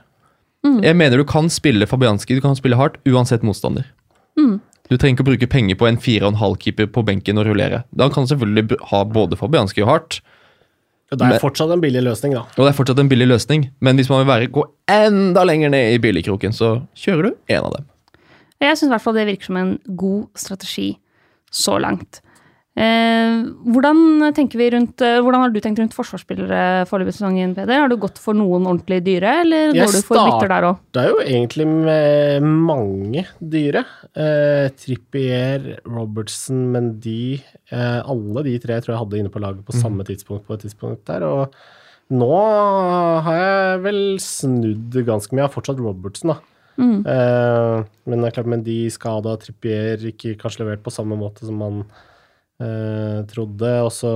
Jeg 0.64 0.96
mener 0.96 1.18
du 1.20 1.26
kan 1.28 1.50
spille 1.52 1.86
Fabianski, 1.88 2.36
du 2.38 2.42
kan 2.42 2.56
spille 2.56 2.78
hardt, 2.80 2.96
uansett 3.10 3.44
motstander. 3.44 3.84
Du 4.90 4.98
trenger 5.00 5.16
ikke 5.18 5.24
å 5.24 5.30
bruke 5.32 5.48
penger 5.50 5.76
på 5.80 5.88
en 5.88 5.98
4,5-keeper 5.98 6.90
på 6.92 7.04
benken 7.08 7.38
og 7.40 7.46
rullere. 7.48 7.84
Da 7.96 8.10
kan 8.12 8.26
du 8.26 8.34
selvfølgelig 8.34 8.78
ha 8.92 9.04
både 9.06 9.38
Fabianski 9.40 9.82
og 9.84 9.88
hardt. 9.90 10.18
Og 11.12 11.18
det 11.20 11.26
er 11.26 11.30
Men- 11.36 11.40
fortsatt 11.40 11.72
en 11.72 11.82
billig 11.82 12.02
løsning, 12.04 12.34
da. 12.34 12.42
og 12.42 12.56
det 12.66 12.68
er 12.74 12.78
fortsatt 12.84 13.00
en 13.00 13.10
billig 13.10 13.28
løsning. 13.28 13.70
Men 13.82 13.96
hvis 13.98 14.10
man 14.10 14.26
vil 14.26 14.32
være, 14.34 14.48
gå 14.52 14.64
enda 14.90 15.44
lenger 15.46 15.70
ned 15.70 15.94
i 15.94 15.98
billigkroken, 16.00 16.52
så 16.54 16.88
kjører 16.96 17.24
du 17.24 17.36
en 17.50 17.64
av 17.64 17.72
dem. 17.78 17.86
Jeg 18.62 18.78
syns 18.78 18.84
i 18.90 18.94
hvert 18.96 19.02
fall 19.02 19.14
det 19.14 19.28
virker 19.28 19.46
som 19.46 19.58
en 19.58 19.80
god 19.96 20.28
strategi 20.36 20.98
så 21.52 21.80
langt. 21.80 22.22
Eh, 22.74 23.34
hvordan, 23.70 24.00
tenker 24.34 24.58
vi 24.58 24.68
rundt, 24.74 25.02
eh, 25.06 25.20
hvordan 25.22 25.44
har 25.44 25.52
du 25.54 25.60
tenkt 25.62 25.78
rundt 25.78 25.94
forsvarsspillere 25.94 26.88
foreløpig 26.90 27.14
i 27.14 27.18
sesongen, 27.20 27.52
Peder? 27.54 27.84
Har 27.84 27.92
du 27.92 28.00
gått 28.02 28.18
for 28.18 28.34
noen 28.34 28.66
ordentlig 28.66 29.04
dyre, 29.06 29.34
eller 29.44 29.76
Jeg 29.78 29.86
går 29.86 29.94
du 29.94 30.08
for 30.08 30.18
bytter 30.18 30.50
der 30.50 30.66
òg? 30.72 30.80
Det 30.90 31.04
er 31.04 31.12
jo 31.12 31.20
egentlig 31.22 31.68
med 31.70 32.42
mange 32.42 33.26
dyre. 33.38 33.84
Eh, 34.18 34.70
Trippier, 34.74 35.68
Robertson, 35.86 36.72
Mendy 36.74 37.44
eh, 37.70 38.02
Alle 38.02 38.44
de 38.44 38.58
tre 38.64 38.80
tror 38.82 38.96
jeg 38.96 39.02
hadde 39.04 39.20
inne 39.22 39.34
på 39.34 39.42
laget 39.44 39.62
på 39.68 39.78
samme 39.78 40.06
tidspunkt 40.08 40.48
på 40.48 40.58
et 40.58 40.66
tidspunkt 40.66 41.06
der. 41.06 41.28
Og 41.30 41.54
nå 42.10 42.40
har 43.22 43.38
jeg 43.38 43.84
vel 43.86 44.02
snudd 44.18 44.98
ganske 45.06 45.30
mye. 45.30 45.44
Jeg 45.44 45.50
har 45.52 45.54
fortsatt 45.54 45.82
Robertson, 45.82 46.34
da. 46.34 46.40
Eh, 46.82 47.84
men 48.10 48.18
det 48.18 48.32
er 48.32 48.36
klart 48.40 48.50
Mendy 48.50 48.80
skada, 48.90 49.38
Trippier 49.38 50.02
ikke 50.10 50.34
kanskje 50.42 50.64
levert 50.64 50.82
på 50.82 50.94
samme 50.94 51.18
måte 51.20 51.46
som 51.46 51.62
man 51.62 51.84
eh, 52.62 53.24
trodde. 53.32 53.74
Og 53.86 53.92
så 53.96 54.14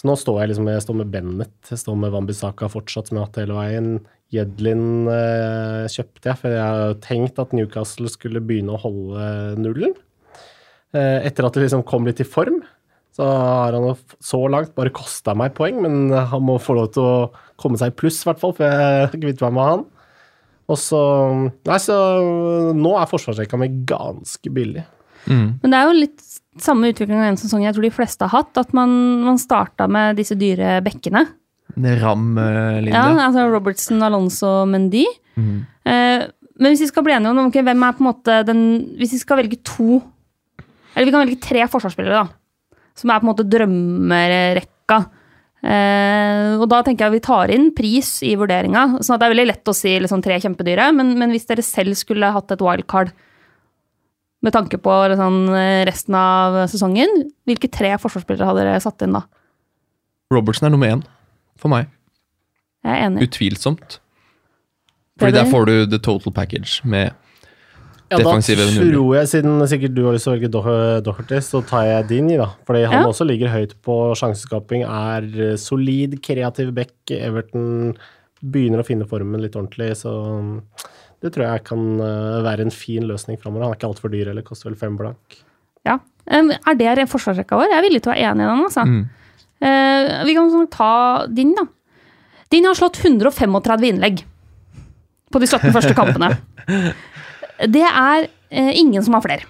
så 0.00 0.06
nå 0.08 0.14
står 0.16 0.38
jeg 0.40 0.50
liksom 0.52 0.68
jeg 0.70 0.80
står 0.80 0.96
med 0.96 1.10
Bennett, 1.12 1.56
jeg 1.68 1.80
står 1.82 1.96
med 2.00 2.12
Wambisaka 2.14 2.70
fortsatt, 2.72 3.10
som 3.10 3.18
jeg 3.18 3.20
har 3.20 3.28
hatt 3.28 3.40
hele 3.42 3.56
veien. 3.58 3.88
Jedlin 4.32 5.10
eh, 5.12 5.90
kjøpte 5.92 6.30
jeg, 6.30 6.38
for 6.40 6.54
jeg 6.54 6.62
har 6.62 6.94
tenkt 7.04 7.40
at 7.42 7.52
Newcastle 7.56 8.08
skulle 8.08 8.40
begynne 8.40 8.76
å 8.76 8.80
holde 8.80 9.26
nullen. 9.60 9.92
Eh, 10.96 11.26
etter 11.28 11.44
at 11.44 11.58
det 11.58 11.66
liksom 11.66 11.84
kom 11.84 12.08
litt 12.08 12.22
i 12.22 12.28
form, 12.28 12.62
så 13.12 13.26
har 13.28 13.76
han 13.76 13.90
så 14.24 14.40
langt 14.48 14.72
bare 14.78 14.94
kosta 14.94 15.34
meg 15.36 15.52
poeng, 15.58 15.82
men 15.84 16.14
han 16.14 16.46
må 16.46 16.56
få 16.62 16.78
lov 16.78 16.92
til 16.94 17.04
å 17.04 17.28
komme 17.60 17.76
seg 17.76 17.92
i 17.92 17.98
pluss, 18.00 18.22
i 18.22 18.30
hvert 18.30 18.40
fall, 18.40 18.54
for 18.56 18.70
jeg 18.70 19.12
kvitter 19.18 19.50
meg 19.50 19.58
med 19.58 19.70
han. 19.74 19.84
Og 20.70 20.78
så 20.78 21.02
Nei, 21.66 21.80
så 21.82 21.98
nå 22.78 22.94
er 22.96 23.10
forsvarsrekka 23.10 23.58
mi 23.60 23.68
ganske 23.90 24.54
billig. 24.54 24.86
Men 25.26 25.66
det 25.68 25.76
er 25.76 25.90
jo 25.90 25.98
litt 25.98 26.22
samme 26.64 26.90
utvikling 26.92 27.20
av 27.20 27.30
en 27.30 27.40
sesong 27.40 27.64
jeg 27.64 27.76
tror 27.76 27.86
de 27.86 27.94
fleste 27.94 28.26
har 28.26 28.42
hatt, 28.42 28.60
at 28.60 28.74
man, 28.76 28.90
man 29.26 29.40
starta 29.40 29.88
med 29.90 30.18
disse 30.20 30.36
dyre 30.38 30.78
bekkene. 30.84 31.26
Ram-linja? 31.78 32.92
Ja, 32.94 33.06
altså 33.28 33.46
Robertson, 33.50 34.02
Alonso, 34.02 34.64
Mendy. 34.68 35.04
Eh, 35.36 36.26
men 36.60 36.74
hvis 36.74 36.84
vi 36.84 36.90
skal 36.90 37.06
bli 37.06 37.14
enige 37.16 37.32
om 37.32 37.46
okay, 37.46 37.64
hvem 37.64 37.86
er 37.86 37.94
på 37.96 38.02
en 38.02 38.08
måte 38.10 38.34
den 38.44 38.58
Hvis 38.98 39.14
vi 39.14 39.20
skal 39.22 39.38
velge 39.40 39.56
to 39.64 40.02
Eller 40.92 41.06
vi 41.08 41.14
kan 41.14 41.22
velge 41.22 41.40
tre 41.40 41.64
forsvarsspillere, 41.70 42.26
da. 42.26 42.76
Som 42.98 43.12
er 43.12 43.22
på 43.22 43.24
en 43.24 43.30
måte 43.30 43.46
drømmerekka. 43.48 44.98
Eh, 45.60 46.58
og 46.58 46.66
da 46.72 46.80
tenker 46.84 47.06
jeg 47.06 47.14
vi 47.14 47.22
tar 47.24 47.52
inn 47.54 47.70
pris 47.76 48.18
i 48.26 48.34
vurderinga. 48.36 48.98
Sånn 49.00 49.14
at 49.14 49.22
det 49.22 49.28
er 49.28 49.34
veldig 49.36 49.48
lett 49.52 49.70
å 49.70 49.76
si 49.76 49.94
liksom, 50.02 50.20
tre 50.24 50.36
kjempedyre, 50.42 50.90
men, 50.96 51.14
men 51.20 51.32
hvis 51.32 51.48
dere 51.48 51.64
selv 51.64 51.96
skulle 51.96 52.32
hatt 52.34 52.52
et 52.52 52.64
wildcard 52.64 53.14
med 54.42 54.52
tanke 54.56 54.78
på 54.80 54.92
sånn 55.16 55.40
resten 55.86 56.14
av 56.16 56.60
sesongen, 56.72 57.30
hvilke 57.48 57.68
tre 57.70 57.90
forsvarsspillere 58.00 58.46
hadde 58.48 58.64
dere 58.64 58.80
satt 58.80 59.02
inn 59.04 59.12
da? 59.18 59.24
Robertsen 60.32 60.66
er 60.68 60.70
nummer 60.74 60.88
én 60.94 61.02
for 61.60 61.68
meg. 61.72 61.88
Jeg 62.84 62.92
er 62.96 63.06
enig. 63.08 63.26
Utvilsomt. 63.28 63.98
Fordi 65.20 65.34
er 65.36 65.42
der 65.44 65.50
får 65.50 65.66
du 65.68 65.74
the 65.92 65.98
total 65.98 66.32
package 66.32 66.80
med 66.88 67.12
Ja, 68.10 68.16
defensive 68.18 68.64
Da 68.64 68.80
tror 68.90 69.12
jeg, 69.14 69.28
siden 69.30 69.60
sikkert 69.70 69.92
du 69.94 70.00
har 70.06 70.14
lyst 70.16 70.24
til 70.26 70.32
å 70.32 70.36
velge 70.38 70.48
Do- 70.50 71.00
Doherty, 71.06 71.36
så 71.46 71.60
tar 71.62 71.84
jeg 71.86 72.08
Dini, 72.08 72.36
da. 72.40 72.48
Fordi 72.66 72.86
han 72.88 73.02
Ja. 73.04 73.06
også 73.06 73.26
ligger 73.28 73.52
høyt 73.52 73.74
på 73.84 73.98
sjanseskaping, 74.18 74.82
er 74.82 75.50
eh, 75.52 75.56
solid, 75.56 76.16
kreativ 76.22 76.72
back. 76.74 76.90
Everton 77.10 77.94
begynner 78.42 78.80
å 78.82 78.86
finne 78.86 79.06
formen 79.06 79.40
litt 79.40 79.52
ordentlig, 79.54 79.92
så 80.00 80.10
det 81.20 81.32
tror 81.34 81.46
jeg 81.46 81.64
kan 81.68 81.86
eh, 82.00 82.40
være 82.46 82.66
en 82.66 82.74
fin 82.74 83.04
løsning 83.08 83.38
framover. 83.40 83.66
Han 83.66 83.74
er 83.74 83.80
ikke 83.80 83.90
altfor 83.90 84.12
dyr 84.12 84.32
eller 84.32 84.46
koster 84.46 84.70
vel 84.70 84.78
fem 84.80 84.96
blank. 84.96 85.40
Ja. 85.88 85.98
Um, 86.30 86.52
er 86.52 86.96
det 86.96 87.08
forsvarsrekka 87.10 87.58
vår? 87.58 87.68
Jeg 87.68 87.78
er 87.78 87.86
villig 87.86 88.00
til 88.04 88.12
å 88.12 88.14
være 88.14 88.30
enig 88.30 88.44
i 88.44 88.48
den. 88.48 88.64
altså. 88.68 88.86
Mm. 88.88 89.02
Eh, 89.60 90.10
vi 90.28 90.36
kan 90.36 90.50
sånn 90.52 90.70
ta 90.72 90.92
din, 91.28 91.52
da. 91.56 91.66
Din 92.50 92.66
har 92.66 92.78
slått 92.78 92.98
135 93.04 93.86
innlegg 93.90 94.24
på 95.30 95.42
de 95.42 95.48
17 95.48 95.70
første 95.76 95.94
kampene. 95.96 96.32
Det 97.74 97.84
er 97.84 98.24
eh, 98.24 98.72
ingen 98.80 99.04
som 99.04 99.18
har 99.18 99.24
flere. 99.26 99.44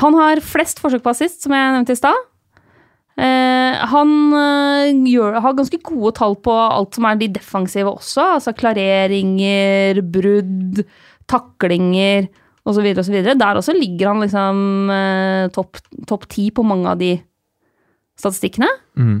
Han 0.00 0.16
har 0.16 0.40
flest 0.44 0.80
forsøk 0.80 1.04
på 1.04 1.12
assist, 1.12 1.40
som 1.44 1.54
jeg 1.56 1.72
nevnte 1.72 1.96
i 1.96 2.00
stad. 2.00 2.28
Eh, 3.20 3.80
han 3.92 4.12
eh, 4.32 4.92
gjør, 5.12 5.36
har 5.44 5.56
ganske 5.56 5.80
gode 5.84 6.14
tall 6.16 6.36
på 6.40 6.52
alt 6.52 6.96
som 6.96 7.08
er 7.08 7.18
de 7.20 7.28
defensive 7.34 7.90
også. 7.92 8.38
Altså 8.38 8.54
klareringer, 8.56 10.00
brudd, 10.14 10.80
taklinger 11.30 12.30
osv. 12.64 12.88
osv. 13.02 13.18
Der 13.28 13.60
også 13.60 13.76
ligger 13.76 14.12
han 14.12 14.24
liksom 14.24 14.94
eh, 14.94 15.50
topp 15.52 15.82
top 16.08 16.28
ti 16.32 16.48
på 16.54 16.64
mange 16.64 16.88
av 16.94 17.02
de 17.02 17.12
statistikkene. 18.18 18.70
Mm. 18.96 19.18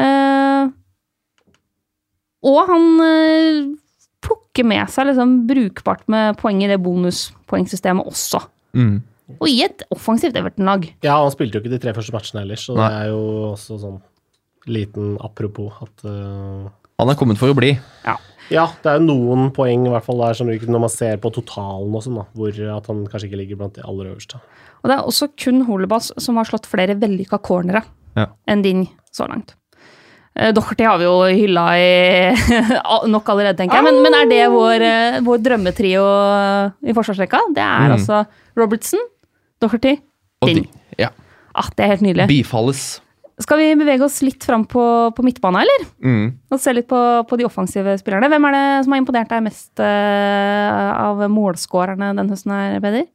Eh, 0.00 0.72
og 2.50 2.60
han 2.70 2.84
plukker 4.24 4.64
med 4.64 4.88
seg 4.90 5.10
liksom 5.10 5.42
brukbart 5.48 6.06
med 6.12 6.38
poeng 6.40 6.62
i 6.64 6.70
det 6.70 6.80
bonuspoengsystemet 6.82 8.08
også. 8.08 8.40
Mm. 8.74 9.02
Og 9.38 9.48
i 9.48 9.62
et 9.66 9.84
offensivt 9.94 10.36
Everton-lag. 10.36 10.88
Ja, 11.06 11.18
han 11.22 11.30
spilte 11.34 11.58
jo 11.58 11.62
ikke 11.64 11.72
de 11.76 11.80
tre 11.82 11.94
første 11.96 12.14
matchene 12.14 12.42
ellers, 12.42 12.64
så 12.66 12.74
Nei. 12.76 12.88
det 12.88 12.98
er 13.04 13.12
jo 13.12 13.22
også 13.52 13.78
sånn 13.82 14.00
liten 14.70 15.14
apropos 15.24 15.78
at 15.84 16.04
uh... 16.04 16.68
Han 17.00 17.08
er 17.08 17.16
kommet 17.16 17.38
for 17.40 17.48
å 17.52 17.56
bli. 17.56 17.70
Ja, 18.50 18.66
det 18.82 18.90
er 18.90 18.98
jo 18.98 19.06
noen 19.06 19.52
poeng 19.56 19.86
i 19.86 19.92
hvert 19.92 20.04
fall 20.04 20.18
der 20.20 20.36
som 20.36 20.50
når 20.50 20.82
man 20.82 20.92
ser 20.92 21.16
på 21.22 21.30
totalen 21.32 21.94
og 21.96 22.02
sånn, 22.04 22.18
da, 22.20 22.26
hvor 22.36 22.58
at 22.76 22.90
han 22.90 23.06
kanskje 23.08 23.30
ikke 23.30 23.40
ligger 23.40 23.60
blant 23.62 23.78
de 23.78 23.84
aller 23.86 24.10
øverste. 24.10 24.40
Og 24.82 24.90
det 24.90 24.96
er 24.98 25.06
også 25.08 25.30
kun 25.38 25.62
Holebas 25.68 26.10
som 26.20 26.36
har 26.40 26.48
slått 26.48 26.68
flere 26.68 26.98
vellykka 26.98 27.38
cornere 27.46 27.84
Ja. 28.18 28.26
enn 28.50 28.62
din 28.66 28.86
så 29.14 29.28
langt. 29.30 29.54
Eh, 30.36 30.52
har 30.54 30.98
vi 30.98 31.04
jo 31.04 31.16
hylla 31.26 31.64
i 31.78 32.34
nok 33.14 33.28
allerede, 33.28 33.56
tenker 33.58 33.76
jeg. 33.76 33.84
Men, 33.84 34.02
men 34.02 34.14
er 34.14 34.28
det 34.30 34.42
vår, 34.52 34.84
eh, 34.86 35.20
vår 35.26 35.42
drømmetrio 35.42 36.04
i 36.86 36.94
forsvarsrekka? 36.96 37.40
Det 37.54 37.62
er 37.64 37.88
Mm. 37.88 37.96
altså 37.96 38.26
Robertson, 38.56 39.00
Doherty, 39.60 39.96
Og 40.42 40.48
din. 40.50 40.66
ja. 40.98 41.10
Ah, 41.54 41.68
det 41.76 41.84
er 41.84 41.90
helt 41.94 42.04
nydelig. 42.06 42.26
Bifalles. 42.30 43.00
Skal 43.40 43.56
vi 43.58 43.70
bevege 43.80 44.04
oss 44.04 44.18
litt 44.22 44.44
fram 44.44 44.66
på, 44.68 44.82
på 45.16 45.24
midtbane, 45.24 45.62
eller? 45.64 45.86
Mm. 46.04 46.26
Og 46.52 46.60
se 46.60 46.74
litt 46.76 46.86
på, 46.90 46.98
på 47.28 47.38
de 47.40 47.46
offensive 47.48 47.94
spillerne. 48.00 48.28
Hvem 48.28 48.46
er 48.50 48.56
det 48.56 48.64
som 48.84 48.92
har 48.94 49.00
imponert 49.00 49.30
deg 49.32 49.42
mest 49.46 49.80
uh, 49.80 50.90
av 51.08 51.22
målskårerne 51.32 52.10
den 52.18 52.28
høsten 52.32 52.52
her, 52.52 52.76
Peder? 52.84 53.06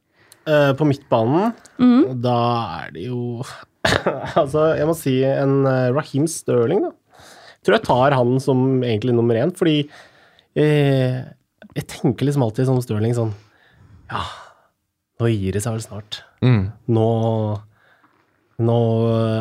Uh, 0.46 0.72
på 0.78 0.86
midtbanen, 0.86 1.52
Mm. 1.78 2.20
da 2.22 2.34
er 2.86 2.92
det 2.94 3.06
jo 3.08 3.42
Altså, 4.40 4.70
jeg 4.78 4.86
må 4.88 4.94
si 4.98 5.12
en 5.26 5.60
eh, 5.68 5.90
Raheem 5.94 6.24
Sterling, 6.30 6.80
da. 6.86 6.90
Jeg 7.60 7.66
tror 7.68 7.76
jeg 7.76 7.84
tar 7.86 8.14
han 8.16 8.36
som 8.42 8.62
egentlig 8.82 9.14
nummer 9.14 9.36
én, 9.38 9.50
fordi 9.54 9.80
eh, 10.56 11.18
jeg 11.76 11.86
tenker 11.90 12.26
liksom 12.28 12.44
alltid 12.46 12.66
som 12.68 12.78
Stirling 12.82 13.14
sånn 13.16 13.32
Ja, 14.10 14.22
nå 15.20 15.30
gir 15.32 15.52
det 15.56 15.62
seg 15.64 15.72
vel 15.76 15.84
snart. 15.86 16.20
Mm. 16.44 16.72
Nå 16.92 17.08
nå 18.56 18.74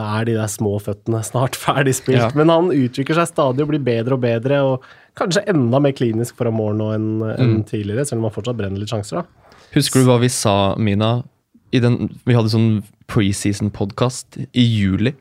er 0.04 0.26
de 0.28 0.34
der 0.36 0.50
små 0.52 0.74
føttene 0.84 1.22
snart 1.24 1.56
ferdig 1.66 1.94
spilt, 1.96 2.20
Ja. 2.20 2.32
men 2.36 2.50
han 2.52 2.66
utvikler 2.76 3.16
seg 3.22 3.30
stadig 3.32 3.64
og 3.64 3.70
blir 3.72 3.80
bedre 3.84 4.18
og 4.18 4.22
bedre, 4.26 4.58
og 4.68 4.84
kanskje 5.16 5.46
enda 5.48 5.80
mer 5.80 5.94
klinisk 5.96 6.36
foran 6.36 6.58
mål 6.58 6.76
nå 6.76 6.90
enn 6.98 7.08
enn 7.40 7.54
tidligere, 7.64 8.04
selv 8.06 8.20
om 8.20 8.28
han 8.28 8.36
fortsatt 8.36 8.58
brenner 8.60 8.82
litt 8.82 8.92
sjanser, 8.92 9.22
da. 9.22 9.56
Husker 9.76 10.04
du 10.04 10.10
hva 10.10 10.18
vi 10.20 10.28
sa, 10.32 10.76
Mina? 10.76 11.24
I 11.72 11.80
den, 11.84 12.10
vi 12.28 12.36
hadde 12.36 12.52
sånn 12.52 12.84
preseason-podkast 13.12 14.38
i 14.56 14.64
juli 14.64 15.12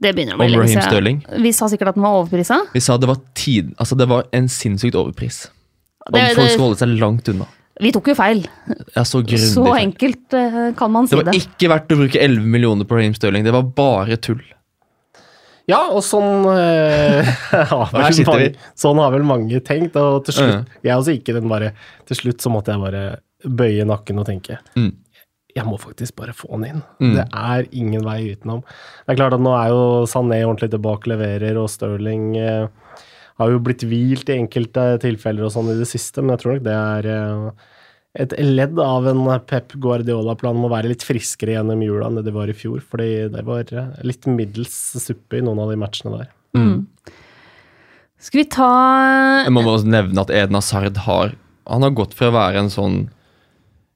Det 0.00 0.12
begynner 0.16 0.36
å 0.36 0.40
om 0.40 0.44
bli 0.46 0.54
lenge 0.56 0.84
siden. 0.84 1.18
Vi 1.42 1.52
sa 1.56 1.68
sikkert 1.68 1.92
at 1.92 1.98
den 1.98 2.04
var 2.06 2.20
overprisa. 2.22 2.60
Vi 2.72 2.80
sa 2.80 2.96
det 3.00 3.08
var 3.10 3.18
tid 3.38 3.74
Altså, 3.78 3.96
det 3.98 4.06
var 4.08 4.24
en 4.32 4.48
sinnssykt 4.48 4.96
overpris. 4.98 5.46
Og 6.06 6.12
Det- 6.16 6.34
folk 6.36 6.48
skulle 6.50 6.68
holde 6.68 6.78
seg 6.80 6.94
langt 7.00 7.28
unna. 7.28 7.46
Vi 7.80 7.92
tok 7.94 8.10
jo 8.12 8.14
feil. 8.18 8.42
Ja, 8.94 9.02
så 9.08 9.22
Så 9.24 9.64
enkelt 9.78 10.34
eh, 10.36 10.72
kan 10.76 10.90
man 10.92 11.06
si 11.08 11.16
Det 11.16 11.24
det. 11.24 11.32
var 11.32 11.38
ikke 11.40 11.70
verdt 11.72 11.92
å 11.94 11.96
bruke 12.02 12.20
11 12.20 12.44
millioner 12.44 12.84
på 12.84 12.96
Raheem 12.98 13.14
Sterling. 13.16 13.44
Det 13.44 13.52
var 13.54 13.62
bare 13.62 14.16
tull. 14.20 14.42
Ja, 15.70 15.78
og 15.94 16.02
sånn 16.02 16.44
eh, 16.52 17.22
har 17.70 17.92
vel 17.94 18.24
mange, 18.26 18.48
Sånn 18.76 18.98
har 18.98 19.12
vel 19.14 19.22
mange 19.24 19.60
tenkt, 19.64 19.94
og 19.96 20.24
til 20.26 20.34
slutt 20.34 20.52
Ja. 20.52 20.64
Jeg 20.82 20.96
også 20.98 21.14
ikke 21.16 21.36
den 21.38 21.46
bare 21.48 21.72
Til 22.10 22.18
slutt 22.18 22.42
så 22.42 22.50
måtte 22.50 22.74
jeg 22.74 22.82
bare 22.82 23.02
bøye 23.46 23.86
nakken 23.86 24.18
og 24.22 24.26
tenke 24.28 24.58
Mm. 24.76 24.92
jeg 25.54 25.64
må 25.66 25.78
faktisk 25.78 26.14
bare 26.16 26.32
få 26.32 26.50
han 26.54 26.64
inn. 26.64 26.82
Mm. 27.00 27.14
Det 27.16 27.24
er 27.34 27.66
ingen 27.72 28.04
vei 28.06 28.32
utenom. 28.34 28.62
Det 29.06 29.12
er 29.12 29.18
klart 29.18 29.34
at 29.36 29.40
nå 29.42 29.50
er 29.52 29.68
jo 29.68 29.82
Sané 30.08 30.38
ordentlig 30.46 30.70
tilbake, 30.72 31.10
leverer, 31.10 31.58
og 31.60 31.68
Sterling 31.68 32.36
eh, 32.40 32.68
har 33.40 33.52
jo 33.52 33.62
blitt 33.64 33.84
hvilt 33.88 34.28
i 34.30 34.38
enkelte 34.40 34.86
tilfeller 35.02 35.46
og 35.46 35.54
sånn 35.54 35.72
i 35.72 35.78
det 35.78 35.88
siste, 35.90 36.22
men 36.22 36.34
jeg 36.34 36.42
tror 36.42 36.56
nok 36.56 36.66
det 36.66 36.74
er 36.76 37.08
eh, 37.12 37.70
et 38.22 38.34
ledd 38.44 38.76
av 38.82 39.08
en 39.08 39.24
Pep 39.48 39.72
Guardiola-plan 39.80 40.58
om 40.58 40.68
å 40.68 40.72
være 40.72 40.90
litt 40.92 41.04
friskere 41.06 41.56
gjennom 41.56 41.80
jula 41.84 42.10
enn 42.10 42.20
det 42.20 42.26
det 42.28 42.36
var 42.36 42.50
i 42.52 42.56
fjor, 42.56 42.82
fordi 42.84 43.28
det 43.32 43.44
var 43.48 43.72
eh, 43.72 43.92
litt 44.04 44.28
middels 44.28 44.76
suppe 45.00 45.40
i 45.40 45.44
noen 45.44 45.62
av 45.64 45.72
de 45.72 45.78
matchene 45.80 46.18
der. 46.18 46.32
Mm. 46.58 46.82
Skal 48.22 48.42
vi 48.42 48.48
ta 48.54 48.68
Jeg 49.46 49.54
må 49.54 49.64
bare 49.66 49.88
nevne 49.88 50.22
at 50.22 50.30
Eden 50.30 50.54
Hazard 50.54 50.98
har 51.06 51.32
Han 51.64 51.82
har 51.82 51.94
gått 51.96 52.12
fra 52.14 52.28
å 52.28 52.34
være 52.34 52.60
en 52.60 52.68
sånn 52.70 52.98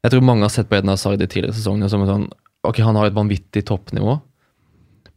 Jeg 0.03 0.15
tror 0.15 0.25
mange 0.25 0.47
har 0.47 0.55
sett 0.55 0.71
på 0.71 0.79
Eden 0.79 0.89
Hazard 0.91 1.21
i 1.21 1.29
tidligere 1.29 1.55
sesonger 1.55 1.93
som 1.93 2.03
en 2.03 2.11
sånn 2.11 2.25
Ok, 2.67 2.81
han 2.83 2.97
har 2.99 3.07
et 3.07 3.15
vanvittig 3.15 3.63
toppnivå, 3.69 4.17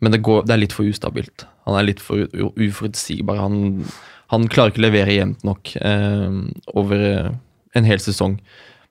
men 0.04 0.14
det, 0.14 0.20
går, 0.22 0.44
det 0.46 0.54
er 0.54 0.60
litt 0.62 0.74
for 0.76 0.86
ustabilt. 0.86 1.48
Han 1.70 1.78
er 1.78 1.88
litt 1.92 2.02
for 2.04 2.26
uforutsigbar. 2.34 3.40
Han, 3.44 3.86
han 4.34 4.50
klarer 4.52 4.74
ikke 4.74 4.82
å 4.82 4.88
levere 4.88 5.16
jevnt 5.16 5.46
nok 5.48 5.74
eh, 5.78 6.38
over 6.74 7.06
eh, 7.06 7.32
en 7.78 7.88
hel 7.88 8.02
sesong. 8.04 8.40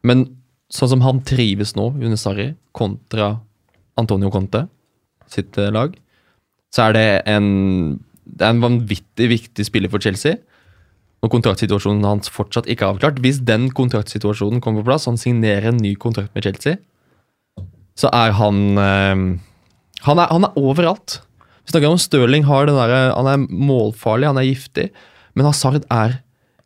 Men 0.07 0.29
sånn 0.73 0.93
som 0.95 1.05
han 1.05 1.23
trives 1.27 1.75
nå 1.79 1.91
under 1.97 2.19
Sarri, 2.21 2.53
kontra 2.77 3.39
Antonio 3.99 4.31
Conte 4.31 4.67
sitt 5.33 5.59
eh, 5.59 5.73
lag, 5.75 5.97
så 6.75 6.89
er 6.89 6.95
det 6.95 7.09
en, 7.33 7.49
det 8.29 8.45
er 8.45 8.55
en 8.55 8.63
vanvittig 8.63 9.31
viktig 9.33 9.67
spiller 9.67 9.93
for 9.93 10.05
Chelsea. 10.05 10.39
Og 11.25 11.33
kontraktsituasjonen 11.33 12.07
hans 12.07 12.31
fortsatt 12.31 12.69
ikke 12.71 12.87
er 12.87 12.95
avklart. 12.95 13.19
Hvis 13.25 13.41
den 13.43 13.73
kontraktsituasjonen 13.75 14.63
kommer 14.63 14.85
på 14.85 14.93
plass, 14.93 15.09
han 15.11 15.19
signerer 15.19 15.73
en 15.73 15.81
ny 15.83 15.97
kontrakt 15.99 16.31
med 16.37 16.47
Chelsea, 16.47 16.79
så 17.99 18.13
er 18.15 18.37
han 18.39 18.61
eh, 18.79 19.25
han, 20.07 20.21
er, 20.23 20.29
han 20.31 20.47
er 20.47 20.61
overalt. 20.61 21.19
Vi 21.69 21.75
snakker 21.75 21.93
om 21.93 21.99
Stirling 22.01 22.47
har 22.49 22.65
den 22.65 22.79
der, 22.81 23.11
han 23.13 23.27
er 23.29 23.43
målfarlig, 23.45 24.25
han 24.25 24.39
er 24.41 24.47
giftig. 24.47 24.87
Men 25.37 25.45
Hazard 25.45 25.83
er 25.93 26.15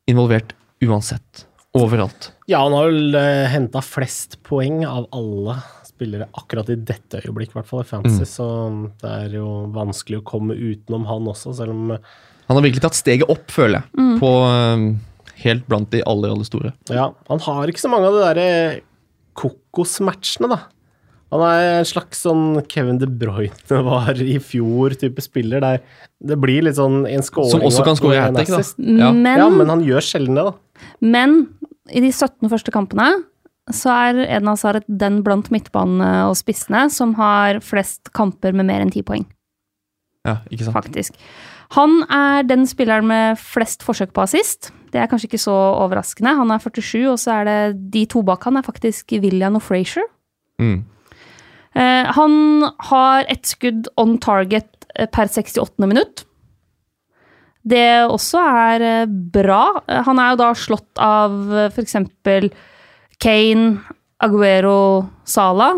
involvert 0.06 0.52
uansett. 0.78 1.40
Overalt. 1.74 2.28
Ja, 2.46 2.60
han 2.62 2.76
har 2.76 2.86
vel 2.86 3.16
uh, 3.16 3.48
henta 3.50 3.80
flest 3.82 4.36
poeng 4.46 4.84
av 4.86 5.08
alle 5.10 5.56
spillere 5.88 6.28
akkurat 6.38 6.70
i 6.70 6.76
dette 6.78 7.18
øyeblikk, 7.24 7.50
i 7.50 7.58
hvert 7.58 7.66
fall 7.66 7.82
i 7.82 7.88
Fantasy, 7.88 8.28
så 8.30 8.46
det 9.02 9.10
er 9.24 9.34
jo 9.40 9.48
vanskelig 9.74 10.20
å 10.20 10.24
komme 10.28 10.54
utenom 10.54 11.08
han 11.10 11.26
også, 11.32 11.56
selv 11.58 11.74
om 11.74 11.96
eh, 11.96 12.14
Han 12.46 12.60
har 12.60 12.66
virkelig 12.68 12.84
tatt 12.84 13.00
steget 13.00 13.32
opp, 13.32 13.50
føler 13.50 13.80
jeg. 13.80 14.06
På 14.22 14.30
eh, 14.46 14.86
Helt 15.42 15.66
blant 15.66 15.90
de 15.90 16.04
aller, 16.06 16.30
aller 16.30 16.46
store. 16.46 16.70
Ja, 16.94 17.08
han 17.26 17.42
har 17.48 17.70
ikke 17.70 17.82
så 17.82 17.90
mange 17.90 18.06
av 18.06 18.14
de 18.14 18.22
derre 18.22 18.48
kokosmatchene, 19.34 20.50
da. 20.54 20.60
Han 21.32 21.42
er 21.46 21.66
en 21.80 21.86
slags 21.88 22.20
sånn 22.26 22.60
Kevin 22.68 22.98
De 23.00 23.06
Bruyne 23.08 23.80
var 23.88 24.18
i 24.20 24.36
fjor 24.44 24.92
type 25.00 25.22
spiller, 25.24 25.62
der 25.64 25.80
det 26.22 26.36
blir 26.38 26.62
litt 26.66 26.76
sånn 26.78 27.02
en 27.08 27.24
scoring 27.24 27.50
Som 27.54 27.64
også 27.66 27.84
kan 27.86 27.96
score 27.98 28.18
en 28.20 28.36
hat 28.36 28.46
trick, 28.46 28.52
da. 28.52 28.96
Ja. 29.00 29.10
Men, 29.16 29.38
Ja, 29.40 29.48
men 29.50 29.72
han 29.72 29.84
gjør 29.86 30.04
sjelden 30.04 30.36
det, 30.38 30.44
da. 30.50 30.86
men 31.00 31.38
i 31.90 32.00
de 32.04 32.12
17 32.12 32.50
første 32.52 32.70
kampene 32.74 33.08
så 33.72 33.90
er 33.94 34.20
Eden 34.26 34.50
Hazard 34.50 34.84
den 34.88 35.20
blant 35.24 35.48
midtbanene 35.54 36.26
og 36.28 36.36
spissene 36.38 36.84
som 36.92 37.14
har 37.18 37.60
flest 37.64 38.10
kamper 38.14 38.52
med 38.54 38.66
mer 38.68 38.82
enn 38.84 38.90
ti 38.92 39.02
poeng, 39.06 39.24
Ja, 40.26 40.36
ikke 40.50 40.66
sant? 40.68 40.76
faktisk. 40.76 41.16
Han 41.78 42.02
er 42.12 42.42
den 42.44 42.66
spilleren 42.68 43.06
med 43.08 43.38
flest 43.40 43.82
forsøk 43.86 44.10
på 44.12 44.24
assist. 44.26 44.72
Det 44.92 45.00
er 45.00 45.08
kanskje 45.08 45.30
ikke 45.30 45.40
så 45.40 45.54
overraskende. 45.80 46.34
Han 46.36 46.50
er 46.52 46.60
47, 46.60 47.06
og 47.08 47.16
så 47.22 47.38
er 47.40 47.44
det 47.48 47.90
de 47.94 48.02
to 48.12 48.20
bak 48.26 48.44
han 48.44 48.58
er 48.60 48.66
faktisk 48.66 49.14
William 49.22 49.56
og 49.56 49.62
Frazier. 49.64 50.04
Mm. 50.60 50.82
Eh, 51.74 52.10
han 52.16 52.34
har 52.90 53.24
ett 53.32 53.48
skudd 53.48 53.88
on 53.96 54.18
target 54.20 54.86
eh, 54.94 55.08
per 55.08 55.30
68. 55.30 55.86
minutt. 55.86 56.24
Det 57.62 58.04
også 58.10 58.42
er 58.42 58.84
eh, 58.88 59.08
bra. 59.08 59.64
Han 60.08 60.20
er 60.20 60.32
jo 60.32 60.42
da 60.42 60.52
slått 60.58 61.00
av 61.00 61.38
f.eks. 61.70 61.96
Kane, 63.22 63.66
Aguero, 64.22 65.08
Sala, 65.26 65.72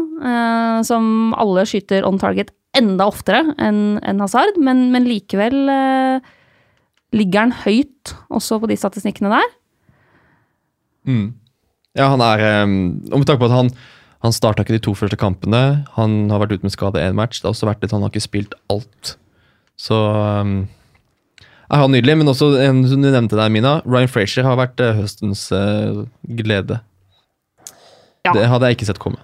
som 0.85 1.33
alle 1.41 1.65
skyter 1.69 2.05
on 2.09 2.19
target 2.21 2.51
enda 2.77 3.07
oftere 3.09 3.55
enn 3.61 4.21
Hazard, 4.21 4.59
men, 4.61 4.87
men 4.93 5.07
likevel 5.09 5.57
ligger 7.15 7.45
han 7.45 7.55
høyt 7.63 8.13
også 8.33 8.59
på 8.61 8.69
de 8.69 8.77
statistikkene 8.81 9.33
der. 9.33 9.53
Mm. 11.09 11.27
Ja, 11.95 12.09
han 12.11 12.25
er 12.25 12.45
um, 12.65 12.77
vi 13.05 13.23
tanke 13.23 13.43
på 13.45 13.49
at 13.49 13.55
han, 13.55 13.71
han 14.25 14.33
starta 14.33 14.65
ikke 14.65 14.79
de 14.79 14.85
to 14.87 14.95
første 14.97 15.19
kampene. 15.21 15.85
Han 15.99 16.31
har 16.33 16.41
vært 16.41 16.57
ute 16.57 16.67
med 16.67 16.73
skade 16.73 17.03
én 17.03 17.17
match. 17.19 17.43
Det 17.43 17.49
har 17.51 17.53
også 17.53 17.69
vært 17.69 17.85
litt, 17.85 17.93
Han 17.93 18.07
har 18.07 18.13
ikke 18.13 18.25
spilt 18.25 18.57
alt. 18.73 19.19
Så 19.77 19.99
um, 20.01 20.65
er 21.69 21.83
han 21.83 21.93
nydelig. 21.93 22.17
Men 22.23 22.33
også, 22.33 22.55
en 22.65 22.81
som 22.89 23.05
du 23.05 23.11
nevnte 23.11 23.37
der, 23.37 23.53
Mina, 23.53 23.77
Ryan 23.85 24.09
Frazier 24.09 24.49
har 24.49 24.57
vært 24.57 24.81
uh, 24.81 24.95
høstens 24.97 25.51
uh, 25.53 26.07
glede. 26.25 26.81
Ja. 28.25 28.33
Det 28.33 28.49
hadde 28.49 28.73
jeg 28.73 28.79
ikke 28.79 28.89
sett 28.89 29.03
komme. 29.03 29.21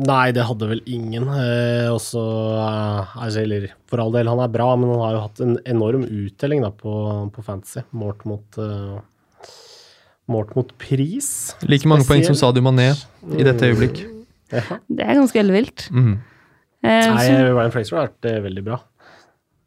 Nei, 0.00 0.30
det 0.34 0.46
hadde 0.48 0.68
vel 0.70 0.80
ingen. 0.88 1.26
Eh, 1.28 1.86
også, 1.92 2.20
eh, 2.58 3.16
altså, 3.20 3.42
eller 3.42 3.70
for 3.90 4.02
all 4.02 4.14
del, 4.14 4.30
han 4.30 4.40
er 4.42 4.52
bra, 4.52 4.70
men 4.78 4.90
han 4.94 5.02
har 5.02 5.16
jo 5.16 5.24
hatt 5.26 5.42
en 5.44 5.56
enorm 5.68 6.06
uttelling 6.06 6.62
da, 6.64 6.70
på, 6.74 6.94
på 7.34 7.44
Fantasy. 7.46 7.82
Målt 7.94 8.24
mot, 8.26 8.58
eh, 8.58 9.50
målt 10.30 10.54
mot 10.56 10.72
pris. 10.80 11.52
Like 11.66 11.90
mange 11.90 12.08
poeng 12.08 12.24
som 12.26 12.38
Sadio 12.38 12.64
Mané 12.64 12.92
i 13.36 13.46
dette 13.46 13.70
øyeblikk. 13.70 14.02
Ja. 14.52 14.78
Det 14.88 15.06
er 15.06 15.18
ganske 15.20 15.40
ellevilt. 15.42 15.88
Mm. 15.94 16.14
Eh, 16.82 17.10
Nei, 17.14 17.26
så- 17.26 17.50
Ryan 17.54 17.74
Fraser 17.74 17.96
har 17.98 18.08
vært 18.08 18.30
eh, 18.30 18.40
veldig 18.46 18.64
bra. 18.70 18.78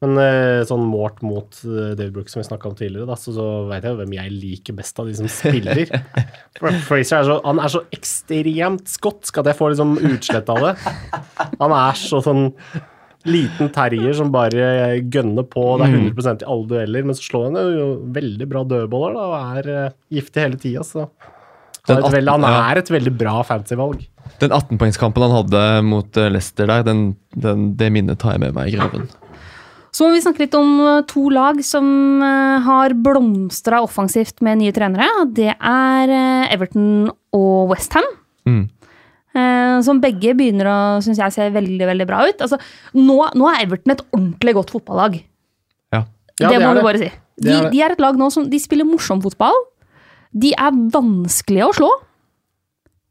Men 0.04 0.18
eh, 0.20 0.62
sånn 0.68 0.82
målt 0.84 1.22
mot 1.24 1.56
eh, 1.64 1.94
David 1.96 2.12
Brooks, 2.18 2.34
som 2.36 2.42
vi 2.42 2.48
snakka 2.50 2.68
om 2.68 2.76
tidligere, 2.76 3.08
da, 3.08 3.16
så, 3.16 3.32
så 3.38 3.46
veit 3.70 3.86
jeg 3.86 3.94
jo 3.94 4.00
hvem 4.02 4.16
jeg 4.18 4.34
liker 4.36 4.76
best 4.76 4.98
av 5.00 5.08
de 5.08 5.14
som 5.16 5.30
spiller. 5.32 5.86
Fraser 6.90 7.22
er 7.22 7.30
så, 7.30 7.38
han 7.46 7.62
er 7.64 7.72
så 7.72 7.86
ekstremt 7.96 8.92
skotsk 8.92 9.40
at 9.40 9.48
jeg 9.48 9.60
får 9.62 9.76
liksom 9.76 9.94
utslett 10.12 10.52
av 10.52 10.60
det? 10.66 10.74
Han 11.62 11.76
er 11.78 12.02
så 12.02 12.20
sånn 12.26 12.50
liten 13.24 13.70
terrier 13.72 14.12
som 14.18 14.34
bare 14.34 14.98
gønner 15.00 15.46
på. 15.48 15.64
Det 15.80 15.88
er 15.88 15.96
100% 15.96 16.44
i 16.44 16.50
alle 16.52 16.68
dueller, 16.74 17.06
men 17.08 17.16
så 17.16 17.24
slår 17.30 17.46
han 17.48 17.78
jo 17.78 17.86
veldig 18.20 18.48
bra 18.52 18.66
dødballer 18.68 19.16
da, 19.16 19.28
og 19.30 19.62
er 19.62 19.70
uh, 19.88 19.96
giftig 20.12 20.44
hele 20.44 20.60
tida. 20.60 20.84
Så 20.84 21.06
han, 21.90 22.00
veldig, 22.14 22.32
han 22.32 22.46
18 22.48 22.54
ja. 22.54 22.60
er 22.64 22.80
et 22.80 22.92
veldig 22.94 23.14
bra 23.20 23.40
fantasyvalg. 23.48 24.04
Den 24.40 24.54
18-poengskampen 24.56 25.26
han 25.26 25.36
hadde 25.36 25.64
mot 25.88 26.20
eh, 26.20 26.30
Leicester 26.32 26.70
der, 26.70 26.86
den, 26.88 27.04
den, 27.36 27.74
det 27.80 27.90
minnet 27.94 28.22
tar 28.22 28.38
jeg 28.38 28.44
med 28.46 28.56
meg 28.56 28.72
i 28.72 28.78
graven. 28.78 29.10
Så 29.94 30.08
må 30.08 30.16
vi 30.16 30.22
snakke 30.24 30.46
litt 30.46 30.56
om 30.58 30.78
eh, 30.80 31.02
to 31.10 31.28
lag 31.34 31.60
som 31.66 31.86
eh, 32.24 32.64
har 32.66 32.96
blomstra 32.96 33.82
offensivt 33.84 34.40
med 34.46 34.62
nye 34.62 34.76
trenere. 34.76 35.10
Det 35.36 35.52
er 35.54 36.16
Everton 36.54 37.12
og 37.36 37.74
Westham. 37.74 38.08
Mm. 38.48 38.64
Som 39.82 39.98
begge 39.98 40.36
begynner 40.38 40.68
å 40.70 40.80
synes 41.02 41.18
jeg, 41.18 41.34
se 41.34 41.46
veldig 41.50 41.88
veldig 41.90 42.06
bra 42.06 42.20
ut. 42.28 42.42
Altså, 42.46 42.60
nå, 42.94 43.16
nå 43.34 43.48
er 43.50 43.64
Everton 43.64 43.96
et 43.96 44.04
ordentlig 44.12 44.54
godt 44.60 44.74
fotballag. 44.76 45.16
Ja. 45.90 46.04
Ja, 46.38 46.52
det, 46.52 46.52
det 46.54 46.60
må 46.62 46.76
du 46.76 46.84
vi 46.84 46.86
bare 46.86 47.02
si. 47.02 47.08
De, 47.42 47.50
er 47.50 47.72
de 47.74 47.82
er 47.82 47.96
et 47.96 48.04
lag 48.04 48.18
nå 48.20 48.28
som 48.34 48.46
de 48.50 48.60
spiller 48.62 48.86
morsom 48.86 49.24
fotball. 49.24 49.58
De 50.34 50.52
er 50.58 50.78
vanskelige 50.94 51.68
å 51.70 51.76
slå. 51.78 51.90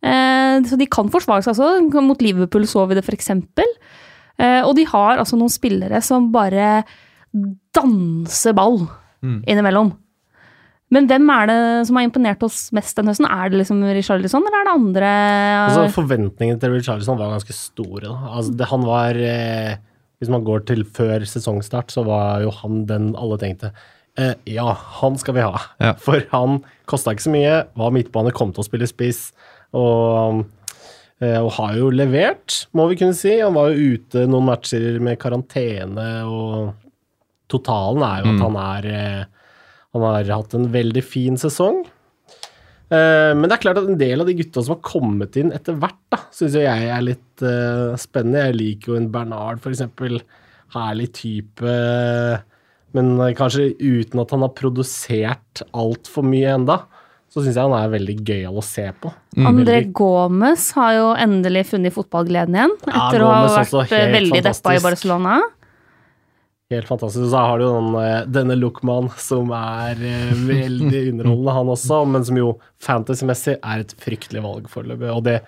Eh, 0.02 0.58
så 0.66 0.78
de 0.80 0.88
kan 0.90 1.10
forsvare 1.12 1.44
seg 1.46 1.54
også. 1.54 2.02
Mot 2.02 2.22
Liverpool 2.24 2.66
så 2.66 2.86
vi 2.90 2.98
det, 2.98 3.04
eksempel. 3.14 3.68
Eh, 4.38 4.60
og 4.66 4.74
de 4.78 4.84
har 4.90 5.20
altså 5.22 5.38
noen 5.38 5.52
spillere 5.52 6.00
som 6.02 6.30
bare 6.34 6.82
danser 7.74 8.54
ball 8.56 8.88
Mm. 9.22 9.44
innimellom. 9.46 9.92
Men 10.90 11.06
hvem 11.06 11.30
er 11.30 11.46
det 11.46 11.86
som 11.86 11.96
har 11.96 12.04
imponert 12.04 12.42
oss 12.42 12.70
mest 12.74 12.96
denne 12.96 13.12
høsten? 13.14 13.24
Er 13.30 13.48
det 13.48 13.60
liksom 13.62 13.78
Richarlison, 13.86 14.42
eller 14.42 14.58
er 14.60 14.64
det 14.66 14.74
andre? 14.74 15.12
Altså, 15.70 15.94
forventningene 15.94 16.58
til 16.60 16.74
Richarlison 16.74 17.16
var 17.16 17.30
ganske 17.30 17.54
store. 17.54 18.10
Altså, 18.10 18.52
det, 18.56 18.66
han 18.68 18.82
var 18.84 19.14
eh, 19.14 19.76
Hvis 20.20 20.28
man 20.28 20.44
går 20.44 20.66
til 20.66 20.84
før 20.84 21.24
sesongstart, 21.24 21.90
så 21.90 22.04
var 22.04 22.42
jo 22.42 22.50
han 22.50 22.84
den 22.86 23.14
alle 23.16 23.38
tenkte 23.38 23.72
eh, 24.18 24.34
Ja, 24.46 24.72
han 25.02 25.18
skal 25.18 25.34
vi 25.38 25.44
ha. 25.46 25.60
Ja. 25.82 25.94
For 26.00 26.24
han 26.32 26.60
kosta 26.90 27.14
ikke 27.14 27.26
så 27.28 27.34
mye, 27.34 27.54
var 27.78 27.94
midtbane, 27.94 28.34
kom 28.34 28.52
til 28.52 28.64
å 28.64 28.68
spille 28.68 28.88
spiss. 28.90 29.30
Og, 29.72 30.42
eh, 31.22 31.38
og 31.38 31.52
har 31.58 31.76
jo 31.78 31.90
levert, 31.94 32.66
må 32.76 32.88
vi 32.90 32.98
kunne 33.00 33.16
si. 33.16 33.38
Han 33.40 33.54
var 33.56 33.72
jo 33.72 33.96
ute 33.96 34.26
noen 34.28 34.50
matcher 34.50 35.00
med 35.00 35.20
karantene, 35.22 36.10
og 36.28 36.74
totalen 37.52 38.04
er 38.04 38.22
jo 38.24 38.34
at 38.34 38.44
han 38.46 38.60
er 38.66 38.90
eh, 38.92 39.24
Han 39.92 40.06
har 40.08 40.24
hatt 40.24 40.54
en 40.56 40.70
veldig 40.72 41.02
fin 41.04 41.34
sesong. 41.36 41.82
Eh, 42.92 43.32
Men 43.36 43.44
det 43.44 43.56
er 43.58 43.60
klart 43.64 43.80
at 43.80 43.88
en 43.88 43.98
del 44.00 44.20
av 44.20 44.28
de 44.28 44.36
gutta 44.38 44.62
som 44.64 44.76
har 44.76 44.84
kommet 44.84 45.36
inn 45.36 45.52
etter 45.52 45.76
hvert, 45.76 46.00
da, 46.12 46.18
syns 46.32 46.56
jeg 46.56 46.88
er 46.92 47.04
litt 47.04 47.44
uh, 47.44 47.92
spennende. 48.00 48.46
Jeg 48.50 48.56
liker 48.56 48.92
jo 48.92 48.96
en 48.96 49.10
Bernard, 49.12 49.60
for 49.64 49.72
eksempel. 49.72 50.20
Herlig 50.72 51.10
type. 51.16 51.76
Men 52.96 53.14
eh, 53.20 53.32
kanskje 53.38 53.70
uten 53.80 54.20
at 54.22 54.34
han 54.34 54.44
har 54.44 54.52
produsert 54.58 55.62
altfor 55.72 56.26
mye 56.28 56.50
enda, 56.58 56.80
så 57.32 57.40
syns 57.40 57.56
jeg 57.56 57.64
han 57.64 57.72
er 57.78 57.92
veldig 57.94 58.14
gøyal 58.28 58.58
å 58.60 58.64
se 58.66 58.84
på. 59.00 59.08
André 59.40 59.78
Veldig- 59.78 59.92
Gomez 59.96 60.66
har 60.76 60.92
jo 60.98 61.06
endelig 61.16 61.66
funnet 61.70 61.94
fotballgleden 61.96 62.58
igjen. 62.58 62.74
Ja, 62.90 63.06
Etter 63.08 63.24
å 63.24 63.30
ha 63.32 63.42
vært 63.56 63.96
veldig 64.18 64.42
deppa 64.44 64.74
i. 64.76 64.82
Barcelona. 64.84 65.38
Helt 66.72 66.88
fantastisk. 66.88 67.26
Så 67.28 67.36
har 67.36 67.58
du 67.60 67.66
den, 67.66 67.94
eh, 68.00 68.24
denne 68.32 68.54
Lookman, 68.56 69.10
som 69.20 69.50
er 69.52 69.96
eh, 70.00 70.32
veldig 70.48 71.02
underholdende, 71.12 71.52
han 71.56 71.72
også, 71.74 71.98
men 72.08 72.24
som 72.24 72.36
jo 72.40 72.54
fantasy-messig 72.84 73.58
er 73.60 73.84
et 73.84 73.92
fryktelig 74.00 74.42
valg 74.44 74.68
foreløpig. 74.72 75.10
Og 75.12 75.24
det 75.24 75.38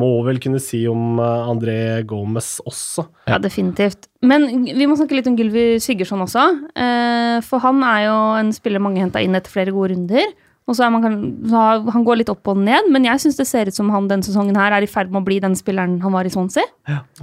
må 0.00 0.10
vel 0.26 0.40
kunne 0.42 0.60
si 0.62 0.82
om 0.90 1.20
eh, 1.20 1.48
André 1.52 1.78
Gomez 2.08 2.56
også. 2.66 3.06
Ja, 3.30 3.38
definitivt. 3.42 4.08
Men 4.26 4.48
vi 4.64 4.88
må 4.88 4.96
snakke 4.98 5.16
litt 5.18 5.28
om 5.30 5.36
Gylvi 5.38 5.74
Sigurdsson 5.84 6.24
også. 6.26 6.46
eh, 6.74 7.38
For 7.46 7.62
han 7.64 7.84
er 7.86 8.06
jo 8.08 8.20
en 8.40 8.54
spiller 8.56 8.82
mange 8.82 9.02
henta 9.04 9.22
inn 9.24 9.36
etter 9.38 9.52
flere 9.52 9.74
gode 9.76 9.94
runder. 9.94 10.32
Og 10.70 10.76
så 10.78 10.84
er 10.86 10.92
man, 10.94 11.14
så 11.50 11.60
Han 11.90 12.04
går 12.06 12.20
litt 12.20 12.28
opp 12.30 12.46
og 12.52 12.60
ned, 12.62 12.90
men 12.94 13.06
jeg 13.08 13.18
syns 13.24 13.38
det 13.40 13.46
ser 13.48 13.66
ut 13.66 13.74
som 13.74 13.88
han 13.90 14.06
denne 14.10 14.22
sesongen 14.22 14.54
her 14.60 14.76
er 14.76 14.84
i 14.84 14.90
ferd 14.90 15.08
med 15.10 15.22
å 15.22 15.26
bli 15.26 15.40
den 15.42 15.56
spilleren 15.58 15.96
han 16.04 16.14
var 16.14 16.28
i 16.28 16.30
Swansea. 16.30 16.62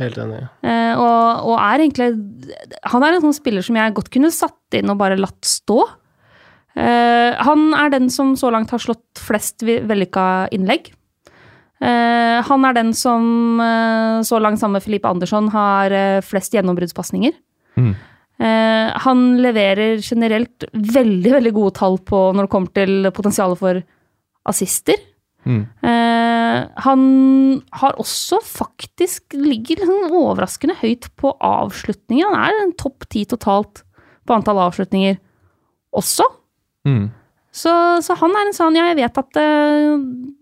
Helt 0.01 0.17
enig. 0.19 0.41
Eh, 0.67 0.93
og, 0.99 1.45
og 1.47 1.55
er 1.55 1.86
egentlig 1.86 2.09
Han 2.91 3.05
er 3.07 3.15
en 3.15 3.23
sånn 3.30 3.38
spiller 3.38 3.63
som 3.63 3.78
jeg 3.80 3.95
godt 3.95 4.11
kunne 4.11 4.34
satt 4.36 4.75
inn 4.75 4.91
og 4.91 4.99
bare 4.99 5.19
latt 5.21 5.47
stå. 5.47 5.80
Eh, 6.78 7.39
han 7.47 7.71
er 7.78 7.93
den 7.93 8.11
som 8.13 8.36
så 8.38 8.51
langt 8.53 8.73
har 8.73 8.84
slått 8.84 9.21
flest 9.21 9.63
vellykka 9.63 10.28
innlegg. 10.53 10.91
Eh, 11.78 12.38
han 12.47 12.65
er 12.65 12.73
den 12.78 12.93
som 12.97 13.59
eh, 13.61 14.19
så 14.25 14.39
langt 14.41 14.61
sammen 14.61 14.80
med 14.80 14.86
Filipe 14.86 15.09
Andersson 15.09 15.49
har 15.53 15.93
eh, 15.93 16.21
flest 16.25 16.55
gjennombruddspasninger. 16.57 17.36
Mm. 17.78 17.95
Han 18.38 19.21
leverer 19.41 19.97
generelt 20.05 20.61
veldig 20.69 21.32
veldig 21.34 21.51
gode 21.55 21.73
tall 21.80 21.95
på 22.05 22.19
når 22.38 22.45
det 22.45 22.51
kommer 22.53 22.73
til 22.78 23.07
potensialet 23.09 23.57
for 23.57 23.80
assister. 24.45 24.99
Mm. 25.41 25.63
Han 26.86 27.01
har 27.82 27.97
også 27.97 28.38
faktisk 28.45 29.34
ligger 29.34 29.82
liksom 29.82 30.13
overraskende 30.19 30.78
høyt 30.84 31.09
på 31.17 31.34
avslutninger. 31.34 32.30
Han 32.30 32.38
er 32.45 32.61
en 32.61 32.75
topp 32.78 33.09
ti 33.09 33.25
totalt 33.25 33.82
på 34.30 34.38
antall 34.38 34.61
avslutninger 34.67 35.17
også. 35.97 36.30
Mm. 36.86 37.07
Så, 37.58 37.74
så 38.05 38.16
han 38.22 38.36
er 38.38 38.49
en 38.49 38.55
sånn 38.55 38.76
Ja, 38.78 38.86
jeg 38.91 38.99
vet 39.01 39.18
at 39.24 39.30
det, 39.34 39.49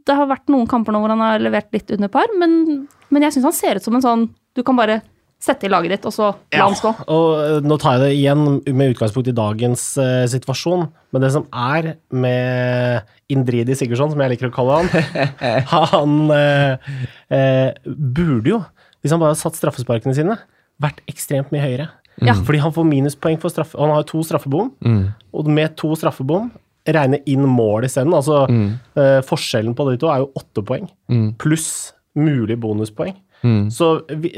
det 0.08 0.16
har 0.18 0.28
vært 0.30 0.52
noen 0.52 0.68
kamper 0.70 0.96
nå 0.96 1.00
hvor 1.04 1.14
han 1.14 1.24
har 1.24 1.44
levert 1.44 1.72
litt 1.76 1.94
under 1.96 2.12
par, 2.12 2.32
men, 2.40 2.86
men 3.14 3.26
jeg 3.28 3.38
syns 3.38 3.48
han 3.48 3.56
ser 3.56 3.80
ut 3.80 3.86
som 3.88 3.96
en 3.96 4.04
sånn 4.04 4.26
Du 4.58 4.64
kan 4.68 4.78
bare 4.80 5.02
sette 5.46 5.68
i 5.68 5.70
laget 5.70 5.92
ditt, 5.92 6.06
og 6.08 6.14
så 6.16 6.30
la 6.56 6.66
han 6.66 6.78
stå. 6.80 6.90
Og 7.12 7.26
eh, 7.38 7.58
nå 7.68 7.76
tar 7.78 7.98
jeg 7.98 8.02
det 8.02 8.14
igjen 8.16 8.40
med 8.80 8.94
utgangspunkt 8.96 9.28
i 9.30 9.34
dagens 9.36 9.84
uh, 10.00 10.24
situasjon, 10.32 10.88
men 11.14 11.22
det 11.22 11.30
som 11.36 11.44
er 11.52 11.90
med 12.16 13.12
Indridi 13.30 13.76
Sigurdsson, 13.78 14.14
som 14.14 14.24
jeg 14.24 14.32
liker 14.32 14.50
å 14.50 14.56
kalle 14.56 14.80
han, 14.80 15.12
han 15.92 16.16
uh, 16.32 16.90
uh, 17.36 17.70
burde 17.86 18.56
jo, 18.56 18.62
hvis 19.04 19.14
han 19.14 19.22
bare 19.22 19.36
hadde 19.36 19.44
satt 19.44 19.60
straffesparkene 19.60 20.16
sine, 20.18 20.40
vært 20.82 21.04
ekstremt 21.12 21.54
mye 21.54 21.62
høyere. 21.68 21.92
Ja. 22.26 22.34
Fordi 22.40 22.64
han 22.64 22.74
får 22.74 22.88
minuspoeng 22.90 23.38
for 23.44 23.54
straffe... 23.54 23.78
Han 23.78 23.92
har 23.92 24.02
jo 24.02 24.12
to 24.16 24.26
straffebom, 24.26 24.72
Mm. 24.88 25.04
og 25.36 25.52
med 25.52 25.76
to 25.78 25.92
straffebom 26.00 26.48
regne 26.88 27.20
inn 27.26 27.46
mål 27.50 27.88
isteden. 27.88 28.14
Altså 28.14 28.44
eh, 28.50 29.22
forskjellen 29.26 29.76
på 29.78 29.88
de 29.92 29.98
to 30.02 30.10
er 30.12 30.24
jo 30.24 30.32
åtte 30.38 30.64
poeng, 30.66 30.90
Mm. 31.10 31.36
pluss 31.42 31.94
mulig 32.16 32.58
bonuspoeng. 32.62 33.16
Mm. 33.46 33.68
Så 33.70 33.90
vi, 34.10 34.32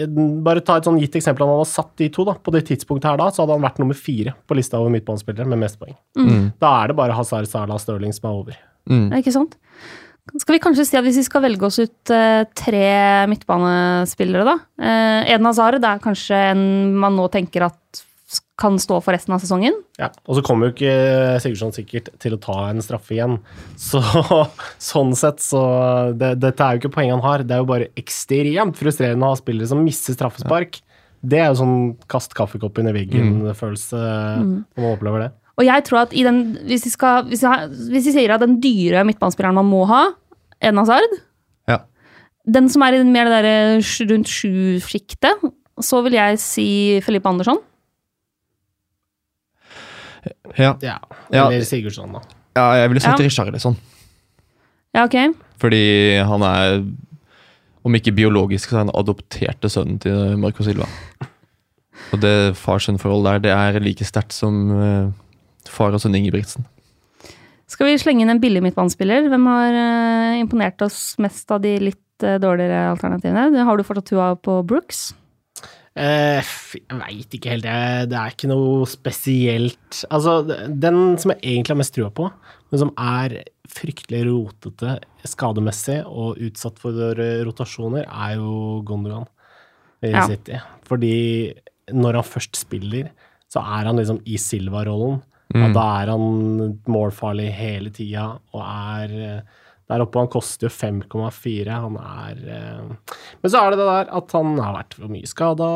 bare 0.43 0.59
ta 0.65 0.77
et 0.79 0.87
sånn 0.87 0.97
gitt 0.99 1.13
eksempel. 1.15 1.45
Han 1.45 1.59
hadde 1.59 1.69
satt 1.69 1.93
de 2.01 2.09
to 2.11 2.25
da, 2.27 2.33
på 2.33 2.51
det 2.51 2.65
tidspunktet 2.67 3.07
her 3.11 3.19
da, 3.21 3.29
så 3.31 3.43
hadde 3.45 3.55
han 3.55 3.63
vært 3.63 3.77
nummer 3.79 3.95
fire 3.95 4.33
på 4.49 4.57
lista 4.57 4.79
over 4.81 4.91
midtbanespillere 4.91 5.47
med 5.47 5.61
mest 5.61 5.79
poeng. 5.79 5.95
Mm. 6.17 6.51
Da 6.59 6.73
er 6.83 6.91
det 6.91 6.97
bare 6.99 7.15
Hazard, 7.15 7.47
Salah, 7.47 7.77
Stirling 7.79 8.11
som 8.15 8.27
er 8.31 8.41
over. 8.41 8.57
Mm. 8.89 9.05
Ikke 9.21 9.31
sant? 9.35 9.55
Skal 10.41 10.57
vi 10.57 10.59
kanskje 10.59 10.83
si 10.89 10.97
at 10.99 11.05
hvis 11.05 11.21
vi 11.21 11.23
skal 11.23 11.45
velge 11.45 11.63
oss 11.69 11.77
ut 11.79 12.11
eh, 12.11 12.43
tre 12.57 12.89
midtbanespillere, 13.31 14.43
da 14.43 14.57
eh, 14.83 15.33
Eden 15.33 15.47
Hazard 15.47 15.79
det 15.83 15.87
er 15.87 16.03
kanskje 16.03 16.39
en 16.51 16.65
man 16.99 17.15
nå 17.15 17.29
tenker 17.31 17.63
at 17.69 18.01
kan 18.57 18.79
stå 18.81 18.95
for 19.05 19.13
resten 19.13 19.35
av 19.35 19.41
sesongen. 19.43 19.75
Ja, 20.01 20.07
Og 20.25 20.37
så 20.39 20.41
kommer 20.45 20.67
jo 20.69 20.73
ikke 20.73 20.93
Sigurdsson 21.43 21.75
sikkert 21.75 22.07
til 22.23 22.33
å 22.33 22.39
ta 22.41 22.55
en 22.71 22.81
straffe 22.81 23.13
igjen. 23.13 23.35
Så 23.89 24.01
sånn 24.81 25.13
sett 25.17 25.43
så 25.45 25.61
det, 26.17 26.31
Dette 26.41 26.65
er 26.65 26.73
jo 26.77 26.81
ikke 26.81 26.93
poenget 26.95 27.17
han 27.19 27.25
har. 27.27 27.43
Det 27.45 27.53
er 27.53 27.61
jo 27.61 27.69
bare 27.69 27.89
ekstremt 28.01 28.79
frustrerende 28.79 29.27
å 29.29 29.35
ha 29.35 29.37
spillere 29.39 29.69
som 29.69 29.83
mister 29.85 30.17
straffespark. 30.17 30.79
Det 31.21 31.37
er 31.41 31.51
jo 31.51 31.59
sånn 31.61 31.77
kast 32.09 32.33
kaffekoppen 32.37 32.89
i 32.89 32.95
veggen-følelse 32.97 34.01
når 34.41 34.81
man 34.81 34.91
opplever 34.95 35.23
det. 35.27 35.29
Og 35.57 35.65
jeg 35.65 35.85
tror 35.87 36.03
at 36.03 36.11
i 36.13 36.21
den, 36.25 36.41
hvis 36.69 36.83
vi, 36.85 36.91
skal, 36.93 37.23
hvis 37.29 37.41
vi, 37.41 37.47
har- 37.49 37.69
hvis 37.69 38.05
vi 38.09 38.13
sier 38.13 38.33
at 38.35 38.43
den 38.43 38.59
dyre 38.61 39.01
midtbanespilleren 39.07 39.57
man 39.57 39.65
må 39.69 39.83
ha, 39.89 40.03
Edna 40.61 40.83
Sard 40.85 41.15
Ja. 41.69 41.79
den 42.45 42.69
som 42.69 42.81
er 42.85 42.93
i 42.97 43.03
mer 43.05 43.25
det 43.29 43.39
der 43.45 43.81
rundt 44.11 44.29
sju-sjiktet, 44.29 45.41
så 45.81 46.01
vil 46.05 46.13
jeg 46.17 46.37
si 46.41 46.67
Felipe 47.05 47.29
Andersson. 47.29 47.57
Ja. 50.57 50.75
Ja, 50.81 50.97
Ja. 51.31 51.47
Eller 51.49 51.65
Sigurdsson, 51.67 52.13
da. 52.13 52.21
ja, 52.55 52.67
jeg 52.81 52.89
ville 52.89 53.01
sagt 53.03 53.19
Ja. 53.19 53.25
Richarlison. 53.25 53.77
Ja, 54.95 55.03
ok. 55.05 55.35
Fordi 55.59 56.17
han 56.25 56.41
er, 56.41 56.83
om 57.85 57.93
ikke 57.95 58.13
biologisk, 58.15 58.69
så 58.69 58.75
er 58.77 58.85
han 58.85 58.93
adopterte 58.95 59.69
sønnen 59.69 59.99
til 60.01 60.37
Marco 60.37 60.63
Silva. 60.63 60.87
Og 62.13 62.21
det 62.21 62.55
far-sønn-forholdet 62.55 63.43
der, 63.43 63.43
det 63.45 63.51
er 63.51 63.79
like 63.83 64.05
sterkt 64.07 64.31
som 64.33 64.71
eh, 64.71 65.11
far 65.67 65.93
og 65.93 65.99
sønn 66.01 66.15
Ingebrigtsen. 66.15 66.65
Skal 67.67 67.89
vi 67.89 67.97
slenge 67.99 68.23
inn 68.23 68.31
en 68.31 68.39
billig 68.39 68.61
midtbanespiller? 68.63 69.27
Hvem 69.27 69.45
har 69.51 69.75
eh, 69.75 70.39
imponert 70.39 70.81
oss 70.85 71.15
mest 71.19 71.51
av 71.51 71.59
de 71.65 71.73
litt 71.89 72.23
eh, 72.23 72.37
dårligere 72.39 72.93
alternativene? 72.93 73.65
Har 73.67 73.77
du 73.77 73.83
fortsatt 73.83 74.07
tua 74.13 74.29
på 74.39 74.61
Brooks? 74.69 75.09
Eh, 75.97 76.49
jeg 76.77 76.97
veit 76.99 77.35
ikke 77.37 77.53
helt. 77.55 77.65
Jeg, 77.65 78.07
det 78.11 78.17
er 78.19 78.33
ikke 78.35 78.49
noe 78.51 78.85
spesielt 78.89 80.03
Altså, 80.13 80.35
den 80.69 80.99
som 81.17 81.33
jeg 81.33 81.39
egentlig 81.41 81.73
har 81.73 81.79
mest 81.81 81.95
trua 81.95 82.11
på, 82.13 82.27
men 82.71 82.81
som 82.83 82.91
er 83.01 83.39
fryktelig 83.71 84.21
rotete 84.27 84.97
skademessig 85.27 85.99
og 86.05 86.37
utsatt 86.47 86.77
for 86.81 86.95
eh, 87.17 87.41
rotasjoner, 87.47 88.05
er 88.07 88.35
jo 88.37 88.81
Gondogan 88.87 89.25
i 90.05 90.11
Ja. 90.13 90.27
City. 90.29 90.59
Fordi 90.87 91.15
når 91.91 92.19
han 92.21 92.27
først 92.27 92.59
spiller, 92.59 93.09
så 93.49 93.63
er 93.63 93.87
han 93.89 93.97
liksom 93.97 94.21
i 94.27 94.37
Silva-rollen. 94.37 95.21
Og 95.55 95.73
da 95.73 95.83
er 96.03 96.09
han 96.11 96.73
målfarlig 96.91 97.47
hele 97.55 97.89
tida 97.95 98.33
og 98.51 98.61
er 98.61 99.13
eh, 99.15 99.61
der 99.87 100.03
oppe. 100.03 100.19
Han 100.19 100.31
koster 100.31 100.67
jo 100.67 100.73
5,4. 100.73 101.67
Han 101.71 101.97
er 102.01 102.41
eh, 102.57 103.15
Men 103.41 103.53
så 103.53 103.61
er 103.61 103.71
det 103.73 103.79
det 103.81 103.87
der 103.87 104.11
at 104.19 104.35
han 104.35 104.57
har 104.59 104.75
vært 104.81 104.97
for 104.99 105.13
mye 105.13 105.29
skada, 105.29 105.69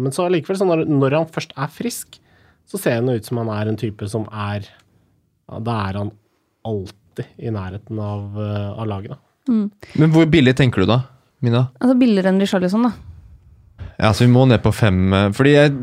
men 0.00 0.14
så 0.16 0.26
allikevel, 0.28 0.60
så 0.60 0.68
når, 0.68 0.86
når 0.88 1.18
han 1.18 1.30
først 1.34 1.52
er 1.56 1.72
frisk, 1.74 2.20
så 2.70 2.80
ser 2.80 3.00
han 3.00 3.10
ut 3.10 3.26
som 3.26 3.40
han 3.42 3.50
er 3.52 3.70
en 3.72 3.80
type 3.80 4.06
som 4.08 4.26
er 4.30 4.64
ja, 4.64 5.58
Da 5.58 5.78
er 5.88 5.98
han 6.04 6.12
alltid 6.66 7.26
i 7.42 7.50
nærheten 7.52 7.98
av, 8.00 8.36
eh, 8.40 8.68
av 8.80 8.86
laget, 8.88 9.16
da. 9.16 9.20
Men 9.98 10.12
hvor 10.14 10.28
billig 10.30 10.54
tenker 10.58 10.84
du 10.84 10.90
da, 10.92 11.00
Mina? 11.42 11.66
Altså 11.80 11.96
billigere 11.98 12.30
enn 12.30 12.38
Richarlison, 12.40 12.84
da. 12.86 12.92
Ja, 14.00 14.12
så 14.14 14.24
vi 14.24 14.30
må 14.32 14.46
ned 14.48 14.62
på 14.64 14.72
fem. 14.72 15.00
eh, 15.12 15.30
Fordi 15.36 15.56
jeg, 15.56 15.74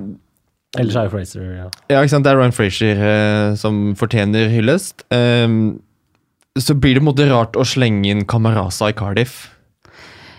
Ellers 0.78 0.98
er 1.00 1.08
jo 1.08 1.12
Fraser 1.14 1.44
ja. 1.56 1.68
ja, 1.90 2.00
ikke 2.02 2.12
sant, 2.12 2.26
det 2.28 2.32
er 2.34 2.40
Ryan 2.42 2.54
Frazier 2.56 3.00
eh, 3.02 3.56
som 3.60 3.94
fortjener 3.98 4.50
hyllest. 4.52 5.06
Ehm, 5.16 5.80
så 6.64 6.76
blir 6.78 6.98
det 6.98 7.04
måte 7.06 7.28
rart 7.30 7.58
å 7.60 7.66
slenge 7.68 8.10
inn 8.12 8.26
Kamaraza 8.30 8.90
i 8.92 8.96
Cardiff. 8.98 9.48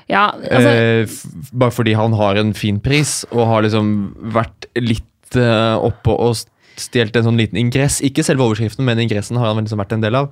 Ja, 0.09 0.31
altså, 0.33 0.69
Eh, 0.73 1.07
bare 1.53 1.75
fordi 1.75 1.95
han 1.95 2.15
har 2.17 2.37
en 2.41 2.55
fin 2.57 2.79
pris, 2.81 3.25
og 3.31 3.47
har 3.47 3.63
liksom 3.67 4.15
vært 4.33 4.67
litt 4.81 5.37
eh, 5.37 5.77
oppe 5.77 6.15
og 6.17 6.37
stjålet 6.79 7.17
en 7.21 7.27
sånn 7.29 7.41
liten 7.41 7.59
ingress. 7.61 8.01
Ikke 8.01 8.25
selve 8.25 8.47
overskriften, 8.47 8.85
men 8.87 9.03
ingressen 9.03 9.37
har 9.37 9.53
han 9.53 9.65
liksom 9.65 9.79
vært 9.83 9.93
en 9.93 10.01
del 10.07 10.15
av. 10.17 10.31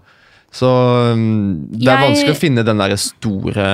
Så 0.54 0.68
um, 1.12 1.66
det 1.72 1.88
er 1.90 1.98
Jeg- 1.98 2.06
vanskelig 2.08 2.32
å 2.36 2.40
finne 2.40 2.64
den 2.64 2.78
derre 2.78 2.96
store 2.96 3.66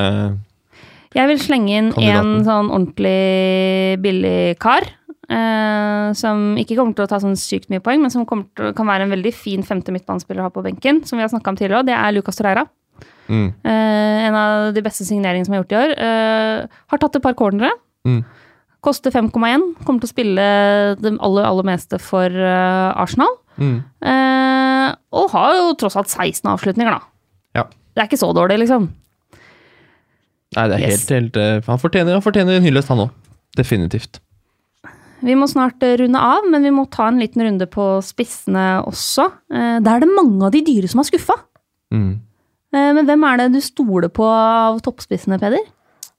jeg 1.12 1.28
vil 1.28 1.40
slenge 1.42 1.72
inn 1.76 1.88
en 2.08 2.30
sånn 2.46 2.70
ordentlig 2.72 4.00
billig 4.00 4.56
kar. 4.62 4.86
Eh, 5.30 6.12
som 6.18 6.56
ikke 6.58 6.76
kommer 6.76 6.94
til 6.94 7.04
å 7.04 7.08
ta 7.08 7.18
sånn 7.22 7.36
sykt 7.38 7.68
mye 7.70 7.80
poeng, 7.80 8.00
men 8.02 8.10
som 8.10 8.24
til, 8.26 8.72
kan 8.74 8.86
være 8.86 9.02
en 9.06 9.10
veldig 9.14 9.32
fin 9.34 9.62
femte 9.62 9.92
midtbanespiller 9.94 10.42
å 10.42 10.48
ha 10.48 10.50
på 10.50 10.62
benken. 10.64 11.04
Som 11.06 11.18
vi 11.18 11.22
har 11.22 11.28
snakka 11.32 11.48
om 11.52 11.56
tidligere 11.56 11.80
òg, 11.82 11.86
Det 11.86 11.94
er 11.98 12.12
Lucas 12.12 12.36
Torreira. 12.36 12.66
mm, 13.28 13.52
Eh, 13.64 14.26
en 14.28 14.34
av 14.34 14.72
de 14.74 14.82
beste 14.82 15.04
signeringene 15.04 15.46
som 15.46 15.54
er 15.54 15.62
gjort 15.62 15.72
i 15.72 15.80
år. 15.82 15.90
Eh, 15.98 16.66
har 16.90 16.98
tatt 16.98 17.16
et 17.16 17.22
par 17.22 17.34
cornere. 17.34 17.70
mm. 18.06 18.24
Koster 18.82 19.12
5,1. 19.12 19.76
Kommer 19.84 20.00
til 20.00 20.08
å 20.08 20.14
spille 20.14 20.96
det 20.98 21.12
aller, 21.20 21.44
aller 21.46 21.62
meste 21.62 22.00
for 22.00 22.26
Arsenal. 22.28 23.28
Mm. 23.56 23.84
Og 25.12 25.30
har 25.30 25.52
jo 25.54 25.74
tross 25.78 25.94
alt 25.96 26.08
16 26.10 26.50
avslutninger, 26.50 26.90
da. 26.90 27.00
Ja. 27.54 27.62
Det 27.94 28.02
er 28.02 28.08
ikke 28.08 28.18
så 28.18 28.32
dårlig, 28.34 28.58
liksom. 28.58 28.88
Nei, 30.56 30.64
det 30.68 30.74
er 30.74 30.80
Yes. 30.80 31.08
helt, 31.08 31.34
helt 31.36 31.66
Han 31.66 31.78
fortjener, 31.78 32.12
han 32.12 32.22
fortjener 32.22 32.56
en 32.56 32.62
hyllest, 32.64 32.88
han 32.88 32.98
òg. 33.06 33.10
Definitivt. 33.56 34.18
Vi 35.22 35.36
må 35.38 35.46
snart 35.50 35.82
eh, 35.86 35.96
runde 36.00 36.18
av, 36.18 36.48
men 36.50 36.64
vi 36.66 36.72
må 36.74 36.86
ta 36.90 37.06
en 37.10 37.20
liten 37.22 37.44
runde 37.46 37.68
på 37.70 37.86
spissene 38.04 38.82
også. 38.88 39.28
Eh, 39.52 39.78
Der 39.84 39.94
er 39.94 40.04
det 40.04 40.10
mange 40.10 40.48
av 40.48 40.54
de 40.54 40.64
dyre 40.66 40.90
som 40.90 41.02
har 41.02 41.08
skuffa. 41.10 41.38
Mm. 41.94 42.20
Eh, 42.74 42.90
Men 42.96 43.06
hvem 43.06 43.28
er 43.28 43.42
det 43.42 43.52
du 43.54 43.60
stoler 43.62 44.10
på 44.10 44.26
av 44.26 44.80
toppspissene, 44.82 45.38
Peder? 45.42 45.62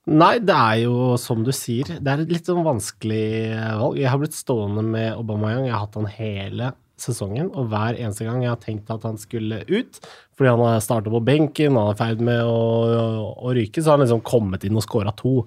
Nei, 0.04 0.36
det 0.38 0.52
er 0.52 0.82
jo 0.82 1.14
som 1.16 1.44
du 1.44 1.52
sier, 1.56 1.96
det 1.96 2.10
er 2.12 2.22
et 2.22 2.32
litt 2.32 2.48
sånn 2.48 2.64
vanskelig 2.64 3.56
valg. 3.80 3.96
Jeg 3.96 4.10
har 4.12 4.20
blitt 4.20 4.36
stående 4.36 4.84
med 4.84 5.14
Aubameyang, 5.14 5.64
jeg 5.64 5.72
har 5.72 5.86
hatt 5.86 5.96
han 5.96 6.10
hele 6.12 6.72
sesongen, 7.00 7.48
og 7.56 7.70
hver 7.72 7.96
eneste 7.96 8.26
gang 8.26 8.42
jeg 8.44 8.52
har 8.52 8.60
tenkt 8.60 8.92
at 8.92 9.02
han 9.08 9.16
skulle 9.18 9.62
ut, 9.64 10.00
fordi 10.36 10.52
han 10.52 10.60
har 10.60 10.84
starta 10.84 11.10
på 11.10 11.22
benken, 11.24 11.78
han 11.80 11.88
er 11.88 11.96
i 11.96 12.00
ferd 12.02 12.20
med 12.24 12.44
å, 12.44 13.32
å 13.48 13.54
ryke, 13.56 13.80
så 13.80 13.94
har 13.94 13.98
han 13.98 14.04
liksom 14.04 14.22
kommet 14.28 14.68
inn 14.68 14.76
og 14.76 14.84
scora 14.84 15.14
to. 15.16 15.40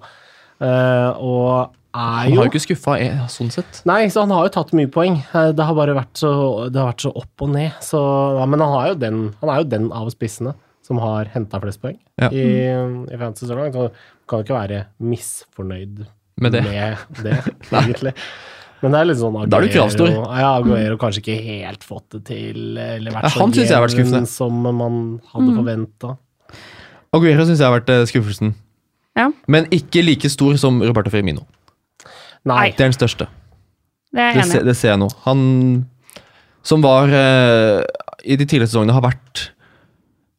Uh, 0.58 1.14
og 1.22 1.77
er 1.94 2.28
Han 2.28 2.36
har 2.36 2.44
jo 2.44 2.50
ikke 2.52 2.60
skuffa 2.66 2.98
eh, 3.00 3.20
sånn 3.32 3.50
sett. 3.50 3.80
Nei, 3.88 4.08
så 4.12 4.20
han 4.26 4.30
har 4.34 4.44
jo 4.46 4.52
tatt 4.58 4.72
mye 4.76 4.90
poeng. 4.92 5.16
Eh, 5.34 5.52
Det 5.56 5.64
har 5.64 5.74
bare 5.74 5.94
vært 5.96 6.16
så, 6.20 6.30
det 6.70 6.78
har 6.80 6.90
vært 6.92 7.04
så 7.06 7.12
opp 7.16 7.44
og 7.46 7.50
ned. 7.54 7.72
Så, 7.84 8.00
ja, 8.38 8.44
men 8.46 8.60
han, 8.60 8.72
har 8.76 8.88
jo 8.92 8.98
den, 9.00 9.22
han 9.40 9.50
er 9.54 9.62
jo 9.62 9.68
den 9.72 9.88
av 9.92 10.10
spissene 10.12 10.54
som 10.84 11.00
har 11.02 11.28
henta 11.34 11.60
flest 11.60 11.80
poeng 11.82 11.98
Ja. 12.20 12.28
i, 12.32 12.44
i 13.12 13.16
fantasy 13.20 13.46
så 13.48 13.56
langt. 13.58 13.74
Så 13.76 13.90
kan 14.28 14.44
ikke 14.44 14.56
være 14.56 14.84
misfornøyd 15.00 16.06
Med 16.40 16.52
det. 16.54 16.62
det, 17.24 17.34
egentlig. 17.72 18.12
Men 18.80 18.92
det 18.94 18.98
er 19.00 19.08
litt 19.10 19.18
sånn 19.18 19.34
Da 19.50 19.58
er 19.58 19.66
du 19.66 19.72
kravstor. 19.74 20.08
Ja, 20.38 20.52
Aguero 20.60 20.96
kanskje 21.02 21.24
ikke 21.24 21.36
helt 21.42 21.82
fått 21.84 22.12
det 22.14 22.20
til, 22.28 22.76
eller 22.78 23.10
vært 23.16 23.26
Ja, 23.26 23.34
han 23.40 23.52
synes 23.56 23.68
jeg 23.72 23.74
har 23.76 23.82
vært 23.88 23.96
jevn 23.98 24.12
skuffende. 24.12 24.30
som 24.30 24.60
man 24.78 24.98
hadde 25.32 25.56
forventa. 25.56 26.12
Aguero 27.16 27.46
syns 27.48 27.58
jeg 27.58 27.66
har 27.66 27.74
vært 27.80 27.90
eh, 27.90 28.04
skuffelsen. 28.10 28.54
Ja, 29.18 29.30
Men 29.50 29.66
ikke 29.74 30.04
like 30.04 30.28
stor 30.30 30.54
som 30.62 30.78
Roberto 30.84 31.10
Firmino. 31.10 31.42
Nei. 32.46 32.70
Det 32.76 32.84
er 32.84 32.92
den 32.92 32.96
største. 32.96 33.26
det 34.12 34.22
er 34.22 34.32
Det, 34.32 34.42
jeg 34.42 34.50
se, 34.50 34.58
enig 34.58 34.66
det 34.70 34.76
ser 34.78 34.92
jeg 34.94 35.00
nå. 35.02 35.08
Han 35.26 35.42
som 36.68 36.82
var 36.84 37.08
eh, 37.14 37.82
I 38.28 38.36
de 38.36 38.44
tidligere 38.44 38.68
sesongene 38.68 38.96
har 38.96 39.04
vært 39.04 39.48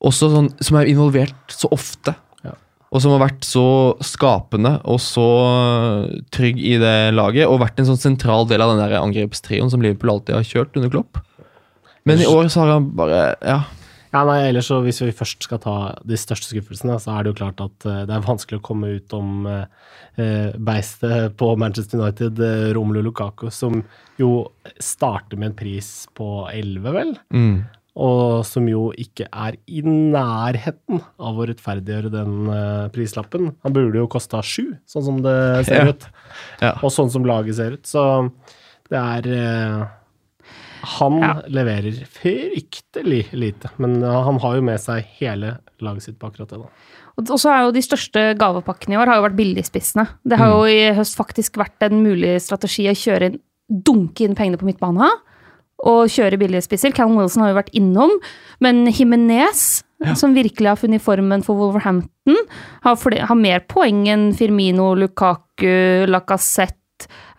også 0.06 0.30
sånn 0.32 0.50
Som 0.64 0.78
er 0.80 0.88
involvert 0.88 1.52
så 1.52 1.68
ofte. 1.76 2.14
Ja. 2.46 2.54
Og 2.94 3.02
som 3.04 3.12
har 3.16 3.24
vært 3.26 3.44
så 3.48 3.66
skapende 4.06 4.78
og 4.88 5.02
så 5.04 5.26
eh, 5.48 6.22
trygg 6.32 6.62
i 6.62 6.78
det 6.82 7.12
laget. 7.18 7.48
Og 7.50 7.60
vært 7.64 7.82
en 7.82 7.90
sånn 7.92 8.00
sentral 8.00 8.48
del 8.50 8.64
av 8.64 8.74
den 8.76 8.84
der 8.84 9.00
angrepstrioen 9.02 9.72
som 9.74 9.84
Liverpool 9.84 10.16
alltid 10.16 10.38
har 10.38 10.48
kjørt 10.48 10.80
under 10.80 10.94
Klopp. 10.94 11.20
Men 12.08 12.22
i 12.24 12.30
år 12.30 12.48
så 12.50 12.64
har 12.64 12.78
han 12.78 12.90
bare 12.98 13.36
Ja. 13.44 13.60
Ja, 14.10 14.24
nei, 14.26 14.40
ellers 14.50 14.66
så 14.72 14.80
Hvis 14.82 15.02
vi 15.04 15.12
først 15.14 15.46
skal 15.46 15.60
ta 15.62 15.74
de 16.08 16.18
største 16.18 16.50
skuffelsene, 16.50 16.96
så 17.02 17.14
er 17.14 17.24
det 17.26 17.34
jo 17.34 17.40
klart 17.44 17.60
at 17.62 17.86
eh, 17.86 18.04
det 18.10 18.16
er 18.16 18.26
vanskelig 18.26 18.58
å 18.58 18.66
komme 18.66 18.94
ut 18.98 19.14
om 19.14 19.44
eh, 19.50 19.66
eh, 20.18 20.56
beistet 20.58 21.36
på 21.38 21.52
Manchester 21.62 22.02
United, 22.02 22.42
Romelu 22.78 23.04
Lukaku, 23.06 23.50
som 23.54 23.84
jo 24.18 24.32
starter 24.82 25.38
med 25.38 25.52
en 25.52 25.60
pris 25.60 25.92
på 26.18 26.48
11, 26.50 26.90
vel? 26.96 27.14
Mm. 27.36 27.60
Og 28.00 28.42
som 28.48 28.66
jo 28.70 28.88
ikke 28.98 29.28
er 29.30 29.58
i 29.68 29.82
nærheten 29.86 31.02
av 31.20 31.38
å 31.42 31.46
rettferdiggjøre 31.50 32.12
den 32.14 32.52
prislappen. 32.96 33.50
Han 33.66 33.76
burde 33.76 34.00
jo 34.00 34.08
kosta 34.10 34.40
sju, 34.46 34.78
sånn 34.88 35.04
som 35.06 35.18
det 35.26 35.38
ser 35.68 35.84
Ja. 35.84 35.90
ut. 35.92 36.06
Ja. 36.64 36.74
Og 36.80 36.94
sånn 36.96 37.12
som 37.12 37.26
laget 37.28 37.58
ser 37.60 37.76
ut. 37.76 37.84
Så 37.90 38.04
det 38.90 39.02
er 39.02 39.90
Han 40.84 41.20
Ja. 41.22 41.34
leverer 41.48 41.92
fryktelig 42.08 43.28
lite, 43.34 43.70
men 43.78 44.02
han 44.02 44.40
har 44.40 44.56
jo 44.56 44.62
med 44.62 44.80
seg 44.80 45.04
hele 45.20 45.58
laget 45.82 46.04
sitt 46.04 46.20
på 46.20 46.30
akkurat 46.32 46.50
det. 46.50 46.60
da. 46.60 46.70
Og 47.20 47.40
så 47.40 47.50
er 47.52 47.66
jo 47.66 47.72
de 47.76 47.82
største 47.84 48.22
gavepakkene 48.40 48.94
i 48.96 48.98
år 48.98 49.08
har 49.12 49.16
jo 49.20 49.26
vært 49.28 49.36
billigspissene. 49.40 50.08
Det 50.26 50.38
har 50.40 50.48
jo 50.54 50.64
i 50.72 50.94
høst 50.96 51.18
faktisk 51.20 51.58
vært 51.60 51.82
en 51.82 52.02
mulig 52.04 52.40
strategi 52.42 52.88
å 52.88 52.96
kjøre 52.96 53.26
inn, 53.34 53.40
dunke 53.70 54.22
inn 54.24 54.36
pengene 54.36 54.58
på 54.58 54.66
midtbana 54.70 55.10
og 55.86 56.08
kjøre 56.08 56.40
billigspisser. 56.40 56.94
Callum 56.96 57.18
Wilson 57.18 57.44
har 57.44 57.52
jo 57.54 57.60
vært 57.62 57.74
innom, 57.76 58.12
men 58.62 58.86
Jimenez, 58.88 59.84
som 60.16 60.34
virkelig 60.34 60.68
har 60.68 60.76
funnet 60.80 61.02
formen 61.04 61.44
for 61.44 61.56
Wolverhampton, 61.60 62.38
har, 62.84 62.96
fle- 62.96 63.20
har 63.28 63.36
mer 63.36 63.60
poeng 63.68 64.08
enn 64.08 64.34
Firmino, 64.34 64.94
Lukaku, 64.96 66.06
Lacassette 66.08 66.76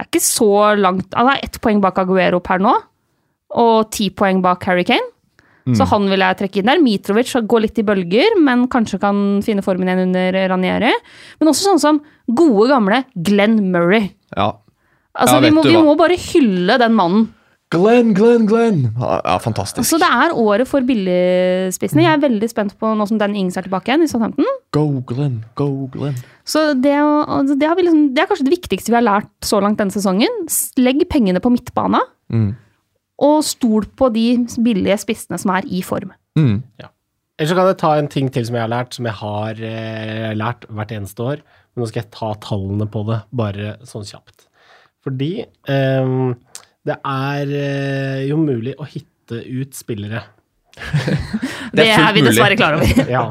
Er 0.01 0.07
ikke 0.07 0.20
så 0.24 0.74
langt 0.80 1.12
Han 1.14 1.28
er 1.28 1.41
ett 1.45 1.59
poeng 1.61 1.82
bak 1.82 1.99
Aguero 1.99 2.41
per 2.41 2.59
nå, 2.59 2.72
og 3.59 3.90
ti 3.94 4.11
poeng 4.11 4.42
bak 4.44 4.64
Harry 4.68 4.84
Kane. 4.88 5.09
Så 5.76 5.84
han 5.86 6.09
vil 6.11 6.18
jeg 6.24 6.38
trekke 6.40 6.59
inn 6.62 6.66
der. 6.66 6.80
Mitrovic 6.82 7.30
går 7.46 7.61
litt 7.62 7.76
i 7.78 7.84
bølger, 7.86 8.32
men 8.42 8.64
kanskje 8.72 8.98
kan 8.98 9.18
finne 9.44 9.62
formen 9.62 9.86
igjen 9.86 10.07
under 10.09 10.38
Ranieri. 10.51 10.90
Men 11.38 11.51
også 11.53 11.68
sånn 11.68 11.82
som 11.82 12.01
gode, 12.26 12.64
gamle 12.72 13.05
Glenn 13.14 13.59
Murray. 13.70 14.09
Ja. 14.34 14.48
Altså, 15.14 15.36
Ja, 15.36 15.44
vi, 15.44 15.53
må, 15.55 15.62
vi 15.62 15.76
må 15.76 15.94
bare 16.01 16.16
hylle 16.18 16.78
den 16.80 16.96
mannen. 16.98 17.28
Glenn, 17.70 18.14
Glenn, 18.18 18.48
Glenn! 18.51 18.80
Ja, 18.98 19.36
fantastisk. 19.38 19.86
Så 19.86 20.01
det 20.03 20.09
er 20.11 20.32
året 20.34 20.66
for 20.66 20.82
billigspissene. 20.82 22.03
Jeg 22.03 22.16
er 22.16 22.24
veldig 22.24 22.48
spent 22.51 22.74
på 22.80 22.90
nå 22.98 23.07
som 23.07 23.20
Dan 23.20 23.36
Ings 23.38 23.55
er 23.61 23.68
tilbake 23.68 23.92
igjen 23.92 24.03
i 24.03 24.09
Southampton. 24.11 24.48
Go, 24.74 24.88
Glenn, 25.07 25.44
go, 25.61 25.68
Glenn. 25.92 26.16
Så 26.42 26.72
det, 26.74 26.96
det, 27.61 27.68
har 27.68 27.78
vi 27.78 27.84
liksom, 27.86 28.09
det 28.16 28.24
er 28.24 28.32
kanskje 28.32 28.48
det 28.48 28.57
viktigste 28.57 28.90
vi 28.90 28.98
har 28.98 29.07
lært 29.07 29.30
så 29.46 29.61
langt 29.62 29.78
denne 29.78 29.94
sesongen. 29.94 30.34
Legg 30.82 31.07
pengene 31.12 31.42
på 31.44 31.53
midtbana, 31.55 32.03
Mm. 32.30 32.51
Og 33.20 33.42
stol 33.46 33.86
på 33.98 34.08
de 34.14 34.26
billige 34.64 34.98
spissene 35.02 35.38
som 35.40 35.52
er 35.54 35.68
i 35.68 35.82
form. 35.86 36.14
Mm. 36.38 36.60
Ellers 36.80 37.52
så 37.52 37.56
kan 37.56 37.70
jeg 37.70 37.80
ta 37.80 37.94
en 37.96 38.10
ting 38.12 38.28
til 38.32 38.46
som 38.48 38.56
jeg 38.56 38.64
har 38.66 38.72
lært, 38.72 38.96
som 38.96 39.08
jeg 39.08 39.16
har 39.20 39.60
eh, 39.64 40.30
lært 40.36 40.66
hvert 40.68 40.94
eneste 40.96 41.24
år. 41.24 41.42
Men 41.72 41.84
nå 41.84 41.90
skal 41.90 42.02
jeg 42.02 42.12
ta 42.16 42.32
tallene 42.44 42.88
på 42.90 43.04
det, 43.08 43.20
bare 43.36 43.74
sånn 43.88 44.08
kjapt. 44.08 44.46
Fordi 45.04 45.32
eh, 45.44 46.14
det 46.88 46.96
er 46.96 47.54
eh, 47.60 48.26
jo 48.28 48.40
mulig 48.40 48.74
å 48.80 48.88
hitte 48.88 49.40
ut 49.44 49.76
spillere. 49.76 50.24
Det, 51.70 51.84
er 51.84 51.92
fullt 51.94 52.08
er 52.08 52.14
vi 52.16 52.22
dessverre 52.26 52.56
klar 52.58 52.76
over. 52.80 53.02
Ja. 53.16 53.28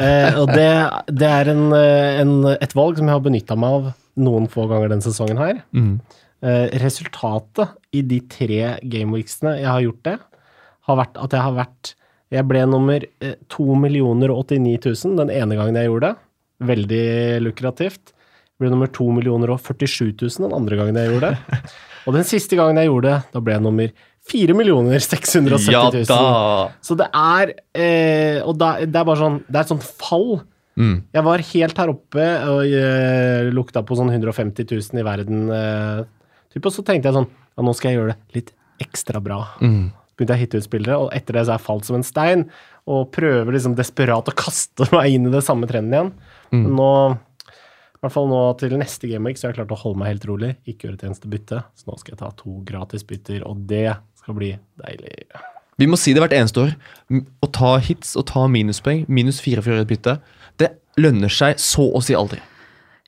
Eh, 0.00 0.36
og 0.40 0.50
det, 0.52 0.68
det 1.12 1.28
er 1.28 1.48
en, 1.52 1.66
eh, 1.76 2.20
en, 2.22 2.32
et 2.52 2.72
valg 2.76 2.96
som 2.96 3.08
jeg 3.08 3.16
har 3.16 3.24
benytta 3.24 3.56
meg 3.58 3.74
av 3.78 3.90
noen 4.26 4.48
få 4.52 4.64
ganger 4.70 4.92
denne 4.92 5.04
sesongen 5.04 5.40
her. 5.40 5.60
Mm. 5.76 5.98
Eh, 6.46 6.66
resultatet 6.78 7.74
i 7.96 8.04
de 8.06 8.20
tre 8.30 8.76
gameweeksene 8.86 9.56
jeg 9.58 9.66
har 9.66 9.82
gjort 9.82 10.02
det, 10.06 10.16
har 10.86 10.98
vært 11.00 11.16
at 11.18 11.32
jeg 11.34 11.42
har 11.42 11.56
vært 11.56 11.94
Jeg 12.34 12.42
ble 12.50 12.60
nummer 12.66 13.02
eh, 13.22 13.36
2 13.54 13.64
089 13.86 14.78
000 14.82 15.18
den 15.20 15.30
ene 15.30 15.58
gangen 15.58 15.78
jeg 15.78 15.86
gjorde 15.86 16.08
det. 16.10 16.16
Veldig 16.66 17.06
lukrativt. 17.46 18.10
Jeg 18.10 18.64
ble 18.64 18.70
nummer 18.72 18.90
2 18.90 19.06
047 19.22 20.16
000 20.18 20.46
den 20.46 20.56
andre 20.56 20.78
gangen 20.78 20.98
jeg 20.98 21.12
gjorde 21.12 21.30
det. 21.30 21.60
Og 22.06 22.16
den 22.18 22.26
siste 22.26 22.58
gangen 22.58 22.78
jeg 22.78 22.90
gjorde 22.90 23.12
det, 23.12 23.20
da 23.34 23.42
ble 23.42 23.54
jeg 23.54 23.64
nummer 23.66 23.94
4 24.26 24.56
670 25.06 25.70
Ja 25.70 25.84
da! 26.10 26.20
Så 26.82 26.96
det 26.98 27.06
er 27.14 27.54
eh, 27.78 28.42
Og 28.42 28.58
da, 28.58 28.72
det 28.82 28.98
er 28.98 29.06
bare 29.06 29.20
sånn 29.20 29.38
Det 29.46 29.54
er 29.54 29.62
et 29.62 29.70
sånt 29.70 29.86
fall. 29.86 30.40
Mm. 30.76 30.96
Jeg 31.14 31.24
var 31.24 31.46
helt 31.50 31.78
her 31.80 31.92
oppe 31.94 32.26
og 32.50 32.74
eh, 32.74 33.46
lukta 33.54 33.82
på 33.86 33.96
sånn 33.96 34.10
150 34.12 34.66
000 34.66 35.00
i 35.00 35.06
verden. 35.06 35.46
Eh, 35.54 36.02
typ, 36.56 36.66
og 36.66 36.74
så 36.74 36.84
tenkte 36.86 37.10
jeg 37.10 37.18
sånn 37.18 37.28
Ja, 37.28 37.64
nå 37.64 37.76
skal 37.76 37.92
jeg 37.92 38.00
gjøre 38.00 38.16
det 38.16 38.40
litt 38.40 38.50
ekstra 38.84 39.22
bra. 39.24 39.42
Mm. 39.60 39.92
Begynte 40.16 40.34
jeg 40.34 40.40
å 40.40 40.44
hitte 40.44 40.60
ut 40.60 40.66
spillere, 40.66 40.98
og 41.04 41.14
etter 41.16 41.36
det 41.36 41.44
så 41.44 41.54
har 41.54 41.60
jeg 41.60 41.66
falt 41.68 41.86
som 41.88 41.96
en 41.98 42.04
stein. 42.06 42.44
Og 42.88 43.08
prøver 43.12 43.56
liksom 43.56 43.76
desperat 43.78 44.28
å 44.28 44.36
kaste 44.36 44.88
meg 44.96 45.16
inn 45.16 45.28
i 45.28 45.32
det 45.32 45.44
samme 45.44 45.68
trenden 45.70 45.94
igjen. 45.94 46.12
Men 46.52 46.76
nå 46.78 46.90
i 47.96 48.04
hvert 48.04 48.12
fall 48.12 48.28
nå 48.28 48.40
til 48.60 48.74
neste 48.76 49.08
gameweek 49.08 49.38
så 49.40 49.46
har 49.46 49.54
jeg 49.54 49.62
klart 49.62 49.72
å 49.72 49.80
holde 49.80 49.98
meg 50.02 50.12
helt 50.12 50.26
rolig. 50.28 50.50
Ikke 50.68 50.86
gjøre 50.86 50.98
et 51.00 51.06
eneste 51.08 51.30
bytte. 51.32 51.62
Så 51.74 51.88
nå 51.88 51.96
skal 51.98 52.12
jeg 52.12 52.20
ta 52.20 52.28
to 52.38 52.58
gratis 52.68 53.06
bytter, 53.08 53.40
og 53.48 53.64
det 53.70 53.88
skal 54.20 54.36
bli 54.36 54.50
deilig. 54.82 55.14
Vi 55.80 55.88
må 55.88 55.98
si 56.00 56.12
det 56.16 56.22
hvert 56.22 56.36
eneste 56.36 56.66
år. 56.66 56.74
Å 57.16 57.48
ta 57.52 57.72
hits 57.82 58.12
og 58.20 58.28
ta 58.30 58.44
minuspoeng, 58.52 59.06
minus 59.08 59.40
fire 59.44 59.64
for 59.64 59.72
å 59.72 59.78
gjøre 59.78 59.88
et 59.88 59.94
bytte, 59.94 60.18
det 60.60 60.70
lønner 61.00 61.32
seg 61.32 61.60
så 61.60 61.88
å 61.96 62.04
si 62.04 62.16
aldri. 62.16 62.40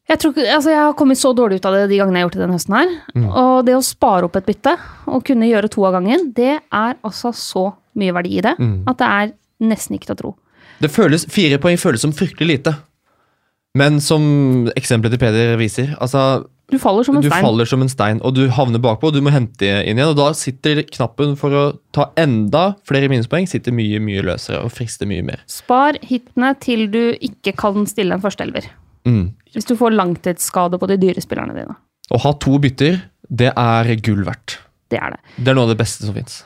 Jeg, 0.08 0.18
tror, 0.22 0.38
altså 0.40 0.70
jeg 0.72 0.80
har 0.80 0.94
kommet 0.96 1.18
så 1.20 1.34
dårlig 1.36 1.58
ut 1.60 1.66
av 1.68 1.74
det 1.76 1.82
de 1.90 1.98
gangene 2.00 2.16
jeg 2.16 2.24
har 2.24 2.28
gjort 2.30 2.36
det 2.38 2.44
denne 2.46 2.56
høsten 2.56 2.76
her. 2.78 2.92
Og 3.28 3.66
det 3.68 3.74
å 3.76 3.82
spare 3.84 4.24
opp 4.28 4.36
et 4.40 4.46
bytte 4.48 4.72
og 5.06 5.24
kunne 5.28 5.48
gjøre 5.50 5.68
to 5.74 5.84
av 5.84 5.98
gangen, 5.98 6.30
det 6.36 6.54
er 6.56 6.96
altså 7.04 7.32
så 7.36 7.66
mye 7.98 8.14
verdi 8.16 8.38
i 8.38 8.44
det 8.46 8.54
at 8.88 9.00
det 9.02 9.08
er 9.20 9.32
nesten 9.68 9.98
ikke 9.98 10.08
til 10.12 10.16
å 10.16 10.20
tro. 10.22 10.34
Det 10.80 10.88
føles, 10.94 11.26
Fire 11.28 11.58
poeng 11.60 11.76
føles 11.76 12.00
som 12.06 12.12
fryktelig 12.14 12.48
lite. 12.54 12.76
Men 13.76 14.00
som 14.00 14.70
eksempelet 14.78 15.18
til 15.18 15.20
Peder 15.26 15.56
viser, 15.60 15.92
altså 16.00 16.46
Du 16.72 16.78
faller 16.80 17.04
som 17.04 17.16
en 17.18 17.22
du 17.22 17.28
stein. 17.28 17.44
faller 17.44 17.68
som 17.68 17.82
en 17.84 17.88
stein, 17.92 18.20
og 18.24 18.34
du 18.34 18.48
havner 18.48 18.80
bakpå, 18.80 19.08
og 19.10 19.14
du 19.16 19.20
må 19.24 19.30
hente 19.34 19.66
inn 19.84 19.98
igjen. 19.98 20.08
Og 20.12 20.16
da 20.16 20.30
sitter 20.36 20.82
knappen 20.88 21.36
for 21.36 21.50
å 21.52 21.64
ta 21.92 22.08
enda 22.16 22.76
flere 22.88 23.08
minuspoeng 23.12 23.48
sitter 23.50 23.72
mye 23.76 24.00
mye 24.00 24.24
løsere 24.24 24.62
og 24.64 24.72
frister 24.72 25.08
mye 25.10 25.24
mer. 25.26 25.44
Spar 25.50 25.98
hitene 26.02 26.54
til 26.64 26.88
du 26.92 27.02
ikke 27.20 27.52
kan 27.60 27.84
stille 27.90 28.16
en 28.16 28.24
førsteelver. 28.24 28.70
Mm. 29.06 29.34
Hvis 29.54 29.66
du 29.68 29.74
får 29.76 29.94
langtidsskade 29.96 30.78
på 30.78 30.88
de 30.88 30.96
dyre 31.00 31.20
spillerne 31.24 31.54
dine. 31.56 31.76
Å 32.10 32.18
ha 32.24 32.32
to 32.40 32.58
bytter, 32.58 33.00
det 33.28 33.52
er 33.56 33.94
gull 34.04 34.24
verdt. 34.24 34.58
Det 34.88 34.98
er 34.98 35.10
det. 35.16 35.20
Det 35.36 35.48
er 35.52 35.54
noe 35.58 35.68
av 35.68 35.74
det 35.74 35.78
beste 35.82 36.06
som 36.08 36.14
fins. 36.16 36.42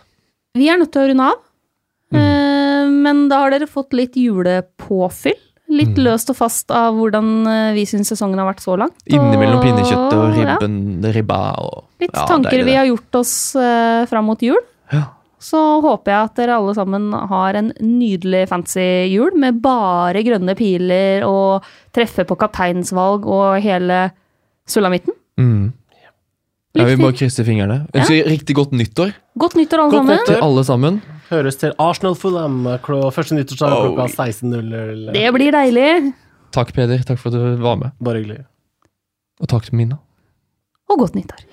Vi 0.58 0.68
er 0.68 0.76
nødt 0.80 0.90
til 0.92 1.02
å 1.04 1.08
runde 1.12 1.28
av. 1.32 1.38
Mm. 2.12 2.20
Eh, 2.20 2.90
Men 3.02 3.28
da 3.30 3.38
har 3.44 3.50
dere 3.54 3.66
fått 3.70 3.92
litt 3.96 4.14
julepåfyll. 4.18 5.38
Litt 5.72 5.94
Mm. 5.96 6.04
løst 6.04 6.28
og 6.28 6.36
fast 6.36 6.70
av 6.70 6.92
hvordan 6.94 7.46
eh, 7.48 7.72
vi 7.72 7.84
syns 7.88 8.10
sesongen 8.12 8.36
har 8.38 8.52
vært 8.52 8.60
så 8.60 8.76
langt. 8.76 8.98
Innimellom 9.06 9.58
Og- 9.58 9.64
pinnekjøttet 9.64 10.12
og 10.12 10.36
ja, 10.36 11.12
ribba 11.14 11.38
og 11.62 11.84
litt 12.00 12.10
ja, 12.14 12.26
tanker 12.26 12.64
vi 12.64 12.74
har 12.74 12.84
gjort 12.86 13.14
oss 13.14 13.54
uh, 13.56 14.04
fram 14.06 14.26
mot 14.26 14.38
jul. 14.42 14.58
Ja. 14.92 15.04
Så 15.42 15.58
håper 15.82 16.12
jeg 16.12 16.28
at 16.28 16.34
dere 16.38 16.56
alle 16.60 16.72
sammen 16.78 17.08
har 17.32 17.56
en 17.58 17.72
nydelig 17.82 18.44
fancy 18.50 18.84
jul 19.10 19.34
med 19.42 19.58
bare 19.64 20.22
grønne 20.22 20.54
piler 20.58 21.24
og 21.26 21.64
treffe 21.94 22.22
på 22.28 22.36
kapteinsvalg 22.38 23.26
og 23.26 23.56
hele 23.64 24.04
sulamitten. 24.70 25.16
Mm. 25.40 25.72
Ja, 26.78 26.84
vi 26.86 26.92
Lykke 26.94 27.02
må 27.02 27.10
til. 27.10 27.18
krysse 27.24 27.44
fingrene. 27.44 27.80
Ønsker 27.92 28.28
riktig 28.30 28.54
godt 28.56 28.70
nyttår 28.72 29.10
Godt 29.36 29.56
nyttår, 29.58 29.82
alle 29.82 29.90
Godt 29.90 29.98
sammen. 30.06 30.14
nyttår. 30.20 30.34
til 30.34 30.46
alle 30.46 30.64
sammen. 30.64 31.02
Høres 31.32 31.56
til 31.56 31.72
Arsenal 31.80 32.14
Fulham 32.14 32.62
klo- 32.84 33.10
første 33.12 33.34
nyttårsdag 33.34 33.72
Oh. 33.72 33.82
klokka 33.96 34.06
16.00. 34.14 35.12
Det 35.12 35.26
blir 35.34 35.50
deilig. 35.52 36.14
Takk, 36.52 36.72
Peder. 36.76 37.02
Takk 37.04 37.18
for 37.18 37.28
at 37.28 37.34
du 37.34 37.56
var 37.62 37.76
med. 37.76 37.90
Bare 38.02 38.20
hyggelig. 38.22 38.44
Og 39.40 39.48
takk 39.48 39.64
til 39.64 39.74
Mina. 39.80 39.98
Og 40.90 40.98
godt 40.98 41.14
nyttår. 41.16 41.44